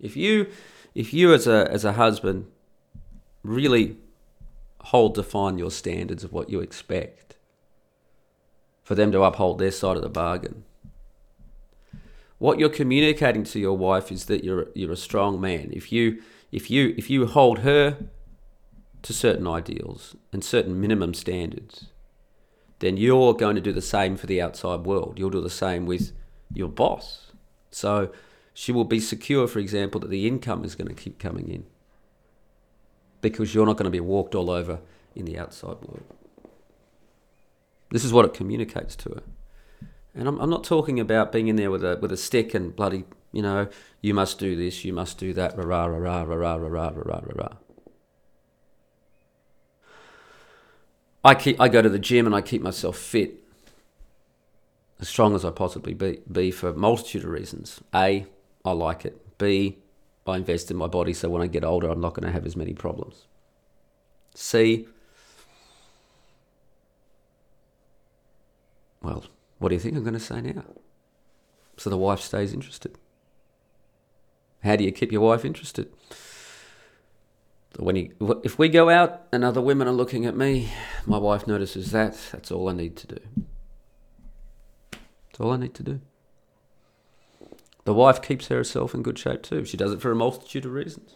If 0.00 0.16
you 0.16 0.48
if 0.94 1.14
you 1.14 1.32
as 1.32 1.46
a 1.46 1.70
as 1.70 1.84
a 1.84 1.92
husband 1.92 2.46
really 3.44 3.96
hold 4.80 5.14
to 5.14 5.22
define 5.22 5.58
your 5.58 5.70
standards 5.70 6.24
of 6.24 6.32
what 6.32 6.50
you 6.50 6.60
expect 6.60 7.36
for 8.82 8.96
them 8.96 9.12
to 9.12 9.22
uphold 9.22 9.58
their 9.58 9.70
side 9.70 9.96
of 9.96 10.02
the 10.02 10.08
bargain, 10.08 10.64
what 12.38 12.58
you're 12.58 12.68
communicating 12.68 13.44
to 13.44 13.60
your 13.60 13.76
wife 13.76 14.10
is 14.10 14.24
that 14.24 14.42
you're 14.42 14.66
you're 14.74 14.92
a 14.92 14.96
strong 14.96 15.40
man. 15.40 15.70
If 15.72 15.92
you 15.92 16.20
if 16.50 16.72
you 16.72 16.92
if 16.96 17.08
you 17.08 17.26
hold 17.26 17.60
her 17.60 18.08
to 19.02 19.12
certain 19.12 19.46
ideals 19.46 20.16
and 20.32 20.42
certain 20.42 20.80
minimum 20.80 21.14
standards, 21.14 21.86
then 22.78 22.96
you're 22.96 23.34
going 23.34 23.54
to 23.56 23.60
do 23.60 23.72
the 23.72 23.82
same 23.82 24.16
for 24.16 24.26
the 24.26 24.40
outside 24.40 24.80
world. 24.80 25.18
You'll 25.18 25.30
do 25.30 25.40
the 25.40 25.50
same 25.50 25.86
with 25.86 26.12
your 26.52 26.68
boss. 26.68 27.32
So 27.70 28.12
she 28.52 28.72
will 28.72 28.84
be 28.84 29.00
secure, 29.00 29.46
for 29.46 29.58
example, 29.58 30.00
that 30.00 30.10
the 30.10 30.26
income 30.26 30.64
is 30.64 30.74
going 30.74 30.88
to 30.88 30.94
keep 30.94 31.18
coming 31.18 31.48
in 31.48 31.64
because 33.20 33.54
you're 33.54 33.66
not 33.66 33.76
going 33.76 33.84
to 33.84 33.90
be 33.90 34.00
walked 34.00 34.34
all 34.34 34.50
over 34.50 34.80
in 35.14 35.24
the 35.24 35.38
outside 35.38 35.76
world. 35.82 36.04
This 37.90 38.04
is 38.04 38.12
what 38.12 38.24
it 38.24 38.34
communicates 38.34 38.96
to 38.96 39.10
her. 39.10 39.22
And 40.14 40.28
I'm, 40.28 40.40
I'm 40.40 40.50
not 40.50 40.64
talking 40.64 40.98
about 40.98 41.32
being 41.32 41.48
in 41.48 41.56
there 41.56 41.70
with 41.70 41.84
a 41.84 41.98
with 42.00 42.10
a 42.10 42.16
stick 42.16 42.54
and 42.54 42.74
bloody, 42.74 43.04
you 43.32 43.42
know, 43.42 43.68
you 44.00 44.14
must 44.14 44.38
do 44.38 44.56
this, 44.56 44.84
you 44.84 44.92
must 44.92 45.18
do 45.18 45.32
that, 45.34 45.56
rah 45.56 45.84
rah 45.84 45.98
rah 45.98 46.22
rah 46.22 46.34
rah 46.34 46.54
rah 46.54 46.66
rah 46.66 46.90
rah 46.94 47.20
rah 47.20 47.32
rah. 47.34 47.56
I 51.26 51.34
keep 51.34 51.60
I 51.60 51.68
go 51.68 51.82
to 51.82 51.88
the 51.88 51.98
gym 51.98 52.24
and 52.24 52.36
I 52.36 52.40
keep 52.40 52.62
myself 52.62 52.96
fit, 52.96 53.34
as 55.00 55.08
strong 55.08 55.34
as 55.34 55.44
I 55.44 55.50
possibly 55.50 55.92
be, 55.92 56.20
be 56.30 56.52
for 56.52 56.68
a 56.68 56.72
multitude 56.72 57.24
of 57.24 57.30
reasons. 57.30 57.80
A, 57.92 58.26
I 58.64 58.70
like 58.70 59.04
it. 59.04 59.36
B, 59.36 59.78
I 60.24 60.36
invest 60.36 60.70
in 60.70 60.76
my 60.76 60.86
body 60.86 61.12
so 61.12 61.28
when 61.28 61.42
I 61.42 61.48
get 61.48 61.64
older, 61.64 61.88
I'm 61.88 62.00
not 62.00 62.14
going 62.14 62.26
to 62.26 62.32
have 62.32 62.46
as 62.46 62.54
many 62.54 62.74
problems. 62.74 63.26
C, 64.36 64.86
well, 69.02 69.24
what 69.58 69.70
do 69.70 69.74
you 69.74 69.80
think 69.80 69.96
I'm 69.96 70.04
going 70.04 70.14
to 70.14 70.20
say 70.20 70.40
now? 70.40 70.64
So 71.76 71.90
the 71.90 71.98
wife 71.98 72.20
stays 72.20 72.52
interested. 72.52 72.96
How 74.62 74.76
do 74.76 74.84
you 74.84 74.92
keep 74.92 75.10
your 75.10 75.22
wife 75.22 75.44
interested? 75.44 75.92
When 77.78 77.96
you, 77.96 78.40
if 78.42 78.58
we 78.58 78.68
go 78.68 78.88
out 78.88 79.22
and 79.32 79.44
other 79.44 79.60
women 79.60 79.86
are 79.86 79.92
looking 79.92 80.24
at 80.24 80.36
me, 80.36 80.70
my 81.04 81.18
wife 81.18 81.46
notices 81.46 81.90
that. 81.92 82.16
That's 82.32 82.50
all 82.50 82.68
I 82.68 82.72
need 82.72 82.96
to 82.96 83.06
do. 83.06 83.18
That's 84.92 85.40
all 85.40 85.52
I 85.52 85.58
need 85.58 85.74
to 85.74 85.82
do. 85.82 86.00
The 87.84 87.92
wife 87.94 88.22
keeps 88.22 88.48
herself 88.48 88.94
in 88.94 89.02
good 89.02 89.18
shape 89.18 89.42
too. 89.42 89.64
She 89.64 89.76
does 89.76 89.92
it 89.92 90.00
for 90.00 90.10
a 90.10 90.16
multitude 90.16 90.64
of 90.64 90.72
reasons. 90.72 91.14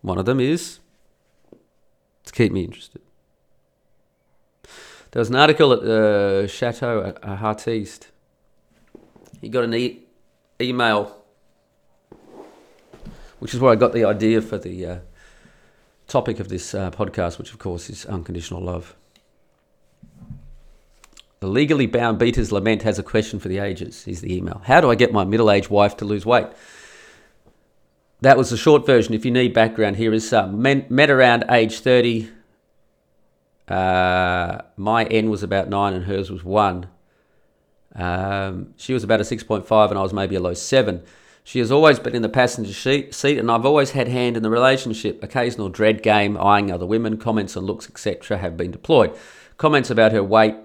One 0.00 0.18
of 0.18 0.24
them 0.24 0.40
is 0.40 0.80
to 2.24 2.32
keep 2.32 2.52
me 2.52 2.64
interested. 2.64 3.02
There 5.10 5.20
was 5.20 5.28
an 5.28 5.36
article 5.36 5.72
at 5.72 5.82
the 5.82 6.50
Chateau 6.50 7.02
at 7.04 7.22
Heartiste. 7.22 8.08
He 9.40 9.48
got 9.48 9.64
an 9.64 9.74
e- 9.74 10.00
email, 10.60 11.22
which 13.38 13.54
is 13.54 13.60
where 13.60 13.72
I 13.72 13.76
got 13.76 13.92
the 13.92 14.04
idea 14.04 14.42
for 14.42 14.58
the 14.58 14.86
uh, 14.86 14.98
topic 16.06 16.40
of 16.40 16.48
this 16.48 16.74
uh, 16.74 16.90
podcast, 16.90 17.38
which 17.38 17.52
of 17.52 17.58
course 17.58 17.90
is 17.90 18.06
unconditional 18.06 18.62
love. 18.62 18.94
The 21.40 21.48
legally 21.48 21.86
bound 21.86 22.18
beater's 22.18 22.50
lament 22.50 22.82
has 22.82 22.98
a 22.98 23.02
question 23.02 23.38
for 23.38 23.48
the 23.48 23.58
ages, 23.58 24.06
is 24.08 24.20
the 24.20 24.34
email. 24.34 24.62
How 24.64 24.80
do 24.80 24.90
I 24.90 24.94
get 24.94 25.12
my 25.12 25.24
middle 25.24 25.50
aged 25.50 25.68
wife 25.68 25.96
to 25.98 26.04
lose 26.04 26.24
weight? 26.24 26.46
That 28.22 28.38
was 28.38 28.50
the 28.50 28.56
short 28.56 28.86
version. 28.86 29.14
If 29.14 29.24
you 29.24 29.30
need 29.30 29.52
background, 29.52 29.96
here 29.96 30.14
is 30.14 30.26
some. 30.26 30.62
Men, 30.62 30.86
met 30.88 31.10
around 31.10 31.44
age 31.50 31.80
30. 31.80 32.30
Uh, 33.68 34.62
my 34.76 35.04
N 35.04 35.28
was 35.28 35.42
about 35.42 35.68
9 35.68 35.92
and 35.92 36.04
hers 36.04 36.30
was 36.30 36.42
1. 36.42 36.86
Um, 37.94 38.74
she 38.76 38.94
was 38.94 39.04
about 39.04 39.20
a 39.20 39.24
6.5 39.24 39.90
and 39.90 39.98
I 39.98 40.02
was 40.02 40.12
maybe 40.12 40.36
a 40.36 40.40
low 40.40 40.54
7. 40.54 41.02
She 41.46 41.60
has 41.60 41.70
always 41.70 42.00
been 42.00 42.16
in 42.16 42.22
the 42.22 42.28
passenger 42.28 42.72
seat, 42.72 43.38
and 43.38 43.52
I've 43.52 43.64
always 43.64 43.92
had 43.92 44.08
hand 44.08 44.36
in 44.36 44.42
the 44.42 44.50
relationship. 44.50 45.22
Occasional 45.22 45.68
dread 45.68 46.02
game, 46.02 46.36
eyeing 46.36 46.72
other 46.72 46.84
women, 46.84 47.18
comments 47.18 47.56
on 47.56 47.64
looks, 47.64 47.88
etc., 47.88 48.38
have 48.38 48.56
been 48.56 48.72
deployed. 48.72 49.16
Comments 49.56 49.88
about 49.88 50.10
her 50.10 50.24
weight, 50.24 50.56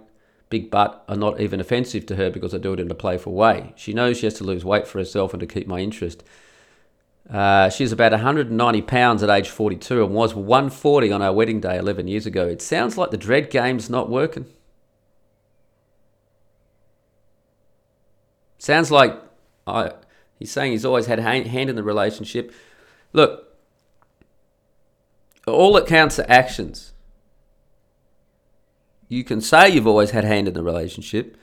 big 0.49 0.71
butt, 0.71 1.05
are 1.07 1.15
not 1.15 1.39
even 1.39 1.59
offensive 1.59 2.07
to 2.07 2.15
her 2.15 2.31
because 2.31 2.55
I 2.55 2.57
do 2.57 2.73
it 2.73 2.79
in 2.79 2.89
a 2.89 2.95
playful 2.95 3.33
way. 3.33 3.73
She 3.75 3.93
knows 3.93 4.17
she 4.17 4.25
has 4.25 4.33
to 4.39 4.43
lose 4.43 4.65
weight 4.65 4.87
for 4.87 4.97
herself 4.97 5.35
and 5.35 5.39
to 5.41 5.45
keep 5.45 5.67
my 5.67 5.77
interest. 5.77 6.23
Uh, 7.29 7.69
she's 7.69 7.91
about 7.91 8.11
190 8.11 8.81
pounds 8.81 9.21
at 9.21 9.29
age 9.29 9.49
42 9.49 10.03
and 10.03 10.15
was 10.15 10.33
140 10.33 11.11
on 11.11 11.21
our 11.21 11.31
wedding 11.31 11.61
day 11.61 11.77
11 11.77 12.07
years 12.07 12.25
ago. 12.25 12.47
It 12.47 12.59
sounds 12.59 12.97
like 12.97 13.11
the 13.11 13.17
dread 13.17 13.51
game's 13.51 13.87
not 13.87 14.09
working. 14.09 14.47
Sounds 18.57 18.89
like 18.89 19.15
I, 19.67 19.91
he's 20.41 20.51
saying 20.51 20.71
he's 20.71 20.85
always 20.85 21.05
had 21.05 21.19
hand, 21.19 21.47
hand 21.47 21.69
in 21.69 21.75
the 21.75 21.83
relationship. 21.83 22.53
Look, 23.13 23.47
all 25.47 25.73
that 25.73 25.85
counts 25.85 26.19
are 26.19 26.25
actions. 26.27 26.93
You 29.07 29.23
can 29.23 29.41
say 29.41 29.69
you've 29.69 29.87
always 29.87 30.11
had 30.11 30.23
hand 30.23 30.47
in 30.47 30.53
the 30.53 30.63
relationship, 30.63 31.37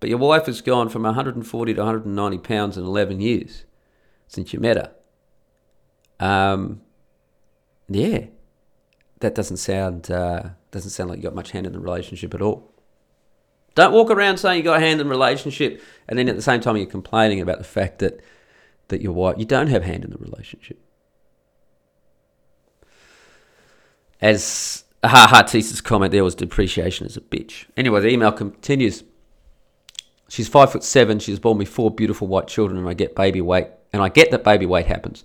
but 0.00 0.08
your 0.08 0.18
wife 0.18 0.46
has 0.46 0.60
gone 0.60 0.88
from 0.88 1.02
140 1.02 1.74
to 1.74 1.80
190 1.80 2.38
pounds 2.38 2.76
in 2.76 2.84
11 2.84 3.20
years 3.20 3.64
since 4.26 4.52
you 4.52 4.60
met 4.60 4.76
her. 4.76 4.92
Um, 6.18 6.80
yeah, 7.88 8.26
that 9.20 9.34
doesn't 9.34 9.58
sound 9.58 10.10
uh, 10.10 10.50
doesn't 10.70 10.90
sound 10.90 11.10
like 11.10 11.18
you 11.18 11.22
got 11.22 11.34
much 11.34 11.50
hand 11.52 11.66
in 11.66 11.72
the 11.72 11.80
relationship 11.80 12.34
at 12.34 12.42
all. 12.42 12.71
Don't 13.74 13.92
walk 13.92 14.10
around 14.10 14.38
saying 14.38 14.58
you 14.58 14.64
got 14.64 14.76
a 14.76 14.80
hand 14.80 15.00
in 15.00 15.06
the 15.06 15.10
relationship, 15.10 15.82
and 16.08 16.18
then 16.18 16.28
at 16.28 16.36
the 16.36 16.42
same 16.42 16.60
time 16.60 16.76
you're 16.76 16.86
complaining 16.86 17.40
about 17.40 17.58
the 17.58 17.64
fact 17.64 17.98
that 18.00 18.20
that 18.88 19.00
your 19.00 19.12
wife 19.12 19.36
you 19.38 19.44
don't 19.44 19.68
have 19.68 19.84
hand 19.84 20.04
in 20.04 20.10
the 20.10 20.18
relationship. 20.18 20.78
As 24.20 24.84
Ha 25.04 25.26
Heartiste's 25.28 25.80
comment 25.80 26.12
there 26.12 26.24
was 26.24 26.34
depreciation 26.34 27.06
as 27.06 27.16
a 27.16 27.20
bitch. 27.20 27.66
Anyway, 27.76 28.00
the 28.00 28.08
email 28.08 28.32
continues. 28.32 29.04
She's 30.28 30.48
five 30.48 30.72
foot 30.72 30.84
seven. 30.84 31.18
She's 31.18 31.38
born 31.38 31.58
me 31.58 31.64
four 31.64 31.90
beautiful 31.90 32.26
white 32.28 32.48
children, 32.48 32.78
and 32.78 32.88
I 32.88 32.94
get 32.94 33.14
baby 33.14 33.40
weight. 33.40 33.68
And 33.92 34.00
I 34.00 34.08
get 34.08 34.30
that 34.30 34.42
baby 34.42 34.64
weight 34.64 34.86
happens 34.86 35.22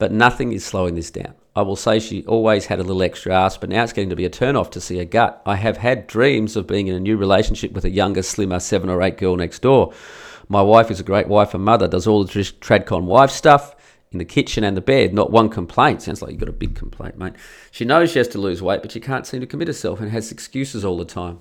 but 0.00 0.10
nothing 0.10 0.52
is 0.52 0.64
slowing 0.64 0.96
this 0.96 1.12
down. 1.12 1.34
I 1.56 1.62
will 1.62 1.76
say 1.76 1.98
she 1.98 2.24
always 2.26 2.66
had 2.66 2.78
a 2.78 2.84
little 2.84 3.02
extra 3.02 3.34
ass, 3.34 3.56
but 3.56 3.68
now 3.70 3.82
it's 3.82 3.92
getting 3.92 4.10
to 4.10 4.16
be 4.16 4.24
a 4.24 4.30
turn 4.30 4.54
off 4.54 4.70
to 4.70 4.80
see 4.80 4.98
her 4.98 5.04
gut. 5.04 5.42
I 5.44 5.56
have 5.56 5.78
had 5.78 6.06
dreams 6.06 6.54
of 6.54 6.66
being 6.66 6.86
in 6.86 6.94
a 6.94 7.00
new 7.00 7.16
relationship 7.16 7.72
with 7.72 7.84
a 7.84 7.90
younger, 7.90 8.22
slimmer 8.22 8.60
seven 8.60 8.88
or 8.88 9.02
eight 9.02 9.18
girl 9.18 9.36
next 9.36 9.62
door. 9.62 9.92
My 10.48 10.62
wife 10.62 10.90
is 10.90 11.00
a 11.00 11.04
great 11.04 11.28
wife 11.28 11.52
and 11.52 11.64
mother, 11.64 11.88
does 11.88 12.06
all 12.06 12.24
the 12.24 12.30
Tradcon 12.30 13.04
wife 13.04 13.30
stuff 13.30 13.74
in 14.12 14.18
the 14.18 14.24
kitchen 14.24 14.64
and 14.64 14.76
the 14.76 14.80
bed. 14.80 15.12
Not 15.12 15.30
one 15.30 15.48
complaint. 15.48 16.02
Sounds 16.02 16.22
like 16.22 16.32
you've 16.32 16.40
got 16.40 16.48
a 16.48 16.52
big 16.52 16.76
complaint, 16.76 17.18
mate. 17.18 17.34
She 17.70 17.84
knows 17.84 18.12
she 18.12 18.18
has 18.18 18.28
to 18.28 18.38
lose 18.38 18.62
weight, 18.62 18.82
but 18.82 18.92
she 18.92 19.00
can't 19.00 19.26
seem 19.26 19.40
to 19.40 19.46
commit 19.46 19.68
herself 19.68 20.00
and 20.00 20.10
has 20.10 20.30
excuses 20.30 20.84
all 20.84 20.96
the 20.96 21.04
time. 21.04 21.38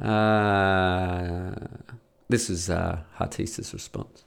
Uh, 0.00 1.52
this 2.28 2.50
is 2.50 2.68
uh, 2.68 3.00
Heartiste's 3.14 3.72
response. 3.72 4.25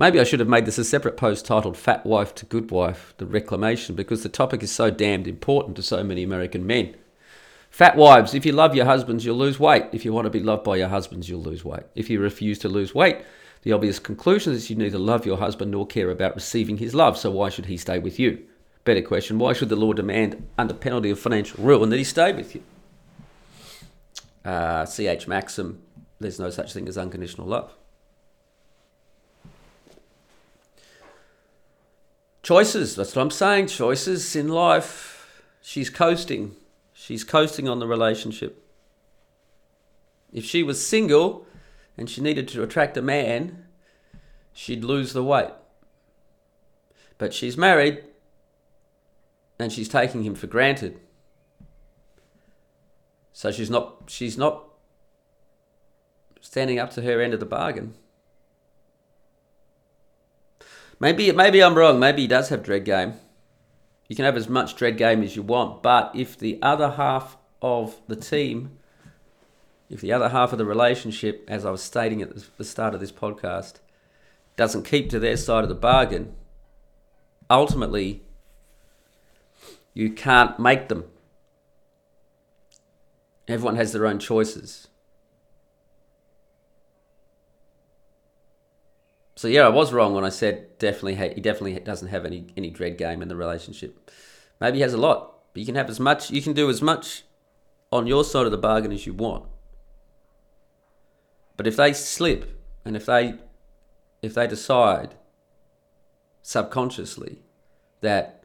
Maybe 0.00 0.20
I 0.20 0.24
should 0.24 0.38
have 0.38 0.48
made 0.48 0.64
this 0.64 0.78
a 0.78 0.84
separate 0.84 1.16
post 1.16 1.44
titled 1.44 1.76
Fat 1.76 2.06
Wife 2.06 2.32
to 2.36 2.46
Good 2.46 2.70
Wife, 2.70 3.14
the 3.18 3.26
reclamation, 3.26 3.96
because 3.96 4.22
the 4.22 4.28
topic 4.28 4.62
is 4.62 4.70
so 4.70 4.92
damned 4.92 5.26
important 5.26 5.74
to 5.74 5.82
so 5.82 6.04
many 6.04 6.22
American 6.22 6.64
men. 6.64 6.94
Fat 7.68 7.96
wives, 7.96 8.32
if 8.32 8.46
you 8.46 8.52
love 8.52 8.76
your 8.76 8.84
husbands, 8.84 9.24
you'll 9.24 9.36
lose 9.36 9.58
weight. 9.58 9.86
If 9.90 10.04
you 10.04 10.12
want 10.12 10.26
to 10.26 10.30
be 10.30 10.38
loved 10.38 10.62
by 10.62 10.76
your 10.76 10.86
husbands, 10.86 11.28
you'll 11.28 11.42
lose 11.42 11.64
weight. 11.64 11.82
If 11.96 12.08
you 12.08 12.20
refuse 12.20 12.60
to 12.60 12.68
lose 12.68 12.94
weight, 12.94 13.18
the 13.62 13.72
obvious 13.72 13.98
conclusion 13.98 14.52
is 14.52 14.70
you 14.70 14.76
neither 14.76 15.00
love 15.00 15.26
your 15.26 15.38
husband 15.38 15.72
nor 15.72 15.84
care 15.84 16.10
about 16.10 16.36
receiving 16.36 16.76
his 16.76 16.94
love, 16.94 17.18
so 17.18 17.32
why 17.32 17.48
should 17.48 17.66
he 17.66 17.76
stay 17.76 17.98
with 17.98 18.20
you? 18.20 18.46
Better 18.84 19.02
question, 19.02 19.40
why 19.40 19.52
should 19.52 19.68
the 19.68 19.74
law 19.74 19.92
demand, 19.94 20.46
under 20.56 20.74
penalty 20.74 21.10
of 21.10 21.18
financial 21.18 21.64
ruin, 21.64 21.90
that 21.90 21.96
he 21.96 22.04
stay 22.04 22.32
with 22.32 22.54
you? 22.54 22.62
Uh, 24.44 24.86
C.H. 24.86 25.26
Maxim, 25.26 25.82
there's 26.20 26.38
no 26.38 26.50
such 26.50 26.72
thing 26.72 26.86
as 26.86 26.96
unconditional 26.96 27.48
love. 27.48 27.72
Choices, 32.48 32.96
that's 32.96 33.14
what 33.14 33.20
I'm 33.20 33.30
saying. 33.30 33.66
Choices 33.66 34.34
in 34.34 34.48
life. 34.48 35.44
She's 35.60 35.90
coasting. 35.90 36.56
She's 36.94 37.22
coasting 37.22 37.68
on 37.68 37.78
the 37.78 37.86
relationship. 37.86 38.66
If 40.32 40.46
she 40.46 40.62
was 40.62 40.82
single 40.82 41.46
and 41.98 42.08
she 42.08 42.22
needed 42.22 42.48
to 42.48 42.62
attract 42.62 42.96
a 42.96 43.02
man, 43.02 43.66
she'd 44.54 44.82
lose 44.82 45.12
the 45.12 45.22
weight. 45.22 45.50
But 47.18 47.34
she's 47.34 47.58
married 47.58 48.02
and 49.58 49.70
she's 49.70 49.90
taking 49.90 50.22
him 50.22 50.34
for 50.34 50.46
granted. 50.46 51.00
So 53.34 53.52
she's 53.52 53.68
not 53.68 54.04
she's 54.06 54.38
not 54.38 54.64
standing 56.40 56.78
up 56.78 56.92
to 56.92 57.02
her 57.02 57.20
end 57.20 57.34
of 57.34 57.40
the 57.40 57.44
bargain. 57.44 57.92
Maybe 61.00 61.30
maybe 61.32 61.62
I'm 61.62 61.74
wrong. 61.74 61.98
Maybe 62.00 62.22
he 62.22 62.28
does 62.28 62.48
have 62.48 62.62
dread 62.62 62.84
game. 62.84 63.14
You 64.08 64.16
can 64.16 64.24
have 64.24 64.36
as 64.36 64.48
much 64.48 64.74
dread 64.74 64.96
game 64.96 65.22
as 65.22 65.36
you 65.36 65.42
want, 65.42 65.82
but 65.82 66.10
if 66.14 66.38
the 66.38 66.58
other 66.62 66.92
half 66.92 67.36
of 67.60 68.00
the 68.08 68.16
team, 68.16 68.78
if 69.90 70.00
the 70.00 70.12
other 70.12 70.30
half 70.30 70.52
of 70.52 70.58
the 70.58 70.64
relationship, 70.64 71.44
as 71.46 71.64
I 71.64 71.70
was 71.70 71.82
stating 71.82 72.22
at 72.22 72.30
the 72.56 72.64
start 72.64 72.94
of 72.94 73.00
this 73.00 73.12
podcast, 73.12 73.74
doesn't 74.56 74.84
keep 74.84 75.10
to 75.10 75.18
their 75.18 75.36
side 75.36 75.62
of 75.62 75.68
the 75.68 75.74
bargain, 75.74 76.34
ultimately 77.50 78.22
you 79.92 80.10
can't 80.10 80.58
make 80.58 80.88
them. 80.88 81.04
Everyone 83.46 83.76
has 83.76 83.92
their 83.92 84.06
own 84.06 84.18
choices. 84.18 84.88
So 89.38 89.46
yeah, 89.46 89.66
I 89.66 89.68
was 89.68 89.92
wrong 89.92 90.14
when 90.14 90.24
I 90.24 90.30
said 90.30 90.78
definitely 90.80 91.14
he 91.14 91.40
definitely 91.40 91.78
doesn't 91.78 92.08
have 92.08 92.26
any 92.26 92.48
any 92.56 92.70
dread 92.70 92.98
game 92.98 93.22
in 93.22 93.28
the 93.28 93.36
relationship. 93.36 94.10
Maybe 94.60 94.78
he 94.78 94.82
has 94.82 94.94
a 94.94 94.98
lot, 94.98 95.32
but 95.54 95.60
you 95.60 95.66
can 95.66 95.76
have 95.76 95.88
as 95.88 96.00
much. 96.00 96.32
You 96.32 96.42
can 96.42 96.54
do 96.54 96.68
as 96.68 96.82
much 96.82 97.22
on 97.92 98.08
your 98.08 98.24
side 98.24 98.46
of 98.46 98.50
the 98.50 98.58
bargain 98.58 98.90
as 98.90 99.06
you 99.06 99.14
want. 99.14 99.44
But 101.56 101.68
if 101.68 101.76
they 101.76 101.92
slip 101.92 102.60
and 102.84 102.96
if 102.96 103.06
they 103.06 103.34
if 104.22 104.34
they 104.34 104.48
decide 104.48 105.14
subconsciously 106.42 107.38
that 108.00 108.42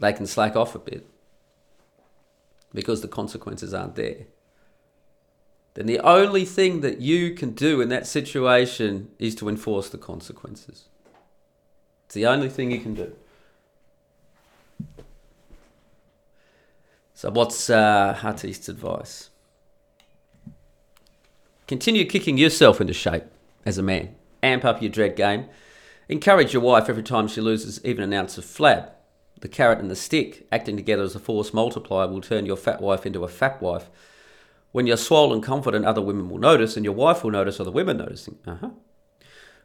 they 0.00 0.12
can 0.12 0.28
slack 0.28 0.54
off 0.54 0.76
a 0.76 0.78
bit 0.78 1.08
because 2.72 3.00
the 3.00 3.08
consequences 3.08 3.74
aren't 3.74 3.96
there 3.96 4.26
then 5.76 5.84
the 5.84 6.00
only 6.00 6.46
thing 6.46 6.80
that 6.80 7.02
you 7.02 7.34
can 7.34 7.50
do 7.50 7.82
in 7.82 7.90
that 7.90 8.06
situation 8.06 9.10
is 9.18 9.34
to 9.34 9.46
enforce 9.46 9.90
the 9.90 9.98
consequences. 9.98 10.86
It's 12.06 12.14
the 12.14 12.24
only 12.24 12.48
thing 12.48 12.70
you 12.70 12.80
can 12.80 12.94
do. 12.94 13.14
So, 17.12 17.30
what's 17.30 17.68
uh, 17.68 18.18
advice? 18.22 19.28
Continue 21.68 22.06
kicking 22.06 22.38
yourself 22.38 22.80
into 22.80 22.94
shape 22.94 23.24
as 23.66 23.76
a 23.76 23.82
man. 23.82 24.14
Amp 24.42 24.64
up 24.64 24.80
your 24.80 24.90
dread 24.90 25.14
game. 25.14 25.44
Encourage 26.08 26.54
your 26.54 26.62
wife 26.62 26.88
every 26.88 27.02
time 27.02 27.28
she 27.28 27.42
loses 27.42 27.84
even 27.84 28.02
an 28.02 28.14
ounce 28.14 28.38
of 28.38 28.44
flab. 28.44 28.90
The 29.40 29.48
carrot 29.48 29.80
and 29.80 29.90
the 29.90 29.96
stick, 29.96 30.46
acting 30.50 30.76
together 30.76 31.02
as 31.02 31.14
a 31.14 31.18
force 31.18 31.52
multiplier, 31.52 32.08
will 32.08 32.22
turn 32.22 32.46
your 32.46 32.56
fat 32.56 32.80
wife 32.80 33.04
into 33.04 33.24
a 33.24 33.28
fat 33.28 33.60
wife 33.60 33.90
when 34.76 34.86
you're 34.86 34.98
swollen 34.98 35.40
confident, 35.40 35.86
other 35.86 36.02
women 36.02 36.28
will 36.28 36.36
notice, 36.36 36.76
and 36.76 36.84
your 36.84 36.92
wife 36.92 37.24
will 37.24 37.30
notice 37.30 37.58
other 37.58 37.70
women 37.70 37.96
noticing. 37.96 38.36
Uh-huh. 38.46 38.68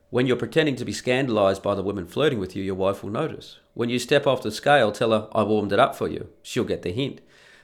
When 0.10 0.26
you're 0.26 0.38
pretending 0.38 0.78
to 0.78 0.86
be 0.86 0.94
scandalized 0.94 1.62
by 1.62 1.76
the 1.76 1.84
women 1.84 2.06
flirting 2.06 2.40
with 2.40 2.56
you, 2.56 2.64
your 2.64 2.76
wife 2.76 3.04
will 3.04 3.10
notice. 3.10 3.60
When 3.74 3.90
you 3.90 4.00
step 4.00 4.26
off 4.26 4.42
the 4.42 4.54
scale, 4.54 4.94
tell 4.94 5.12
her, 5.12 5.28
I 5.34 5.44
warmed 5.44 5.74
it 5.74 5.80
up 5.80 5.98
for 5.98 6.08
you. 6.08 6.30
She'll 6.42 6.64
get 6.64 6.84
the 6.84 6.94
hint. 6.94 7.20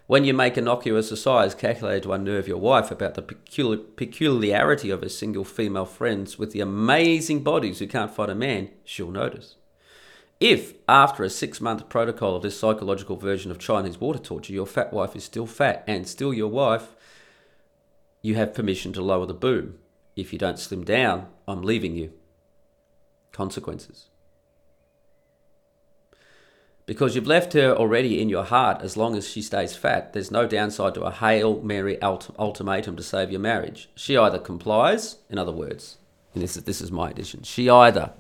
When 0.08 0.26
you 0.26 0.34
make 0.34 0.58
innocuous 0.58 1.10
asides 1.10 1.56
calculated 1.56 2.04
to 2.04 2.12
unnerve 2.12 2.50
your 2.50 2.58
wife 2.58 2.92
about 2.92 3.14
the 3.14 3.22
peculiar, 3.22 3.78
peculiarity 3.78 4.90
of 4.90 5.02
her 5.02 5.08
single 5.08 5.46
female 5.46 5.86
friends 5.86 6.38
with 6.38 6.52
the 6.52 6.60
amazing 6.60 7.44
bodies 7.44 7.80
who 7.80 7.88
can't 7.88 8.14
fight 8.14 8.30
a 8.30 8.36
man, 8.36 8.72
she'll 8.84 9.10
notice. 9.10 9.56
If, 10.42 10.74
after 10.90 11.24
a 11.24 11.30
six 11.30 11.62
month 11.62 11.88
protocol 11.88 12.36
of 12.36 12.44
this 12.44 12.60
psychological 12.60 13.16
version 13.16 13.52
of 13.52 13.58
Chinese 13.58 14.02
water 14.02 14.20
torture, 14.20 14.52
your 14.52 14.68
fat 14.68 14.92
wife 14.92 15.16
is 15.16 15.24
still 15.24 15.46
fat 15.46 15.86
and 15.88 16.06
still 16.06 16.34
your 16.34 16.50
wife, 16.50 16.97
you 18.28 18.36
have 18.36 18.54
permission 18.54 18.92
to 18.92 19.02
lower 19.02 19.26
the 19.26 19.34
boom. 19.34 19.76
If 20.18 20.34
you 20.34 20.38
don't 20.38 20.60
slim 20.60 20.84
down, 20.84 21.28
I'm 21.48 21.62
leaving 21.62 21.96
you. 21.96 22.12
Consequences. 23.32 24.10
Because 26.86 27.16
you've 27.16 27.26
left 27.26 27.54
her 27.54 27.74
already 27.74 28.22
in 28.22 28.28
your 28.28 28.44
heart 28.44 28.82
as 28.82 28.98
long 28.98 29.16
as 29.16 29.30
she 29.30 29.42
stays 29.42 29.78
fat, 29.78 30.12
there's 30.12 30.30
no 30.30 30.46
downside 30.46 30.94
to 30.96 31.04
a 31.04 31.12
Hail 31.12 31.62
Mary 31.62 32.02
ult- 32.02 32.36
ultimatum 32.38 32.98
to 32.98 33.04
save 33.04 33.32
your 33.32 33.40
marriage. 33.40 33.90
She 33.96 34.18
either 34.18 34.40
complies, 34.40 35.20
in 35.30 35.38
other 35.38 35.54
words, 35.54 35.98
and 36.34 36.44
this 36.44 36.58
is, 36.58 36.64
this 36.64 36.82
is 36.82 36.92
my 36.92 37.10
addition, 37.10 37.44
she 37.44 37.70
either 37.70 38.12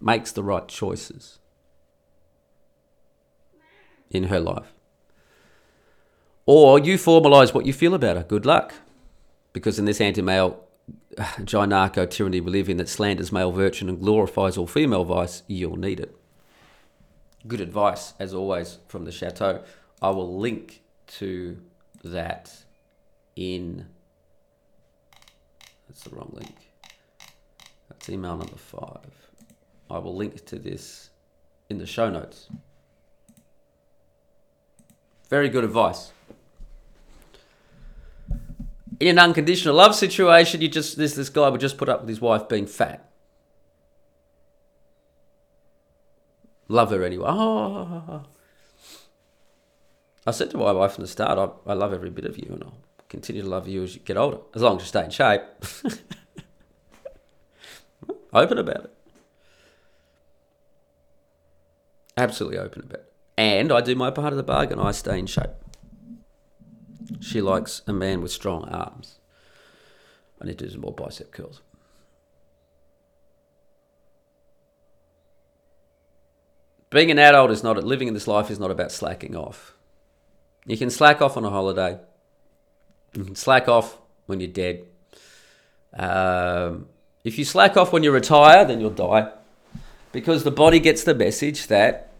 makes 0.00 0.30
the 0.30 0.44
right 0.44 0.68
choices 0.68 1.40
in 4.10 4.24
her 4.24 4.40
life. 4.40 4.72
Or 6.46 6.78
you 6.78 6.98
formalize 6.98 7.54
what 7.54 7.66
you 7.66 7.72
feel 7.72 7.94
about 7.94 8.16
her. 8.16 8.24
Good 8.24 8.46
luck. 8.46 8.74
Because 9.52 9.78
in 9.78 9.84
this 9.84 10.00
anti 10.00 10.22
male 10.22 10.64
gynarcho 11.16 12.06
tyranny 12.10 12.40
we 12.40 12.50
live 12.50 12.68
in 12.68 12.78
that 12.78 12.88
slanders 12.88 13.30
male 13.30 13.52
virtue 13.52 13.86
and 13.86 14.00
glorifies 14.00 14.56
all 14.56 14.66
female 14.66 15.04
vice, 15.04 15.42
you'll 15.46 15.76
need 15.76 16.00
it. 16.00 16.16
Good 17.46 17.60
advice, 17.60 18.14
as 18.18 18.32
always, 18.32 18.78
from 18.86 19.04
the 19.04 19.12
chateau. 19.12 19.62
I 20.00 20.10
will 20.10 20.38
link 20.38 20.82
to 21.18 21.58
that 22.04 22.52
in. 23.36 23.86
That's 25.88 26.04
the 26.04 26.14
wrong 26.14 26.30
link. 26.32 26.54
That's 27.88 28.08
email 28.08 28.36
number 28.36 28.56
five. 28.56 29.10
I 29.90 29.98
will 29.98 30.14
link 30.14 30.44
to 30.46 30.58
this 30.58 31.10
in 31.68 31.78
the 31.78 31.86
show 31.86 32.08
notes. 32.08 32.48
Very 35.28 35.48
good 35.48 35.64
advice. 35.64 36.12
In 39.02 39.18
an 39.18 39.18
unconditional 39.18 39.74
love 39.74 39.96
situation, 39.96 40.60
you 40.60 40.68
just 40.68 40.96
this 40.96 41.16
this 41.16 41.28
guy 41.28 41.48
would 41.48 41.60
just 41.60 41.76
put 41.76 41.88
up 41.88 42.02
with 42.02 42.08
his 42.08 42.20
wife 42.20 42.48
being 42.48 42.66
fat. 42.66 43.10
Love 46.68 46.92
her 46.92 47.02
anyway. 47.02 47.26
Oh. 47.28 48.22
I 50.24 50.30
said 50.30 50.52
to 50.52 50.56
my 50.56 50.70
wife 50.70 50.92
from 50.92 51.02
the 51.02 51.08
start, 51.08 51.36
I, 51.36 51.72
I 51.72 51.74
love 51.74 51.92
every 51.92 52.10
bit 52.10 52.26
of 52.26 52.38
you 52.38 52.48
and 52.52 52.62
I'll 52.62 52.78
continue 53.08 53.42
to 53.42 53.48
love 53.48 53.66
you 53.66 53.82
as 53.82 53.96
you 53.96 54.00
get 54.02 54.16
older, 54.16 54.38
as 54.54 54.62
long 54.62 54.76
as 54.76 54.82
you 54.82 54.86
stay 54.86 55.04
in 55.04 55.10
shape. 55.10 55.42
Open 58.32 58.56
about 58.56 58.84
it. 58.84 58.94
Absolutely 62.16 62.58
open 62.58 62.82
about 62.82 63.00
it. 63.00 63.12
And 63.36 63.72
I 63.72 63.80
do 63.80 63.96
my 63.96 64.12
part 64.12 64.32
of 64.32 64.36
the 64.36 64.44
bargain. 64.44 64.78
I 64.78 64.92
stay 64.92 65.18
in 65.18 65.26
shape. 65.26 65.50
She 67.20 67.40
likes 67.40 67.82
a 67.86 67.92
man 67.92 68.20
with 68.20 68.32
strong 68.32 68.64
arms. 68.68 69.18
I 70.40 70.46
need 70.46 70.58
to 70.58 70.66
do 70.66 70.72
some 70.72 70.80
more 70.80 70.92
bicep 70.92 71.30
curls. 71.30 71.60
Being 76.90 77.10
an 77.10 77.18
adult 77.18 77.50
is 77.50 77.62
not, 77.62 77.82
living 77.82 78.08
in 78.08 78.14
this 78.14 78.28
life 78.28 78.50
is 78.50 78.58
not 78.58 78.70
about 78.70 78.92
slacking 78.92 79.34
off. 79.34 79.74
You 80.66 80.76
can 80.76 80.90
slack 80.90 81.22
off 81.22 81.36
on 81.36 81.44
a 81.44 81.50
holiday. 81.50 81.98
You 83.14 83.24
can 83.24 83.34
slack 83.34 83.68
off 83.68 83.98
when 84.26 84.40
you're 84.40 84.50
dead. 84.50 84.84
Um, 85.94 86.86
if 87.24 87.38
you 87.38 87.44
slack 87.44 87.76
off 87.76 87.92
when 87.92 88.02
you 88.02 88.10
retire, 88.10 88.64
then 88.64 88.80
you'll 88.80 88.90
die 88.90 89.32
because 90.12 90.44
the 90.44 90.50
body 90.50 90.80
gets 90.80 91.04
the 91.04 91.14
message 91.14 91.68
that 91.68 92.12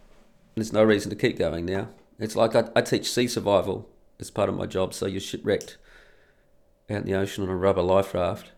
there's 0.54 0.72
no 0.72 0.82
reason 0.82 1.10
to 1.10 1.16
keep 1.16 1.38
going 1.38 1.66
now. 1.66 1.88
It's 2.18 2.36
like 2.36 2.54
I, 2.54 2.68
I 2.74 2.80
teach 2.80 3.10
sea 3.10 3.28
survival 3.28 3.88
as 4.22 4.30
part 4.30 4.48
of 4.48 4.54
my 4.54 4.64
job, 4.66 4.94
so 4.94 5.06
you're 5.06 5.20
shipwrecked 5.20 5.76
out 6.88 6.98
in 6.98 7.04
the 7.04 7.14
ocean 7.14 7.42
on 7.44 7.50
a 7.50 7.56
rubber 7.56 7.82
life 7.82 8.14
raft. 8.14 8.52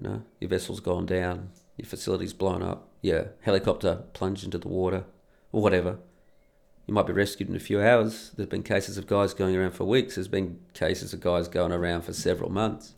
You 0.00 0.08
know, 0.08 0.22
your 0.40 0.50
vessel's 0.50 0.80
gone 0.80 1.06
down, 1.06 1.50
your 1.76 1.86
facility's 1.86 2.34
blown 2.34 2.62
up, 2.62 2.88
your 3.00 3.32
helicopter 3.40 4.04
plunged 4.12 4.44
into 4.44 4.58
the 4.58 4.68
water, 4.68 5.04
or 5.52 5.62
whatever. 5.62 5.98
You 6.86 6.94
might 6.94 7.06
be 7.06 7.12
rescued 7.12 7.48
in 7.48 7.56
a 7.56 7.60
few 7.60 7.80
hours. 7.80 8.30
There's 8.36 8.48
been 8.48 8.62
cases 8.62 8.98
of 8.98 9.06
guys 9.06 9.34
going 9.34 9.56
around 9.56 9.72
for 9.72 9.84
weeks. 9.84 10.14
There's 10.14 10.28
been 10.28 10.60
cases 10.74 11.12
of 11.12 11.20
guys 11.20 11.48
going 11.48 11.72
around 11.72 12.02
for 12.02 12.12
several 12.12 12.50
months, 12.50 12.94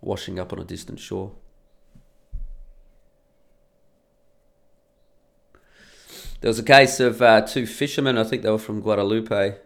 washing 0.00 0.38
up 0.38 0.52
on 0.52 0.60
a 0.60 0.64
distant 0.64 1.00
shore. 1.00 1.32
There 6.42 6.48
was 6.48 6.58
a 6.58 6.64
case 6.64 6.98
of 6.98 7.22
uh, 7.22 7.42
two 7.42 7.66
fishermen, 7.66 8.18
I 8.18 8.24
think 8.24 8.42
they 8.42 8.50
were 8.50 8.58
from 8.58 8.80
Guadalupe. 8.80 9.58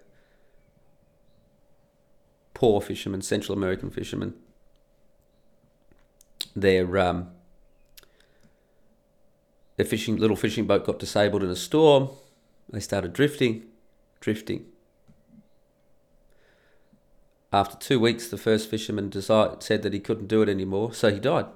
Poor 2.52 2.82
fishermen, 2.82 3.22
Central 3.22 3.56
American 3.56 3.90
fishermen. 3.90 4.34
Their 6.54 6.98
um, 6.98 7.30
their 9.76 9.86
fishing 9.86 10.16
little 10.16 10.36
fishing 10.36 10.66
boat 10.66 10.84
got 10.84 10.98
disabled 10.98 11.42
in 11.42 11.48
a 11.48 11.56
storm. 11.56 12.10
They 12.70 12.80
started 12.80 13.14
drifting, 13.14 13.64
drifting. 14.20 14.66
After 17.54 17.78
two 17.78 17.98
weeks, 17.98 18.28
the 18.28 18.36
first 18.36 18.68
fisherman 18.68 19.08
decided, 19.08 19.62
said 19.62 19.82
that 19.82 19.94
he 19.94 20.00
couldn't 20.00 20.26
do 20.26 20.42
it 20.42 20.50
anymore, 20.50 20.92
so 20.92 21.10
he 21.10 21.20
died. 21.20 21.46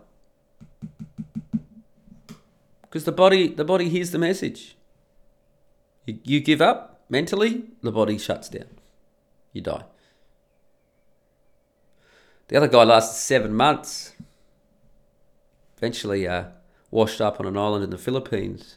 Because 2.80 3.04
the 3.04 3.12
body, 3.12 3.48
the 3.48 3.64
body 3.64 3.90
hears 3.90 4.12
the 4.12 4.18
message. 4.18 4.76
You, 6.24 6.40
give 6.40 6.60
up 6.60 7.04
mentally, 7.08 7.64
the 7.82 7.92
body 7.92 8.18
shuts 8.18 8.48
down. 8.48 8.68
You 9.52 9.60
die. 9.60 9.84
The 12.48 12.56
other 12.56 12.68
guy 12.68 12.84
lasted 12.84 13.16
seven 13.16 13.54
months. 13.54 14.14
Eventually, 15.76 16.26
uh, 16.26 16.44
washed 16.90 17.20
up 17.20 17.40
on 17.40 17.46
an 17.46 17.56
island 17.56 17.84
in 17.84 17.90
the 17.90 17.98
Philippines. 17.98 18.76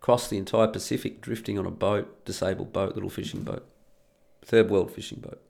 Crossed 0.00 0.30
the 0.30 0.38
entire 0.38 0.68
Pacific, 0.68 1.20
drifting 1.20 1.58
on 1.58 1.66
a 1.66 1.70
boat, 1.70 2.24
disabled 2.24 2.72
boat, 2.72 2.94
little 2.94 3.10
fishing 3.10 3.42
boat, 3.42 3.66
third 4.42 4.68
world 4.68 4.90
fishing 4.90 5.20
boat. 5.20 5.40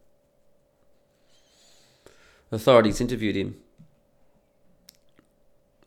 Authorities 2.52 3.00
interviewed 3.00 3.34
him, 3.34 3.56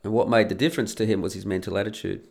and 0.04 0.12
what 0.12 0.30
made 0.30 0.50
the 0.50 0.56
difference 0.56 0.94
to 0.96 1.06
him 1.06 1.22
was 1.22 1.34
his 1.34 1.46
mental 1.46 1.78
attitude. 1.78 2.28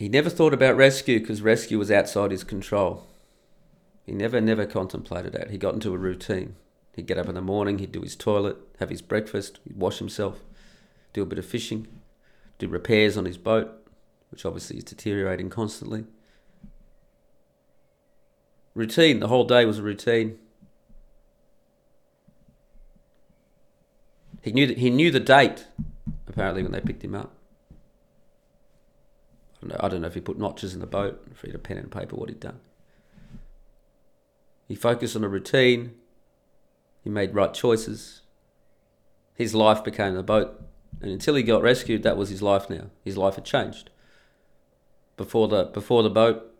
He 0.00 0.08
never 0.08 0.30
thought 0.30 0.54
about 0.54 0.78
rescue 0.78 1.20
because 1.20 1.42
rescue 1.42 1.78
was 1.78 1.90
outside 1.90 2.30
his 2.30 2.42
control. 2.42 3.06
He 4.06 4.12
never, 4.12 4.40
never 4.40 4.64
contemplated 4.64 5.34
that. 5.34 5.50
He 5.50 5.58
got 5.58 5.74
into 5.74 5.92
a 5.92 5.98
routine. 5.98 6.56
He'd 6.96 7.06
get 7.06 7.18
up 7.18 7.28
in 7.28 7.34
the 7.34 7.42
morning, 7.42 7.78
he'd 7.78 7.92
do 7.92 8.00
his 8.00 8.16
toilet, 8.16 8.56
have 8.78 8.88
his 8.88 9.02
breakfast, 9.02 9.60
he'd 9.62 9.76
wash 9.76 9.98
himself, 9.98 10.38
do 11.12 11.22
a 11.22 11.26
bit 11.26 11.38
of 11.38 11.44
fishing, 11.44 11.86
do 12.58 12.66
repairs 12.66 13.18
on 13.18 13.26
his 13.26 13.36
boat, 13.36 13.70
which 14.30 14.46
obviously 14.46 14.78
is 14.78 14.84
deteriorating 14.84 15.50
constantly. 15.50 16.06
Routine, 18.74 19.20
the 19.20 19.28
whole 19.28 19.44
day 19.44 19.66
was 19.66 19.80
a 19.80 19.82
routine. 19.82 20.38
He 24.40 24.50
knew 24.50 24.66
that 24.66 24.78
he 24.78 24.88
knew 24.88 25.10
the 25.10 25.20
date, 25.20 25.66
apparently, 26.26 26.62
when 26.62 26.72
they 26.72 26.80
picked 26.80 27.04
him 27.04 27.14
up. 27.14 27.34
I 29.78 29.88
don't 29.88 30.00
know, 30.00 30.06
if 30.06 30.14
he 30.14 30.20
put 30.20 30.38
notches 30.38 30.74
in 30.74 30.80
the 30.80 30.86
boat, 30.86 31.22
if 31.30 31.42
he 31.42 31.48
had 31.48 31.54
a 31.54 31.58
pen 31.58 31.76
and 31.76 31.90
paper, 31.90 32.16
what 32.16 32.28
he'd 32.28 32.40
done. 32.40 32.60
He 34.68 34.74
focused 34.74 35.16
on 35.16 35.24
a 35.24 35.28
routine. 35.28 35.94
He 37.02 37.10
made 37.10 37.34
right 37.34 37.52
choices. 37.52 38.22
His 39.34 39.54
life 39.54 39.82
became 39.82 40.14
the 40.14 40.22
boat. 40.22 40.62
And 41.02 41.10
until 41.10 41.34
he 41.34 41.42
got 41.42 41.62
rescued, 41.62 42.02
that 42.04 42.16
was 42.16 42.28
his 42.28 42.40
life 42.40 42.70
now. 42.70 42.90
His 43.04 43.16
life 43.16 43.34
had 43.34 43.44
changed. 43.44 43.90
Before 45.16 45.48
the, 45.48 45.64
before 45.64 46.02
the 46.02 46.10
boat, 46.10 46.54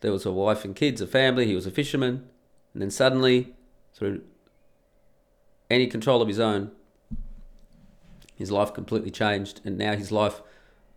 there 0.00 0.12
was 0.12 0.26
a 0.26 0.32
wife 0.32 0.64
and 0.64 0.74
kids, 0.74 1.00
a 1.00 1.06
family. 1.06 1.46
He 1.46 1.54
was 1.54 1.66
a 1.66 1.70
fisherman. 1.70 2.28
And 2.74 2.82
then 2.82 2.90
suddenly, 2.90 3.54
through 3.94 4.22
any 5.70 5.86
control 5.86 6.20
of 6.20 6.28
his 6.28 6.40
own, 6.40 6.72
his 8.34 8.50
life 8.50 8.74
completely 8.74 9.10
changed. 9.10 9.60
And 9.64 9.78
now 9.78 9.94
his 9.94 10.10
life 10.10 10.42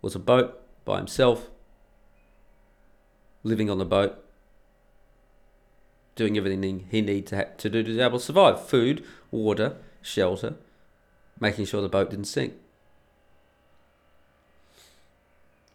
was 0.02 0.16
a 0.16 0.20
boat 0.20 0.63
by 0.86 0.98
himself, 0.98 1.50
living 3.44 3.70
on 3.70 3.78
the 3.78 3.86
boat, 3.86 4.24
doing 6.16 6.38
everything 6.38 6.88
he 6.90 7.02
needed 7.02 7.28
to, 7.28 7.48
to 7.58 7.70
do 7.70 7.84
to 7.84 7.90
be 7.90 8.02
able 8.02 8.20
to 8.20 8.26
survive 8.26 8.68
food, 8.68 9.04
water, 9.32 9.78
shelter, 10.02 10.56
making 11.40 11.66
sure 11.66 11.82
the 11.82 11.90
boat 11.90 12.10
didn't 12.10 12.26
sink. 12.26 12.54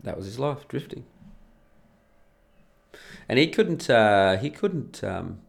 That 0.02 0.16
was 0.16 0.26
his 0.26 0.38
life, 0.38 0.66
drifting. 0.68 1.04
And 3.28 3.38
he 3.38 3.48
couldn't, 3.48 3.90
uh, 3.90 4.38
he 4.38 4.48
couldn't 4.48 5.02
um, 5.02 5.40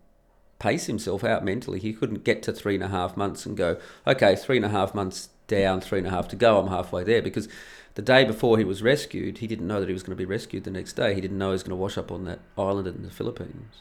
pace 0.57 0.87
himself 0.87 1.23
out 1.23 1.45
mentally. 1.45 1.79
He 1.79 1.93
couldn't 1.93 2.23
get 2.23 2.43
to 2.43 2.51
three 2.51 2.75
and 2.75 2.83
a 2.83 2.89
half 2.89 3.15
months 3.15 3.45
and 3.45 3.55
go, 3.55 3.77
okay, 4.05 4.35
three 4.35 4.57
and 4.57 4.65
a 4.65 4.69
half 4.69 4.93
months 4.93 5.29
down, 5.47 5.81
three 5.81 5.99
and 5.99 6.07
a 6.07 6.11
half 6.11 6.27
to 6.29 6.35
go. 6.35 6.59
I'm 6.59 6.67
halfway 6.67 7.03
there 7.03 7.21
because 7.21 7.47
the 7.99 8.05
day 8.05 8.23
before 8.23 8.57
he 8.57 8.63
was 8.63 8.81
rescued, 8.81 9.39
he 9.39 9.45
didn't 9.45 9.67
know 9.67 9.81
that 9.81 9.89
he 9.89 9.93
was 9.93 10.03
going 10.03 10.15
to 10.15 10.23
be 10.23 10.23
rescued 10.23 10.63
the 10.63 10.71
next 10.71 10.93
day. 10.93 11.13
He 11.13 11.19
didn't 11.19 11.37
know 11.37 11.47
he 11.47 11.51
was 11.51 11.63
going 11.63 11.71
to 11.71 11.75
wash 11.75 11.97
up 11.97 12.13
on 12.13 12.23
that 12.23 12.39
island 12.57 12.87
in 12.87 13.03
the 13.03 13.11
Philippines. 13.11 13.79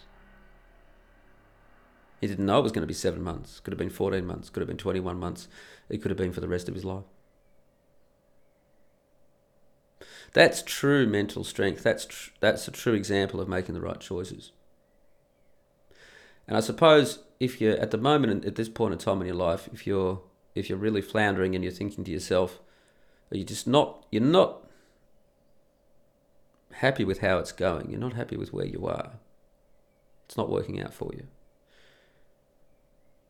He 2.20 2.26
didn't 2.26 2.44
know 2.44 2.58
it 2.58 2.64
was 2.64 2.72
going 2.72 2.82
to 2.82 2.88
be 2.88 2.94
seven 2.94 3.22
months. 3.22 3.60
Could 3.60 3.72
have 3.72 3.78
been 3.78 3.90
14 3.90 4.26
months. 4.26 4.50
Could 4.50 4.60
have 4.60 4.66
been 4.66 4.76
21 4.76 5.20
months. 5.20 5.46
It 5.88 5.98
could 5.98 6.10
have 6.10 6.18
been 6.18 6.32
for 6.32 6.40
the 6.40 6.48
rest 6.48 6.68
of 6.68 6.74
his 6.74 6.84
life. 6.84 7.04
That's 10.32 10.62
true 10.62 11.06
mental 11.06 11.44
strength. 11.44 11.84
That's 11.84 12.04
tr- 12.04 12.30
that's 12.40 12.66
a 12.66 12.72
true 12.72 12.94
example 12.94 13.40
of 13.40 13.48
making 13.48 13.76
the 13.76 13.80
right 13.80 14.00
choices. 14.00 14.50
And 16.48 16.56
I 16.56 16.60
suppose 16.60 17.20
if 17.38 17.60
you're 17.60 17.78
at 17.78 17.92
the 17.92 17.98
moment 17.98 18.44
at 18.44 18.56
this 18.56 18.68
point 18.68 18.94
in 18.94 18.98
time 18.98 19.20
in 19.20 19.28
your 19.28 19.36
life, 19.36 19.68
if 19.72 19.86
you're 19.86 20.22
if 20.56 20.68
you're 20.68 20.76
really 20.76 21.02
floundering 21.02 21.54
and 21.54 21.62
you're 21.62 21.72
thinking 21.72 22.02
to 22.02 22.10
yourself, 22.10 22.58
are 23.30 23.44
just 23.44 23.66
not 23.66 24.06
you're 24.10 24.22
not 24.22 24.64
happy 26.72 27.04
with 27.04 27.20
how 27.20 27.38
it's 27.38 27.52
going. 27.52 27.90
You're 27.90 28.00
not 28.00 28.14
happy 28.14 28.36
with 28.36 28.52
where 28.52 28.66
you 28.66 28.86
are. 28.86 29.12
It's 30.26 30.36
not 30.36 30.50
working 30.50 30.80
out 30.80 30.94
for 30.94 31.10
you. 31.14 31.26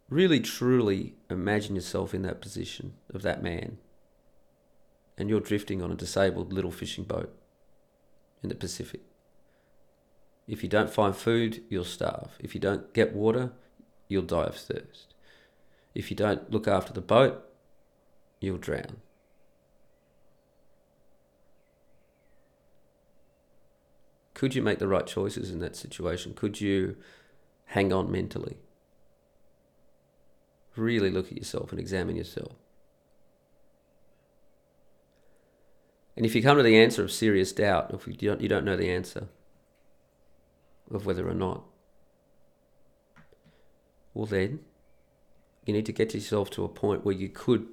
Really 0.09 0.41
truly 0.41 1.15
imagine 1.29 1.75
yourself 1.75 2.15
in 2.15 2.23
that 2.23 2.41
position 2.41 2.95
of 3.13 3.23
that 3.23 3.43
man. 3.43 3.79
And 5.17 5.29
you're 5.29 5.41
drifting 5.41 5.83
on 5.83 5.91
a 5.91 5.97
disabled 5.97 6.53
little 6.53 6.71
fishing 6.71 7.05
boat 7.05 7.35
in 8.43 8.49
the 8.49 8.55
Pacific. 8.55 9.01
If 10.47 10.63
you 10.63 10.69
don't 10.69 10.91
find 10.91 11.15
food, 11.15 11.63
you'll 11.69 11.85
starve. 11.85 12.39
If 12.39 12.55
you 12.55 12.61
don't 12.61 12.95
get 12.95 13.15
water, 13.15 13.53
you'll 14.09 14.23
die 14.23 14.45
of 14.45 14.57
thirst. 14.57 15.15
If 15.95 16.11
you 16.11 16.17
don't 16.17 16.51
look 16.51 16.67
after 16.67 16.93
the 16.93 17.01
boat, 17.01 17.45
you'll 18.41 18.59
drown. 18.59 18.99
Could 24.39 24.55
you 24.55 24.63
make 24.63 24.79
the 24.79 24.87
right 24.87 25.05
choices 25.05 25.51
in 25.51 25.59
that 25.59 25.75
situation? 25.75 26.33
Could 26.33 26.61
you 26.61 26.97
hang 27.65 27.93
on 27.93 28.09
mentally? 28.09 28.57
Really 30.77 31.11
look 31.11 31.33
at 31.33 31.39
yourself 31.39 31.73
and 31.73 31.81
examine 31.81 32.15
yourself. 32.15 32.53
And 36.17 36.25
if 36.25 36.37
you 36.37 36.43
come 36.43 36.57
to 36.57 36.63
the 36.63 36.79
answer 36.79 37.03
of 37.03 37.11
serious 37.11 37.51
doubt, 37.51 37.93
if 37.93 38.07
you 38.07 38.15
don't, 38.15 38.41
you 38.41 38.49
don't 38.49 38.65
know 38.65 38.77
the 38.77 38.93
answer, 38.93 39.27
of 40.89 41.05
whether 41.05 41.29
or 41.29 41.35
not. 41.35 41.65
Well, 44.15 44.27
then, 44.27 44.61
you 45.67 45.73
need 45.73 45.87
to 45.87 45.93
get 45.93 46.15
yourself 46.15 46.49
to 46.51 46.63
a 46.63 46.69
point 46.69 47.05
where 47.05 47.15
you 47.15 47.29
could 47.29 47.67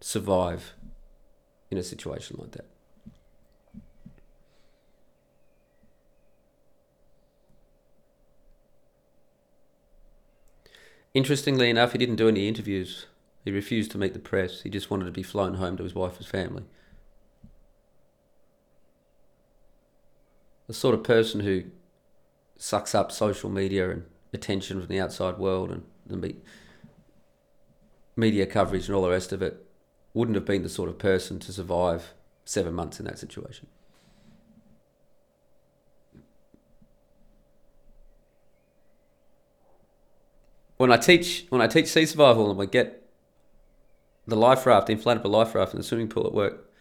survive 0.00 0.74
in 1.70 1.78
a 1.78 1.84
situation 1.84 2.36
like 2.40 2.50
that. 2.50 2.69
Interestingly 11.12 11.70
enough, 11.70 11.92
he 11.92 11.98
didn't 11.98 12.16
do 12.16 12.28
any 12.28 12.46
interviews. 12.46 13.06
He 13.44 13.50
refused 13.50 13.90
to 13.92 13.98
meet 13.98 14.12
the 14.12 14.18
press. 14.18 14.62
He 14.62 14.70
just 14.70 14.90
wanted 14.90 15.06
to 15.06 15.10
be 15.10 15.22
flown 15.22 15.54
home 15.54 15.76
to 15.76 15.82
his 15.82 15.94
wife 15.94 16.18
and 16.18 16.26
family. 16.26 16.64
the 20.70 20.74
sort 20.74 20.94
of 20.94 21.02
person 21.02 21.40
who 21.40 21.64
sucks 22.56 22.94
up 22.94 23.10
social 23.10 23.50
media 23.50 23.90
and 23.90 24.04
attention 24.32 24.78
from 24.78 24.86
the 24.86 25.00
outside 25.00 25.36
world 25.36 25.68
and 25.68 25.82
the 26.06 26.36
media 28.14 28.46
coverage 28.46 28.86
and 28.86 28.94
all 28.94 29.02
the 29.02 29.10
rest 29.10 29.32
of 29.32 29.42
it 29.42 29.66
wouldn't 30.14 30.36
have 30.36 30.44
been 30.44 30.62
the 30.62 30.68
sort 30.68 30.88
of 30.88 30.96
person 30.96 31.40
to 31.40 31.52
survive 31.52 32.14
seven 32.44 32.72
months 32.72 33.00
in 33.00 33.06
that 33.06 33.18
situation. 33.18 33.66
When 40.80 40.90
I 40.90 40.96
teach 40.96 41.44
when 41.50 41.60
I 41.60 41.66
teach 41.66 41.88
sea 41.88 42.06
survival 42.06 42.48
and 42.48 42.58
we 42.58 42.66
get 42.66 43.06
the 44.26 44.34
life 44.34 44.64
raft, 44.64 44.86
the 44.86 44.96
inflatable 44.96 45.28
life 45.28 45.54
raft 45.54 45.74
in 45.74 45.78
the 45.78 45.84
swimming 45.84 46.08
pool 46.08 46.26
at 46.26 46.32
work, 46.32 46.72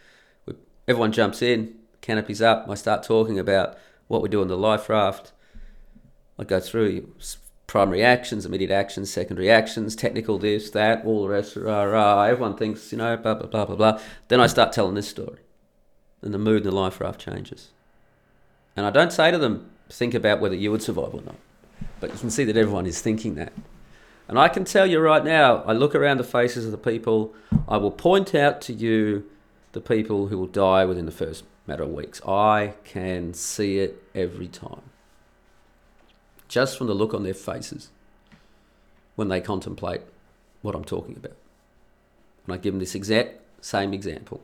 everyone 0.87 1.11
jumps 1.11 1.41
in, 1.41 1.75
canopies 1.99 2.41
up. 2.41 2.65
I 2.69 2.75
start 2.75 3.03
talking 3.03 3.37
about 3.37 3.77
what 4.07 4.21
we 4.21 4.29
do 4.29 4.39
on 4.39 4.47
the 4.47 4.55
life 4.55 4.87
raft. 4.87 5.33
I 6.39 6.45
go 6.45 6.61
through 6.61 7.13
primary 7.67 8.01
actions, 8.01 8.45
immediate 8.45 8.71
actions, 8.71 9.11
secondary 9.11 9.51
actions, 9.51 9.97
technical 9.97 10.37
this, 10.37 10.69
that, 10.69 11.03
all 11.03 11.23
the 11.23 11.27
rest. 11.27 11.57
Rah, 11.57 11.83
rah. 11.83 12.23
Everyone 12.23 12.55
thinks, 12.55 12.93
you 12.93 12.99
know, 12.99 13.17
blah, 13.17 13.33
blah, 13.33 13.47
blah, 13.47 13.65
blah, 13.65 13.75
blah. 13.75 13.99
Then 14.29 14.39
I 14.39 14.47
start 14.47 14.71
telling 14.71 14.95
this 14.95 15.09
story. 15.09 15.39
And 16.21 16.33
the 16.33 16.39
mood 16.39 16.61
in 16.61 16.69
the 16.69 16.73
life 16.73 17.01
raft 17.01 17.19
changes. 17.19 17.71
And 18.77 18.85
I 18.85 18.91
don't 18.91 19.11
say 19.11 19.29
to 19.29 19.37
them, 19.37 19.69
think 19.89 20.13
about 20.13 20.39
whether 20.39 20.55
you 20.55 20.71
would 20.71 20.83
survive 20.83 21.13
or 21.13 21.21
not. 21.21 21.35
But 21.99 22.13
you 22.13 22.17
can 22.17 22.29
see 22.29 22.45
that 22.45 22.55
everyone 22.55 22.85
is 22.85 23.01
thinking 23.01 23.35
that. 23.35 23.51
And 24.29 24.37
I 24.37 24.47
can 24.47 24.63
tell 24.63 24.85
you 24.85 24.99
right 24.99 25.23
now, 25.25 25.63
I 25.63 25.73
look 25.73 25.95
around 25.95 26.17
the 26.17 26.23
faces 26.23 26.63
of 26.63 26.71
the 26.71 26.77
people, 26.77 27.33
I 27.67 27.77
will 27.77 27.89
point 27.89 28.35
out 28.35 28.61
to 28.61 28.73
you 28.73 29.27
the 29.71 29.81
people 29.81 30.27
who 30.27 30.37
will 30.37 30.45
die 30.45 30.85
within 30.85 31.07
the 31.07 31.11
first 31.11 31.43
matter 31.65 31.81
of 31.81 31.89
weeks. 31.89 32.21
I 32.23 32.75
can 32.83 33.33
see 33.33 33.79
it 33.79 34.03
every 34.13 34.47
time. 34.47 34.83
Just 36.47 36.77
from 36.77 36.85
the 36.85 36.93
look 36.93 37.15
on 37.15 37.23
their 37.23 37.33
faces 37.33 37.89
when 39.15 39.29
they 39.29 39.41
contemplate 39.41 40.01
what 40.61 40.75
I'm 40.75 40.85
talking 40.85 41.17
about. 41.17 41.35
And 42.45 42.53
I 42.53 42.57
give 42.57 42.73
them 42.73 42.79
this 42.79 42.93
exact 42.93 43.41
same 43.65 43.95
example 43.95 44.41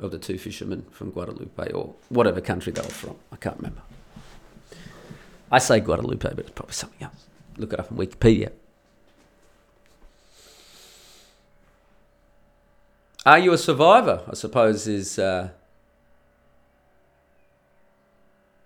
of 0.00 0.10
the 0.10 0.18
two 0.18 0.38
fishermen 0.38 0.86
from 0.90 1.10
Guadeloupe 1.10 1.74
or 1.74 1.94
whatever 2.08 2.40
country 2.40 2.72
they 2.72 2.80
were 2.80 2.88
from. 2.88 3.16
I 3.30 3.36
can't 3.36 3.58
remember. 3.58 3.82
I 5.52 5.58
say 5.58 5.80
Guadeloupe, 5.80 6.20
but 6.20 6.38
it's 6.38 6.50
probably 6.50 6.72
something 6.72 7.02
else. 7.02 7.26
Look 7.58 7.74
it 7.74 7.80
up 7.80 7.92
on 7.92 7.98
Wikipedia. 7.98 8.52
Are 13.26 13.40
you 13.40 13.52
a 13.52 13.58
survivor? 13.58 14.22
I 14.30 14.34
suppose 14.34 14.86
is 14.86 15.18
uh, 15.18 15.48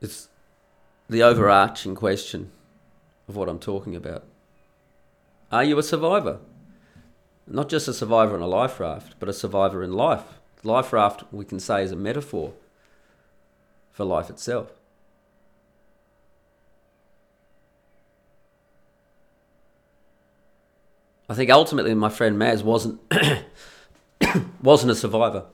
it's 0.03 0.29
the 1.09 1.23
overarching 1.23 1.95
question 1.95 2.53
of 3.27 3.37
what 3.37 3.49
I'm 3.49 3.59
talking 3.59 3.97
about. 3.97 4.23
Are 5.51 5.65
you 5.65 5.79
a 5.79 5.83
survivor? 5.83 6.41
Not 7.47 7.71
just 7.71 7.89
a 7.89 7.95
survivor 7.95 8.37
in 8.37 8.43
a 8.43 8.47
life 8.47 8.79
raft, 8.79 9.15
but 9.19 9.31
a 9.31 9.33
survivor 9.33 9.83
in 9.83 9.95
life. 9.95 10.25
Life 10.63 10.93
raft, 10.93 11.25
we 11.33 11.47
can 11.47 11.59
say, 11.59 11.83
is 11.83 11.91
a 11.91 11.97
metaphor 11.97 12.53
for 13.93 14.05
life 14.05 14.29
itself. 14.29 14.73
I 21.31 21.35
think 21.35 21.49
ultimately 21.49 21.95
my 21.95 22.11
friend 22.11 22.37
Maz 22.37 22.63
wasn't 22.63 23.01
wasn't 24.62 24.93
a 24.93 24.95
survivor 24.95 25.45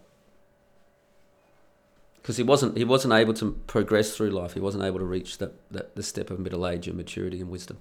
because 2.26 2.38
he 2.38 2.42
wasn't 2.42 2.76
he 2.76 2.82
wasn't 2.82 3.14
able 3.14 3.32
to 3.34 3.52
progress 3.68 4.16
through 4.16 4.30
life. 4.30 4.54
He 4.54 4.58
wasn't 4.58 4.82
able 4.82 4.98
to 4.98 5.04
reach 5.04 5.38
that, 5.38 5.52
that 5.70 5.94
the 5.94 6.02
step 6.02 6.28
of 6.28 6.40
middle 6.40 6.66
age 6.66 6.88
and 6.88 6.96
maturity 6.96 7.40
and 7.40 7.48
wisdom. 7.48 7.78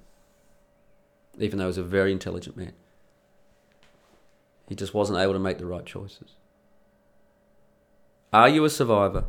Even 1.39 1.58
though 1.58 1.66
he 1.66 1.70
was 1.70 1.80
a 1.80 1.84
very 1.84 2.12
intelligent 2.12 2.56
man, 2.56 2.74
he 4.70 4.76
just 4.76 4.93
wasn't 4.93 5.18
able 5.18 5.34
to 5.34 5.39
make 5.39 5.58
the 5.58 5.66
right 5.66 5.84
choices. 5.84 6.36
Are 8.32 8.48
you 8.48 8.64
a 8.66 8.70
survivor, 8.70 9.26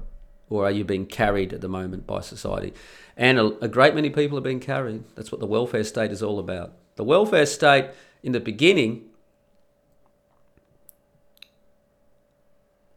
or 0.50 0.66
are 0.66 0.70
you 0.70 0.84
being 0.84 1.06
carried 1.06 1.54
at 1.54 1.62
the 1.62 1.68
moment 1.68 2.06
by 2.06 2.20
society? 2.20 2.74
And 3.16 3.38
a, 3.38 3.46
a 3.64 3.68
great 3.68 3.94
many 3.94 4.10
people 4.10 4.36
are 4.36 4.42
being 4.42 4.60
carried. 4.60 5.04
That's 5.14 5.32
what 5.32 5.40
the 5.40 5.46
welfare 5.46 5.84
state 5.84 6.10
is 6.10 6.22
all 6.22 6.38
about. 6.38 6.74
The 6.96 7.04
welfare 7.04 7.46
state 7.46 7.86
in 8.22 8.32
the 8.32 8.40
beginning 8.40 9.05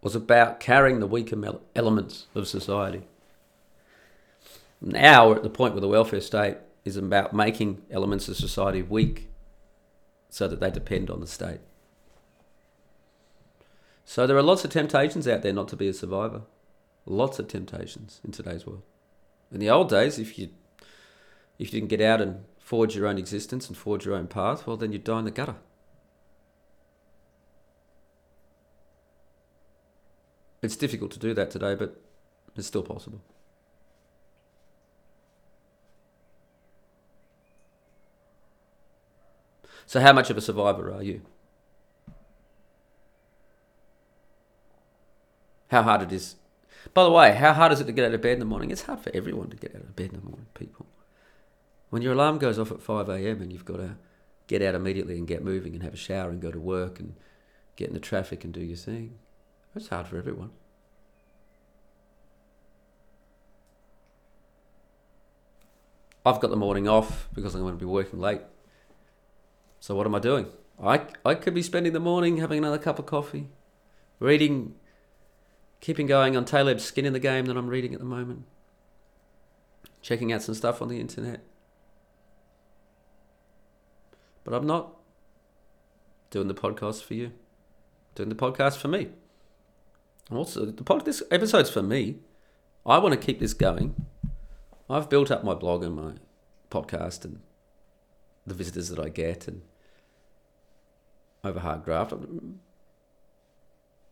was 0.02 0.16
about 0.16 0.60
carrying 0.60 1.00
the 1.00 1.08
weaker 1.08 1.38
elements 1.76 2.28
of 2.34 2.47
society. 2.47 3.04
Now 4.82 5.30
we're 5.30 5.36
at 5.36 5.43
the 5.43 5.50
point 5.50 5.74
where 5.74 5.82
the 5.82 5.88
welfare 5.88 6.22
state 6.22 6.58
is 6.86 6.95
about 6.95 7.34
making 7.34 7.82
elements 7.91 8.28
of 8.28 8.38
society 8.38 8.82
weak 8.82 9.30
so 10.30 10.47
that 10.47 10.60
they 10.60 10.72
depend 10.72 11.10
on 11.10 11.20
the 11.20 11.28
state. 11.28 11.60
So 14.06 14.26
there 14.26 14.38
are 14.38 14.43
lots 14.43 14.64
of 14.64 14.72
temptations 14.72 15.28
out 15.28 15.41
there 15.41 15.54
not 15.54 15.68
to 15.70 15.76
be 15.76 15.88
a 15.88 15.93
survivor. 15.93 16.41
Lots 17.06 17.39
of 17.39 17.47
temptations 17.47 18.22
in 18.24 18.32
today's 18.32 18.66
world. 18.66 18.84
In 19.52 19.60
the 19.60 19.70
old 19.70 19.89
days, 19.89 20.18
if 20.18 20.39
you 20.39 20.50
if 21.58 21.74
you 21.74 21.80
didn't 21.80 21.89
get 21.89 22.02
out 22.02 22.22
and 22.22 22.45
forge 22.60 22.95
your 22.95 23.08
own 23.08 23.18
existence 23.18 23.68
and 23.68 23.76
forge 23.76 24.06
your 24.06 24.16
own 24.16 24.28
path, 24.28 24.66
well 24.66 24.78
then 24.78 24.93
you'd 24.93 25.04
die 25.04 25.20
in 25.20 25.26
the 25.26 25.32
gutter. 25.32 25.56
It's 30.62 30.76
difficult 30.76 31.12
to 31.12 31.20
do 31.20 31.34
that 31.34 31.51
today, 31.51 31.76
but 31.76 32.01
it's 32.55 32.68
still 32.68 32.84
possible. 32.84 33.22
So, 39.86 39.99
how 39.99 40.14
much 40.14 40.30
of 40.30 40.38
a 40.38 40.41
survivor 40.41 40.93
are 40.93 41.01
you? 41.01 41.22
How 45.70 45.84
hard 45.84 46.03
it 46.03 46.12
is. 46.12 46.36
By 46.93 47.03
the 47.03 47.12
way, 47.12 47.34
how 47.34 47.53
hard 47.53 47.72
is 47.72 47.82
it 47.82 47.86
to 47.86 47.91
get 47.91 48.05
out 48.05 48.14
of 48.14 48.22
bed 48.22 48.34
in 48.34 48.39
the 48.39 48.45
morning? 48.45 48.72
It's 48.72 48.84
hard 48.84 48.99
for 48.99 49.12
everyone 49.14 49.49
to 49.49 49.57
get 49.57 49.76
out 49.76 49.82
of 49.82 49.95
bed 49.95 50.12
in 50.14 50.20
the 50.20 50.26
morning, 50.26 50.47
people. 50.53 50.86
When 51.89 52.01
your 52.01 52.14
alarm 52.14 52.38
goes 52.38 52.60
off 52.60 52.72
at 52.72 52.82
5 52.82 53.10
a.m. 53.10 53.41
and 53.41 53.51
you've 53.51 53.66
got 53.66 53.78
to 53.78 53.95
get 54.47 54.62
out 54.62 54.76
immediately 54.76 55.18
and 55.18 55.28
get 55.28 55.43
moving 55.43 55.74
and 55.74 55.84
have 55.84 55.93
a 55.93 55.97
shower 55.97 56.30
and 56.30 56.41
go 56.41 56.51
to 56.51 56.60
work 56.60 56.99
and 56.99 57.16
get 57.76 57.88
in 57.88 57.93
the 57.93 57.99
traffic 57.99 58.43
and 58.43 58.53
do 58.53 58.62
your 58.62 58.78
thing, 58.78 59.18
it's 59.76 59.88
hard 59.88 60.07
for 60.07 60.17
everyone. 60.17 60.51
I've 66.26 66.39
got 66.39 66.49
the 66.49 66.57
morning 66.57 66.88
off 66.88 67.30
because 67.34 67.55
I'm 67.55 67.61
going 67.61 67.74
to 67.74 67.80
be 67.80 67.86
working 67.86 68.20
late. 68.20 68.41
So 69.80 69.95
what 69.95 70.05
am 70.05 70.15
I 70.15 70.20
doing? 70.20 70.47
I, 70.82 71.01
I 71.26 71.36
could 71.36 71.53
be 71.53 71.61
spending 71.61 71.93
the 71.93 71.99
morning 71.99 72.38
having 72.38 72.57
another 72.57 72.78
cup 72.78 72.99
of 72.99 73.05
coffee, 73.05 73.49
reading, 74.20 74.76
keeping 75.80 76.07
going 76.07 76.38
on 76.38 76.45
Taleb's 76.45 76.84
Skin 76.84 77.05
in 77.05 77.13
the 77.13 77.20
Game 77.20 77.45
that 77.45 77.57
I'm 77.57 77.67
reading 77.67 77.93
at 77.93 77.99
the 77.99 78.05
moment, 78.05 78.45
checking 80.01 80.32
out 80.32 80.41
some 80.41 80.55
stuff 80.55 80.82
on 80.82 80.88
the 80.88 80.99
internet. 80.99 81.41
But 84.43 84.53
I'm 84.53 84.67
not 84.67 84.95
doing 86.30 86.47
the 86.47 86.53
podcast 86.53 87.03
for 87.03 87.13
you, 87.13 87.32
doing 88.15 88.30
the 88.30 88.36
podcast 88.36 88.78
for 88.78 88.88
me. 88.88 89.09
Also, 90.32 90.65
the 90.65 90.84
pod, 90.84 91.05
this 91.05 91.23
episode's 91.32 91.69
for 91.69 91.82
me. 91.82 92.17
I 92.86 92.97
want 92.99 93.19
to 93.19 93.25
keep 93.25 93.39
this 93.39 93.53
going. 93.53 94.05
I've 94.89 95.09
built 95.09 95.32
up 95.32 95.43
my 95.43 95.53
blog 95.53 95.84
and 95.84 95.95
my 95.95 96.13
podcast 96.69 97.25
and 97.25 97.41
the 98.45 98.53
visitors 98.53 98.89
that 98.89 98.99
I 98.99 99.09
get 99.09 99.47
and 99.47 99.61
over 101.43 101.59
hard 101.59 101.84
graft. 101.84 102.13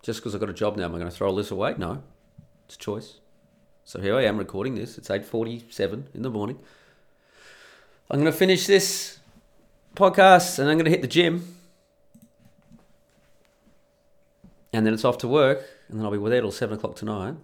Just 0.02 0.20
because 0.20 0.34
I've 0.34 0.42
got 0.42 0.50
a 0.50 0.54
job 0.54 0.78
now, 0.78 0.86
am 0.86 0.96
I 0.96 1.00
going 1.00 1.10
to 1.10 1.16
throw 1.16 1.30
all 1.30 1.36
this 1.36 1.52
away? 1.52 1.76
No, 1.78 2.04
it's 2.66 2.76
a 2.76 2.80
choice. 2.80 3.20
So 3.84 4.02
here 4.02 4.16
I 4.16 4.26
am 4.26 4.38
recording 4.38 4.76
this. 4.76 4.98
It's 4.98 5.10
eight 5.10 5.26
forty-seven 5.26 6.10
in 6.14 6.22
the 6.22 6.30
morning. 6.30 6.60
I'm 8.10 8.20
going 8.20 8.32
to 8.32 8.38
finish 8.38 8.66
this 8.68 9.20
podcast 9.96 10.60
and 10.60 10.70
I'm 10.70 10.78
going 10.78 10.86
to 10.86 10.92
hit 10.92 11.02
the 11.02 11.08
gym, 11.08 11.56
and 14.74 14.86
then 14.86 14.94
it's 14.94 15.06
off 15.06 15.18
to 15.20 15.28
work, 15.28 15.64
and 15.90 15.98
then 15.98 16.06
I'll 16.06 16.12
be 16.12 16.30
there 16.30 16.42
till 16.42 16.52
seven 16.52 16.78
o'clock 16.78 16.96
tonight. 16.96 17.36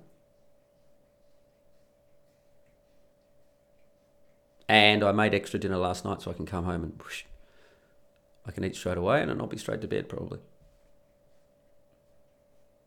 And 4.67 5.03
I 5.03 5.11
made 5.11 5.33
extra 5.33 5.59
dinner 5.59 5.77
last 5.77 6.05
night 6.05 6.21
so 6.21 6.31
I 6.31 6.33
can 6.33 6.45
come 6.45 6.65
home 6.65 6.83
and 6.83 6.99
whoosh, 6.99 7.25
I 8.45 8.51
can 8.51 8.63
eat 8.63 8.75
straight 8.75 8.97
away 8.97 9.21
and 9.21 9.29
then 9.29 9.39
I'll 9.39 9.47
be 9.47 9.57
straight 9.57 9.81
to 9.81 9.87
bed 9.87 10.09
probably. 10.09 10.39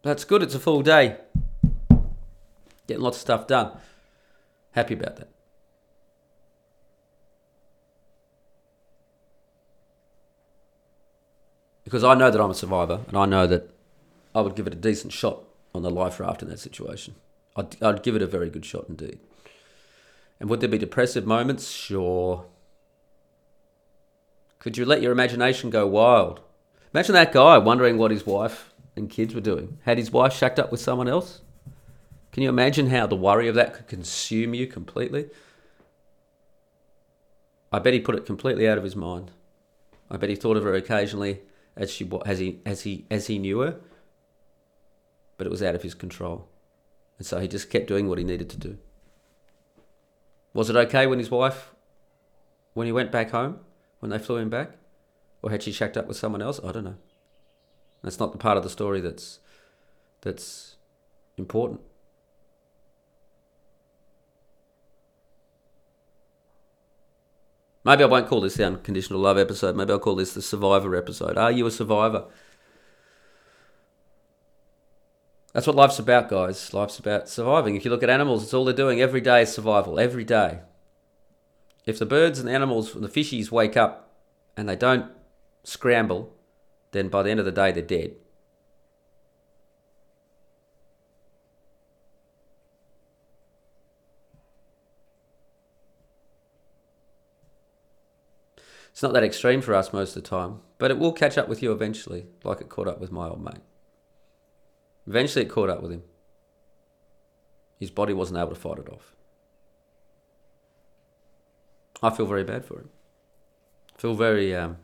That's 0.03 0.25
good. 0.25 0.43
It's 0.43 0.55
a 0.55 0.59
full 0.59 0.83
day. 0.83 1.19
Getting 2.87 3.03
lots 3.03 3.19
of 3.19 3.21
stuff 3.21 3.47
done. 3.47 3.73
Happy 4.73 4.95
about 4.95 5.17
that. 5.17 5.29
Because 11.85 12.05
I 12.05 12.15
know 12.15 12.31
that 12.31 12.41
I'm 12.41 12.51
a 12.51 12.55
survivor 12.55 13.01
and 13.09 13.17
I 13.17 13.27
know 13.27 13.47
that 13.47 13.71
I 14.37 14.43
would 14.43 14.55
give 14.55 14.67
it 14.67 14.75
a 14.75 14.77
decent 14.77 15.15
shot 15.15 15.45
on 15.75 15.83
the 15.83 15.91
life 15.91 16.21
raft 16.21 16.43
in 16.43 16.51
that 16.51 16.61
situation. 16.61 17.15
I'd, 17.57 17.83
I'd 17.83 18.03
give 18.03 18.15
it 18.15 18.21
a 18.21 18.27
very 18.27 18.51
good 18.51 18.67
shot 18.67 18.85
indeed. 18.87 19.19
And 20.39 20.51
would 20.51 20.61
there 20.61 20.69
be 20.69 20.77
depressive 20.77 21.27
moments? 21.27 21.71
Sure. 21.71 22.45
Could 24.59 24.77
you 24.77 24.85
let 24.85 25.01
your 25.01 25.13
imagination 25.13 25.71
go 25.71 25.87
wild? 25.87 26.41
Imagine 26.93 27.15
that 27.15 27.33
guy 27.33 27.57
wondering 27.57 27.97
what 27.97 28.11
his 28.11 28.27
wife 28.27 28.75
and 28.95 29.09
kids 29.09 29.35
were 29.35 29.41
doing. 29.41 29.79
Had 29.85 29.97
his 29.97 30.11
wife 30.11 30.35
shacked 30.35 30.59
up 30.59 30.71
with 30.71 30.81
someone 30.83 31.09
else? 31.09 31.41
Can 32.31 32.43
you 32.43 32.51
imagine 32.51 32.91
how 32.91 33.07
the 33.07 33.17
worry 33.17 33.49
of 33.49 33.55
that 33.55 33.73
could 33.73 33.89
consume 33.89 34.53
you 34.53 34.67
completely? 34.67 35.31
I 37.73 37.79
bet 37.79 37.95
he 37.95 38.01
put 38.01 38.17
it 38.17 38.27
completely 38.27 38.69
out 38.69 38.77
of 38.77 38.85
his 38.85 38.97
mind. 38.97 39.31
I 40.11 40.19
bet 40.19 40.29
he 40.29 40.37
thought 40.37 40.59
of 40.59 40.65
her 40.65 40.75
occasionally 40.75 41.41
as 41.75 41.91
she 41.91 42.11
as 42.27 42.39
he 42.39 42.61
as 42.67 42.83
he 42.83 43.07
as 43.11 43.29
he 43.29 43.39
knew 43.39 43.61
her, 43.61 43.81
but 45.37 45.47
it 45.47 45.51
was 45.51 45.63
out 45.63 45.75
of 45.75 45.83
his 45.83 45.95
control, 45.95 46.49
and 47.19 47.27
so 47.27 47.39
he 47.39 47.49
just 47.49 47.71
kept 47.71 47.87
doing 47.87 48.09
what 48.09 48.19
he 48.19 48.25
needed 48.25 48.49
to 48.51 48.59
do. 48.59 48.79
Was 50.53 50.71
it 50.71 50.77
okay 50.77 51.07
when 51.07 51.19
his 51.19 51.31
wife, 51.31 51.75
when 52.75 52.87
he 52.87 52.93
went 52.93 53.13
back 53.13 53.31
home, 53.31 53.61
when 54.01 54.11
they 54.11 54.19
flew 54.19 54.37
him 54.37 54.51
back? 54.51 54.73
Or 55.43 55.51
had 55.51 55.63
she 55.63 55.71
shacked 55.71 55.97
up 55.97 56.07
with 56.07 56.17
someone 56.17 56.43
else? 56.43 56.59
I 56.65 56.73
don't 56.73 56.85
know. 56.85 56.97
That's 58.03 58.19
not 58.19 58.33
the 58.33 58.39
part 58.39 58.57
of 58.57 58.63
the 58.63 58.71
story 58.71 59.01
that's 59.01 59.41
that's 60.23 60.77
important. 61.37 61.81
Maybe 67.85 68.03
I 68.03 68.07
won't 68.07 68.27
call 68.27 68.41
this 68.41 68.57
the 68.57 68.67
unconditional 68.67 69.21
love 69.21 69.39
episode. 69.39 69.77
Maybe 69.77 69.93
I'll 69.93 70.01
call 70.01 70.17
this 70.17 70.35
the 70.35 70.43
survivor 70.43 70.97
episode. 70.97 71.39
Are 71.39 71.53
you 71.53 71.67
a 71.67 71.71
survivor? 71.71 72.25
That's 75.57 75.67
what 75.67 75.75
life's 75.75 75.99
about, 75.99 76.29
guys. 76.29 76.75
Life's 76.75 76.99
about 76.99 77.31
surviving. 77.31 77.77
If 77.77 77.87
you 77.87 77.91
look 77.91 78.03
at 78.03 78.11
animals, 78.11 78.43
it's 78.43 78.53
all 78.53 78.67
they're 78.67 78.75
doing 78.75 79.01
every 79.01 79.23
day 79.23 79.41
is 79.41 79.55
survival. 79.55 79.99
Every 79.99 80.23
day. 80.23 80.59
If 81.87 81.99
the 81.99 82.05
birds 82.05 82.39
and 82.39 82.47
the 82.47 82.53
animals 82.53 82.95
and 82.95 83.03
the 83.03 83.09
fishies 83.09 83.51
wake 83.51 83.75
up 83.75 84.13
and 84.55 84.69
they 84.69 84.77
don't 84.77 85.11
scramble, 85.65 86.35
then 86.91 87.09
by 87.09 87.23
the 87.23 87.31
end 87.31 87.41
of 87.41 87.47
the 87.47 87.53
day, 87.53 87.73
they're 87.73 87.83
dead. 87.83 88.17
It's 98.91 99.03
not 99.03 99.15
that 99.15 99.25
extreme 99.25 99.63
for 99.63 99.73
us 99.73 99.91
most 99.91 100.15
of 100.15 100.23
the 100.23 100.29
time, 100.29 100.61
but 100.77 100.91
it 100.91 100.99
will 100.99 101.13
catch 101.13 101.39
up 101.39 101.49
with 101.49 101.63
you 101.63 101.73
eventually, 101.73 102.27
like 102.45 102.61
it 102.61 102.69
caught 102.69 102.89
up 102.89 103.01
with 103.01 103.11
my 103.11 103.29
old 103.29 103.43
mate. 103.43 103.63
Eventually, 105.07 105.45
it 105.45 105.49
caught 105.49 105.71
up 105.71 105.83
with 105.83 105.93
him. 105.93 106.03
His 107.79 107.91
body 107.91 108.13
wasn't 108.13 108.39
able 108.39 108.51
to 108.51 108.55
fight 108.55 108.79
it 108.79 108.89
off. 108.89 109.15
I 112.03 112.11
feel 112.11 112.27
very 112.27 112.45
bad 112.45 112.65
for 112.65 112.81
him. 112.81 112.91
I 113.97 114.01
feel 114.01 114.15
very, 114.15 114.55
um, 114.55 114.79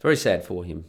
very 0.00 0.16
sad 0.16 0.44
for 0.44 0.64
him. 0.64 0.84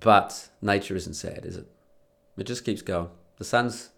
But 0.00 0.48
nature 0.62 0.94
isn't 0.94 1.14
sad, 1.14 1.44
is 1.44 1.56
it? 1.56 1.66
It 2.36 2.44
just 2.44 2.64
keeps 2.64 2.82
going. 2.82 3.08
The 3.38 3.44
sun's, 3.44 3.90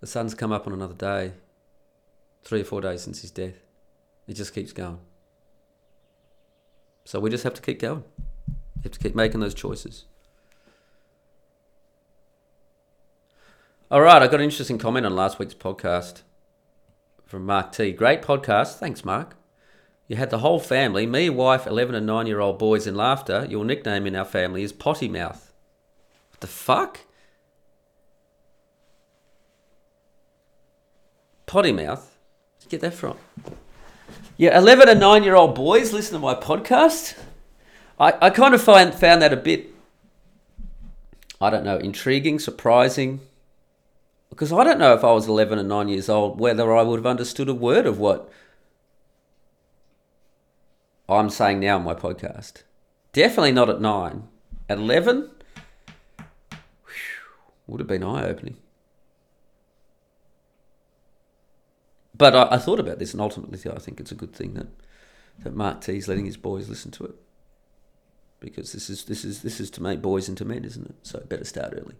the 0.00 0.06
sun's 0.06 0.34
come 0.34 0.52
up 0.52 0.66
on 0.66 0.72
another 0.72 0.94
day, 0.94 1.32
three 2.44 2.60
or 2.60 2.64
four 2.64 2.80
days 2.80 3.02
since 3.02 3.22
his 3.22 3.30
death. 3.30 3.54
It 4.28 4.34
just 4.34 4.54
keeps 4.54 4.72
going. 4.72 4.98
So 7.06 7.20
we 7.20 7.30
just 7.30 7.44
have 7.44 7.54
to 7.54 7.62
keep 7.62 7.78
going. 7.78 8.02
We 8.48 8.82
have 8.82 8.92
to 8.92 8.98
keep 8.98 9.14
making 9.14 9.38
those 9.38 9.54
choices. 9.54 10.06
All 13.88 14.00
right, 14.00 14.20
I 14.20 14.26
got 14.26 14.40
an 14.40 14.40
interesting 14.40 14.76
comment 14.76 15.06
on 15.06 15.14
last 15.14 15.38
week's 15.38 15.54
podcast 15.54 16.22
from 17.24 17.46
Mark 17.46 17.70
T. 17.70 17.92
Great 17.92 18.22
podcast. 18.22 18.78
Thanks, 18.78 19.04
Mark. 19.04 19.36
You 20.08 20.16
had 20.16 20.30
the 20.30 20.38
whole 20.38 20.58
family, 20.58 21.06
me, 21.06 21.30
wife, 21.30 21.64
11 21.64 21.94
and 21.94 22.06
9 22.06 22.26
year 22.26 22.40
old 22.40 22.58
boys 22.58 22.88
in 22.88 22.96
laughter. 22.96 23.46
Your 23.48 23.64
nickname 23.64 24.08
in 24.08 24.16
our 24.16 24.24
family 24.24 24.64
is 24.64 24.72
Potty 24.72 25.08
Mouth. 25.08 25.52
What 26.32 26.40
the 26.40 26.48
fuck? 26.48 27.02
Potty 31.46 31.70
Mouth? 31.70 32.18
Where'd 32.58 32.64
you 32.64 32.68
get 32.70 32.80
that 32.80 32.94
from? 32.94 33.16
Yeah, 34.38 34.58
11 34.58 34.88
and 34.88 35.00
9 35.00 35.22
year 35.22 35.34
old 35.34 35.54
boys 35.54 35.92
listen 35.92 36.14
to 36.14 36.18
my 36.18 36.34
podcast. 36.34 37.16
I, 37.98 38.12
I 38.20 38.30
kind 38.30 38.54
of 38.54 38.62
find, 38.62 38.94
found 38.94 39.22
that 39.22 39.32
a 39.32 39.36
bit, 39.36 39.70
I 41.40 41.48
don't 41.48 41.64
know, 41.64 41.78
intriguing, 41.78 42.38
surprising. 42.38 43.20
Because 44.28 44.52
I 44.52 44.64
don't 44.64 44.78
know 44.78 44.92
if 44.92 45.02
I 45.02 45.12
was 45.12 45.26
11 45.26 45.58
and 45.58 45.68
9 45.68 45.88
years 45.88 46.10
old 46.10 46.38
whether 46.38 46.74
I 46.74 46.82
would 46.82 46.98
have 46.98 47.06
understood 47.06 47.48
a 47.48 47.54
word 47.54 47.86
of 47.86 47.98
what 47.98 48.30
I'm 51.08 51.30
saying 51.30 51.60
now 51.60 51.76
on 51.76 51.84
my 51.84 51.94
podcast. 51.94 52.64
Definitely 53.12 53.52
not 53.52 53.70
at 53.70 53.80
9. 53.80 54.28
At 54.68 54.78
11, 54.78 55.30
would 57.66 57.80
have 57.80 57.88
been 57.88 58.02
eye 58.02 58.26
opening. 58.26 58.56
But 62.16 62.34
I, 62.34 62.54
I, 62.54 62.58
thought 62.58 62.80
about 62.80 62.98
this, 62.98 63.12
and 63.12 63.20
ultimately, 63.20 63.58
I 63.70 63.78
think 63.78 64.00
it's 64.00 64.12
a 64.12 64.16
good 64.16 64.32
thing 64.32 64.54
that 64.54 64.68
that 65.40 65.54
Mark 65.54 65.82
T 65.82 65.96
is 65.96 66.08
letting 66.08 66.24
his 66.24 66.36
boys 66.36 66.68
listen 66.68 66.90
to 66.92 67.04
it 67.04 67.14
because 68.40 68.72
this 68.72 68.88
is 68.88 69.04
this 69.04 69.24
is 69.24 69.42
this 69.42 69.60
is 69.60 69.70
to 69.70 69.82
make 69.82 70.00
boys 70.00 70.28
into 70.28 70.44
men, 70.44 70.64
isn't 70.64 70.86
it? 70.86 70.96
So 71.02 71.20
better 71.28 71.44
start 71.44 71.74
early. 71.74 71.96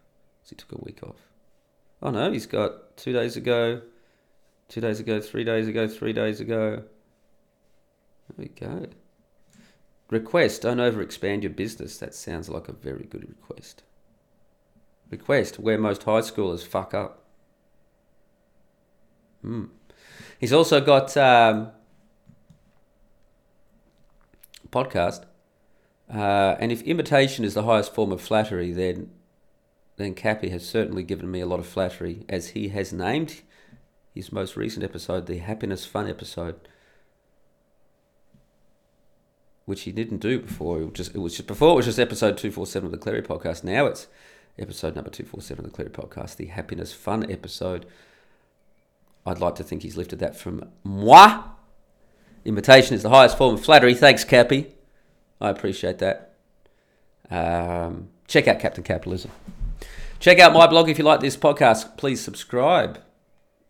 He 0.48 0.56
took 0.56 0.72
a 0.72 0.82
week 0.82 1.00
off. 1.04 1.29
Oh 2.03 2.11
no, 2.11 2.32
he's 2.32 2.46
got 2.46 2.96
two 2.96 3.12
days 3.12 3.36
ago, 3.36 3.82
two 4.68 4.80
days 4.80 5.01
ago, 5.01 5.20
three 5.20 5.44
days 5.44 5.68
ago, 5.68 5.86
three 5.86 6.12
days 6.12 6.40
ago. 6.40 6.82
There 8.28 8.36
we 8.36 8.48
go. 8.48 8.86
Request, 10.09 10.62
don't 10.62 10.78
overexpand 10.78 11.42
your 11.42 11.51
business. 11.51 11.98
That 11.98 12.14
sounds 12.14 12.48
like 12.48 12.68
a 12.68 12.72
very 12.72 13.05
good 13.05 13.28
request. 13.28 13.82
Request, 15.11 15.59
where 15.59 15.78
most 15.78 16.03
high 16.05 16.20
schoolers 16.20 16.66
fuck 16.66 16.94
up. 16.94 17.24
Hmm. 19.42 19.66
He's 20.38 20.53
also 20.53 20.80
got 20.80 21.16
um, 21.16 21.70
podcast. 24.70 25.24
Uh, 26.12 26.57
and 26.59 26.72
if 26.72 26.82
imitation 26.82 27.44
is 27.44 27.55
the 27.55 27.62
highest 27.62 27.94
form 27.94 28.11
of 28.11 28.20
flattery, 28.20 28.72
then 28.72 29.11
then 30.01 30.14
Cappy 30.14 30.48
has 30.51 30.66
certainly 30.66 31.03
given 31.03 31.30
me 31.30 31.40
a 31.40 31.46
lot 31.46 31.61
of 31.61 31.66
flattery, 31.66 32.24
as 32.28 32.48
he 32.48 32.68
has 32.68 32.92
named 32.92 33.42
his 34.14 34.32
most 34.32 34.57
recent 34.57 34.84
episode 34.84 35.26
the 35.26 35.38
Happiness 35.38 35.84
Fun 35.86 36.09
episode, 36.09 36.57
which 39.64 39.82
he 39.82 39.92
didn't 39.92 40.18
do 40.18 40.40
before. 40.40 40.80
It 40.80 40.84
was 40.84 40.94
just, 40.94 41.14
it 41.14 41.18
was 41.18 41.36
just 41.36 41.46
before 41.46 41.72
it 41.72 41.76
was 41.76 41.86
just 41.86 41.98
episode 41.98 42.36
two 42.36 42.51
four 42.51 42.66
seven 42.66 42.86
of 42.86 42.92
the 42.92 42.98
Clarey 42.98 43.26
podcast. 43.26 43.62
Now 43.62 43.86
it's 43.86 44.09
episode 44.59 44.94
number 44.94 45.11
two 45.11 45.24
four 45.24 45.40
seven 45.40 45.64
of 45.64 45.72
the 45.72 45.76
Clarey 45.76 45.90
podcast, 45.90 46.36
the 46.36 46.46
Happiness 46.46 46.92
Fun 46.92 47.30
episode. 47.30 47.86
I'd 49.26 49.38
like 49.38 49.55
to 49.57 49.64
think 49.64 49.82
he's 49.82 49.96
lifted 49.96 50.18
that 50.20 50.34
from 50.34 50.70
moi. 50.82 51.42
Imitation 52.44 52.94
is 52.94 53.03
the 53.03 53.11
highest 53.11 53.36
form 53.36 53.55
of 53.55 53.62
flattery. 53.62 53.94
Thanks, 53.94 54.24
Cappy. 54.24 54.74
I 55.40 55.51
appreciate 55.51 55.98
that. 55.98 56.34
Um, 57.30 58.09
check 58.26 58.48
out 58.48 58.59
Captain 58.61 58.82
Capitalism. 58.82 59.30
Check 60.20 60.38
out 60.38 60.52
my 60.52 60.66
blog 60.66 60.90
if 60.90 60.98
you 60.98 61.04
like 61.04 61.20
this 61.20 61.34
podcast. 61.34 61.96
Please 61.96 62.22
subscribe. 62.22 63.00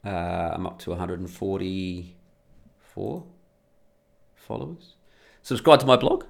Uh, 0.05 0.51
I'm 0.53 0.67
up 0.67 0.81
to 0.81 0.91
144 0.91 3.25
followers. 4.35 4.97
Subscribe 5.43 5.79
to 5.79 5.87
my 5.87 5.95
blog. 5.95 6.25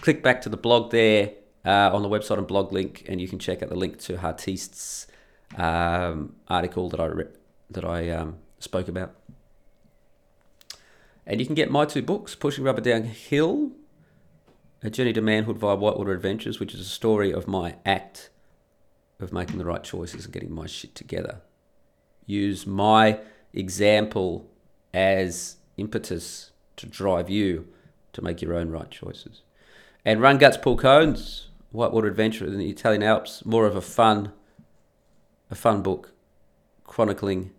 Click 0.00 0.24
back 0.24 0.42
to 0.42 0.48
the 0.48 0.56
blog 0.56 0.90
there 0.90 1.34
uh, 1.64 1.94
on 1.94 2.02
the 2.02 2.08
website 2.08 2.38
and 2.38 2.48
blog 2.48 2.72
link, 2.72 3.04
and 3.08 3.20
you 3.20 3.28
can 3.28 3.38
check 3.38 3.62
out 3.62 3.68
the 3.68 3.76
link 3.76 4.00
to 4.00 4.18
Heartiste's 4.18 5.06
um, 5.56 6.34
article 6.48 6.88
that 6.88 6.98
I 6.98 7.06
re- 7.06 7.26
that 7.70 7.84
I 7.84 8.10
um, 8.10 8.38
spoke 8.58 8.88
about. 8.88 9.14
And 11.24 11.38
you 11.38 11.46
can 11.46 11.54
get 11.54 11.70
my 11.70 11.84
two 11.84 12.02
books, 12.02 12.34
Pushing 12.34 12.64
Rubber 12.64 12.80
Downhill, 12.80 13.70
A 14.82 14.90
Journey 14.90 15.12
to 15.12 15.20
Manhood 15.20 15.58
via 15.58 15.76
Whitewater 15.76 16.10
Adventures, 16.10 16.58
which 16.58 16.74
is 16.74 16.80
a 16.80 16.84
story 16.84 17.32
of 17.32 17.46
my 17.46 17.76
act 17.86 18.30
of 19.20 19.32
making 19.32 19.58
the 19.58 19.64
right 19.64 19.82
choices 19.82 20.24
and 20.24 20.34
getting 20.34 20.52
my 20.52 20.66
shit 20.66 20.94
together. 20.94 21.40
Use 22.26 22.66
my 22.66 23.20
example 23.52 24.50
as 24.94 25.56
impetus 25.76 26.52
to 26.76 26.86
drive 26.86 27.28
you 27.28 27.68
to 28.12 28.22
make 28.22 28.40
your 28.42 28.54
own 28.54 28.70
right 28.70 28.90
choices. 28.90 29.42
And 30.04 30.20
Run 30.20 30.38
Guts 30.38 30.56
Pull 30.56 30.76
Cones, 30.76 31.48
Whitewater 31.70 32.08
Adventure 32.08 32.46
in 32.46 32.58
the 32.58 32.70
Italian 32.70 33.02
Alps, 33.02 33.44
more 33.44 33.66
of 33.66 33.76
a 33.76 33.80
fun, 33.80 34.32
a 35.50 35.54
fun 35.54 35.82
book 35.82 36.12
chronicling 36.84 37.52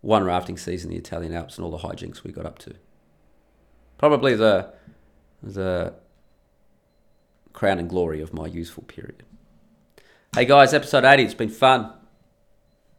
one 0.00 0.24
rafting 0.24 0.56
season 0.56 0.90
in 0.90 0.96
the 0.96 1.00
Italian 1.00 1.34
Alps 1.34 1.56
and 1.56 1.64
all 1.64 1.70
the 1.70 1.78
hijinks 1.78 2.22
we 2.22 2.30
got 2.30 2.46
up 2.46 2.58
to. 2.60 2.74
Probably 3.98 4.34
the 4.34 4.72
the 5.42 5.94
crown 7.52 7.78
and 7.78 7.88
glory 7.88 8.20
of 8.20 8.32
my 8.32 8.46
useful 8.46 8.84
period. 8.84 9.24
Hey 10.36 10.44
guys, 10.44 10.74
episode 10.74 11.06
80. 11.06 11.22
It's 11.22 11.32
been 11.32 11.48
fun. 11.48 11.94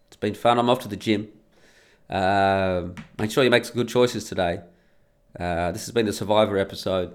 It's 0.08 0.16
been 0.16 0.34
fun. 0.34 0.58
I'm 0.58 0.72
off 0.72 0.80
to 0.80 0.88
the 0.88 0.96
gym. 0.96 1.28
Uh, 2.10 2.86
make 3.20 3.30
sure 3.30 3.44
you 3.44 3.52
make 3.52 3.64
some 3.64 3.76
good 3.76 3.88
choices 3.88 4.24
today. 4.24 4.62
Uh, 5.40 5.72
this 5.72 5.86
has 5.86 5.92
been 5.92 6.08
the 6.08 6.14
Survivor 6.14 6.58
episode. 6.58 7.14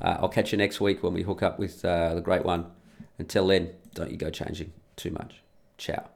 Uh, 0.00 0.16
I'll 0.18 0.30
catch 0.30 0.52
you 0.52 0.56
next 0.56 0.80
week 0.80 1.02
when 1.02 1.12
we 1.12 1.24
hook 1.24 1.42
up 1.42 1.58
with 1.58 1.84
uh, 1.84 2.14
the 2.14 2.22
great 2.22 2.42
one. 2.42 2.70
Until 3.18 3.48
then, 3.48 3.72
don't 3.92 4.10
you 4.10 4.16
go 4.16 4.30
changing 4.30 4.72
too 4.96 5.10
much. 5.10 5.42
Ciao. 5.76 6.08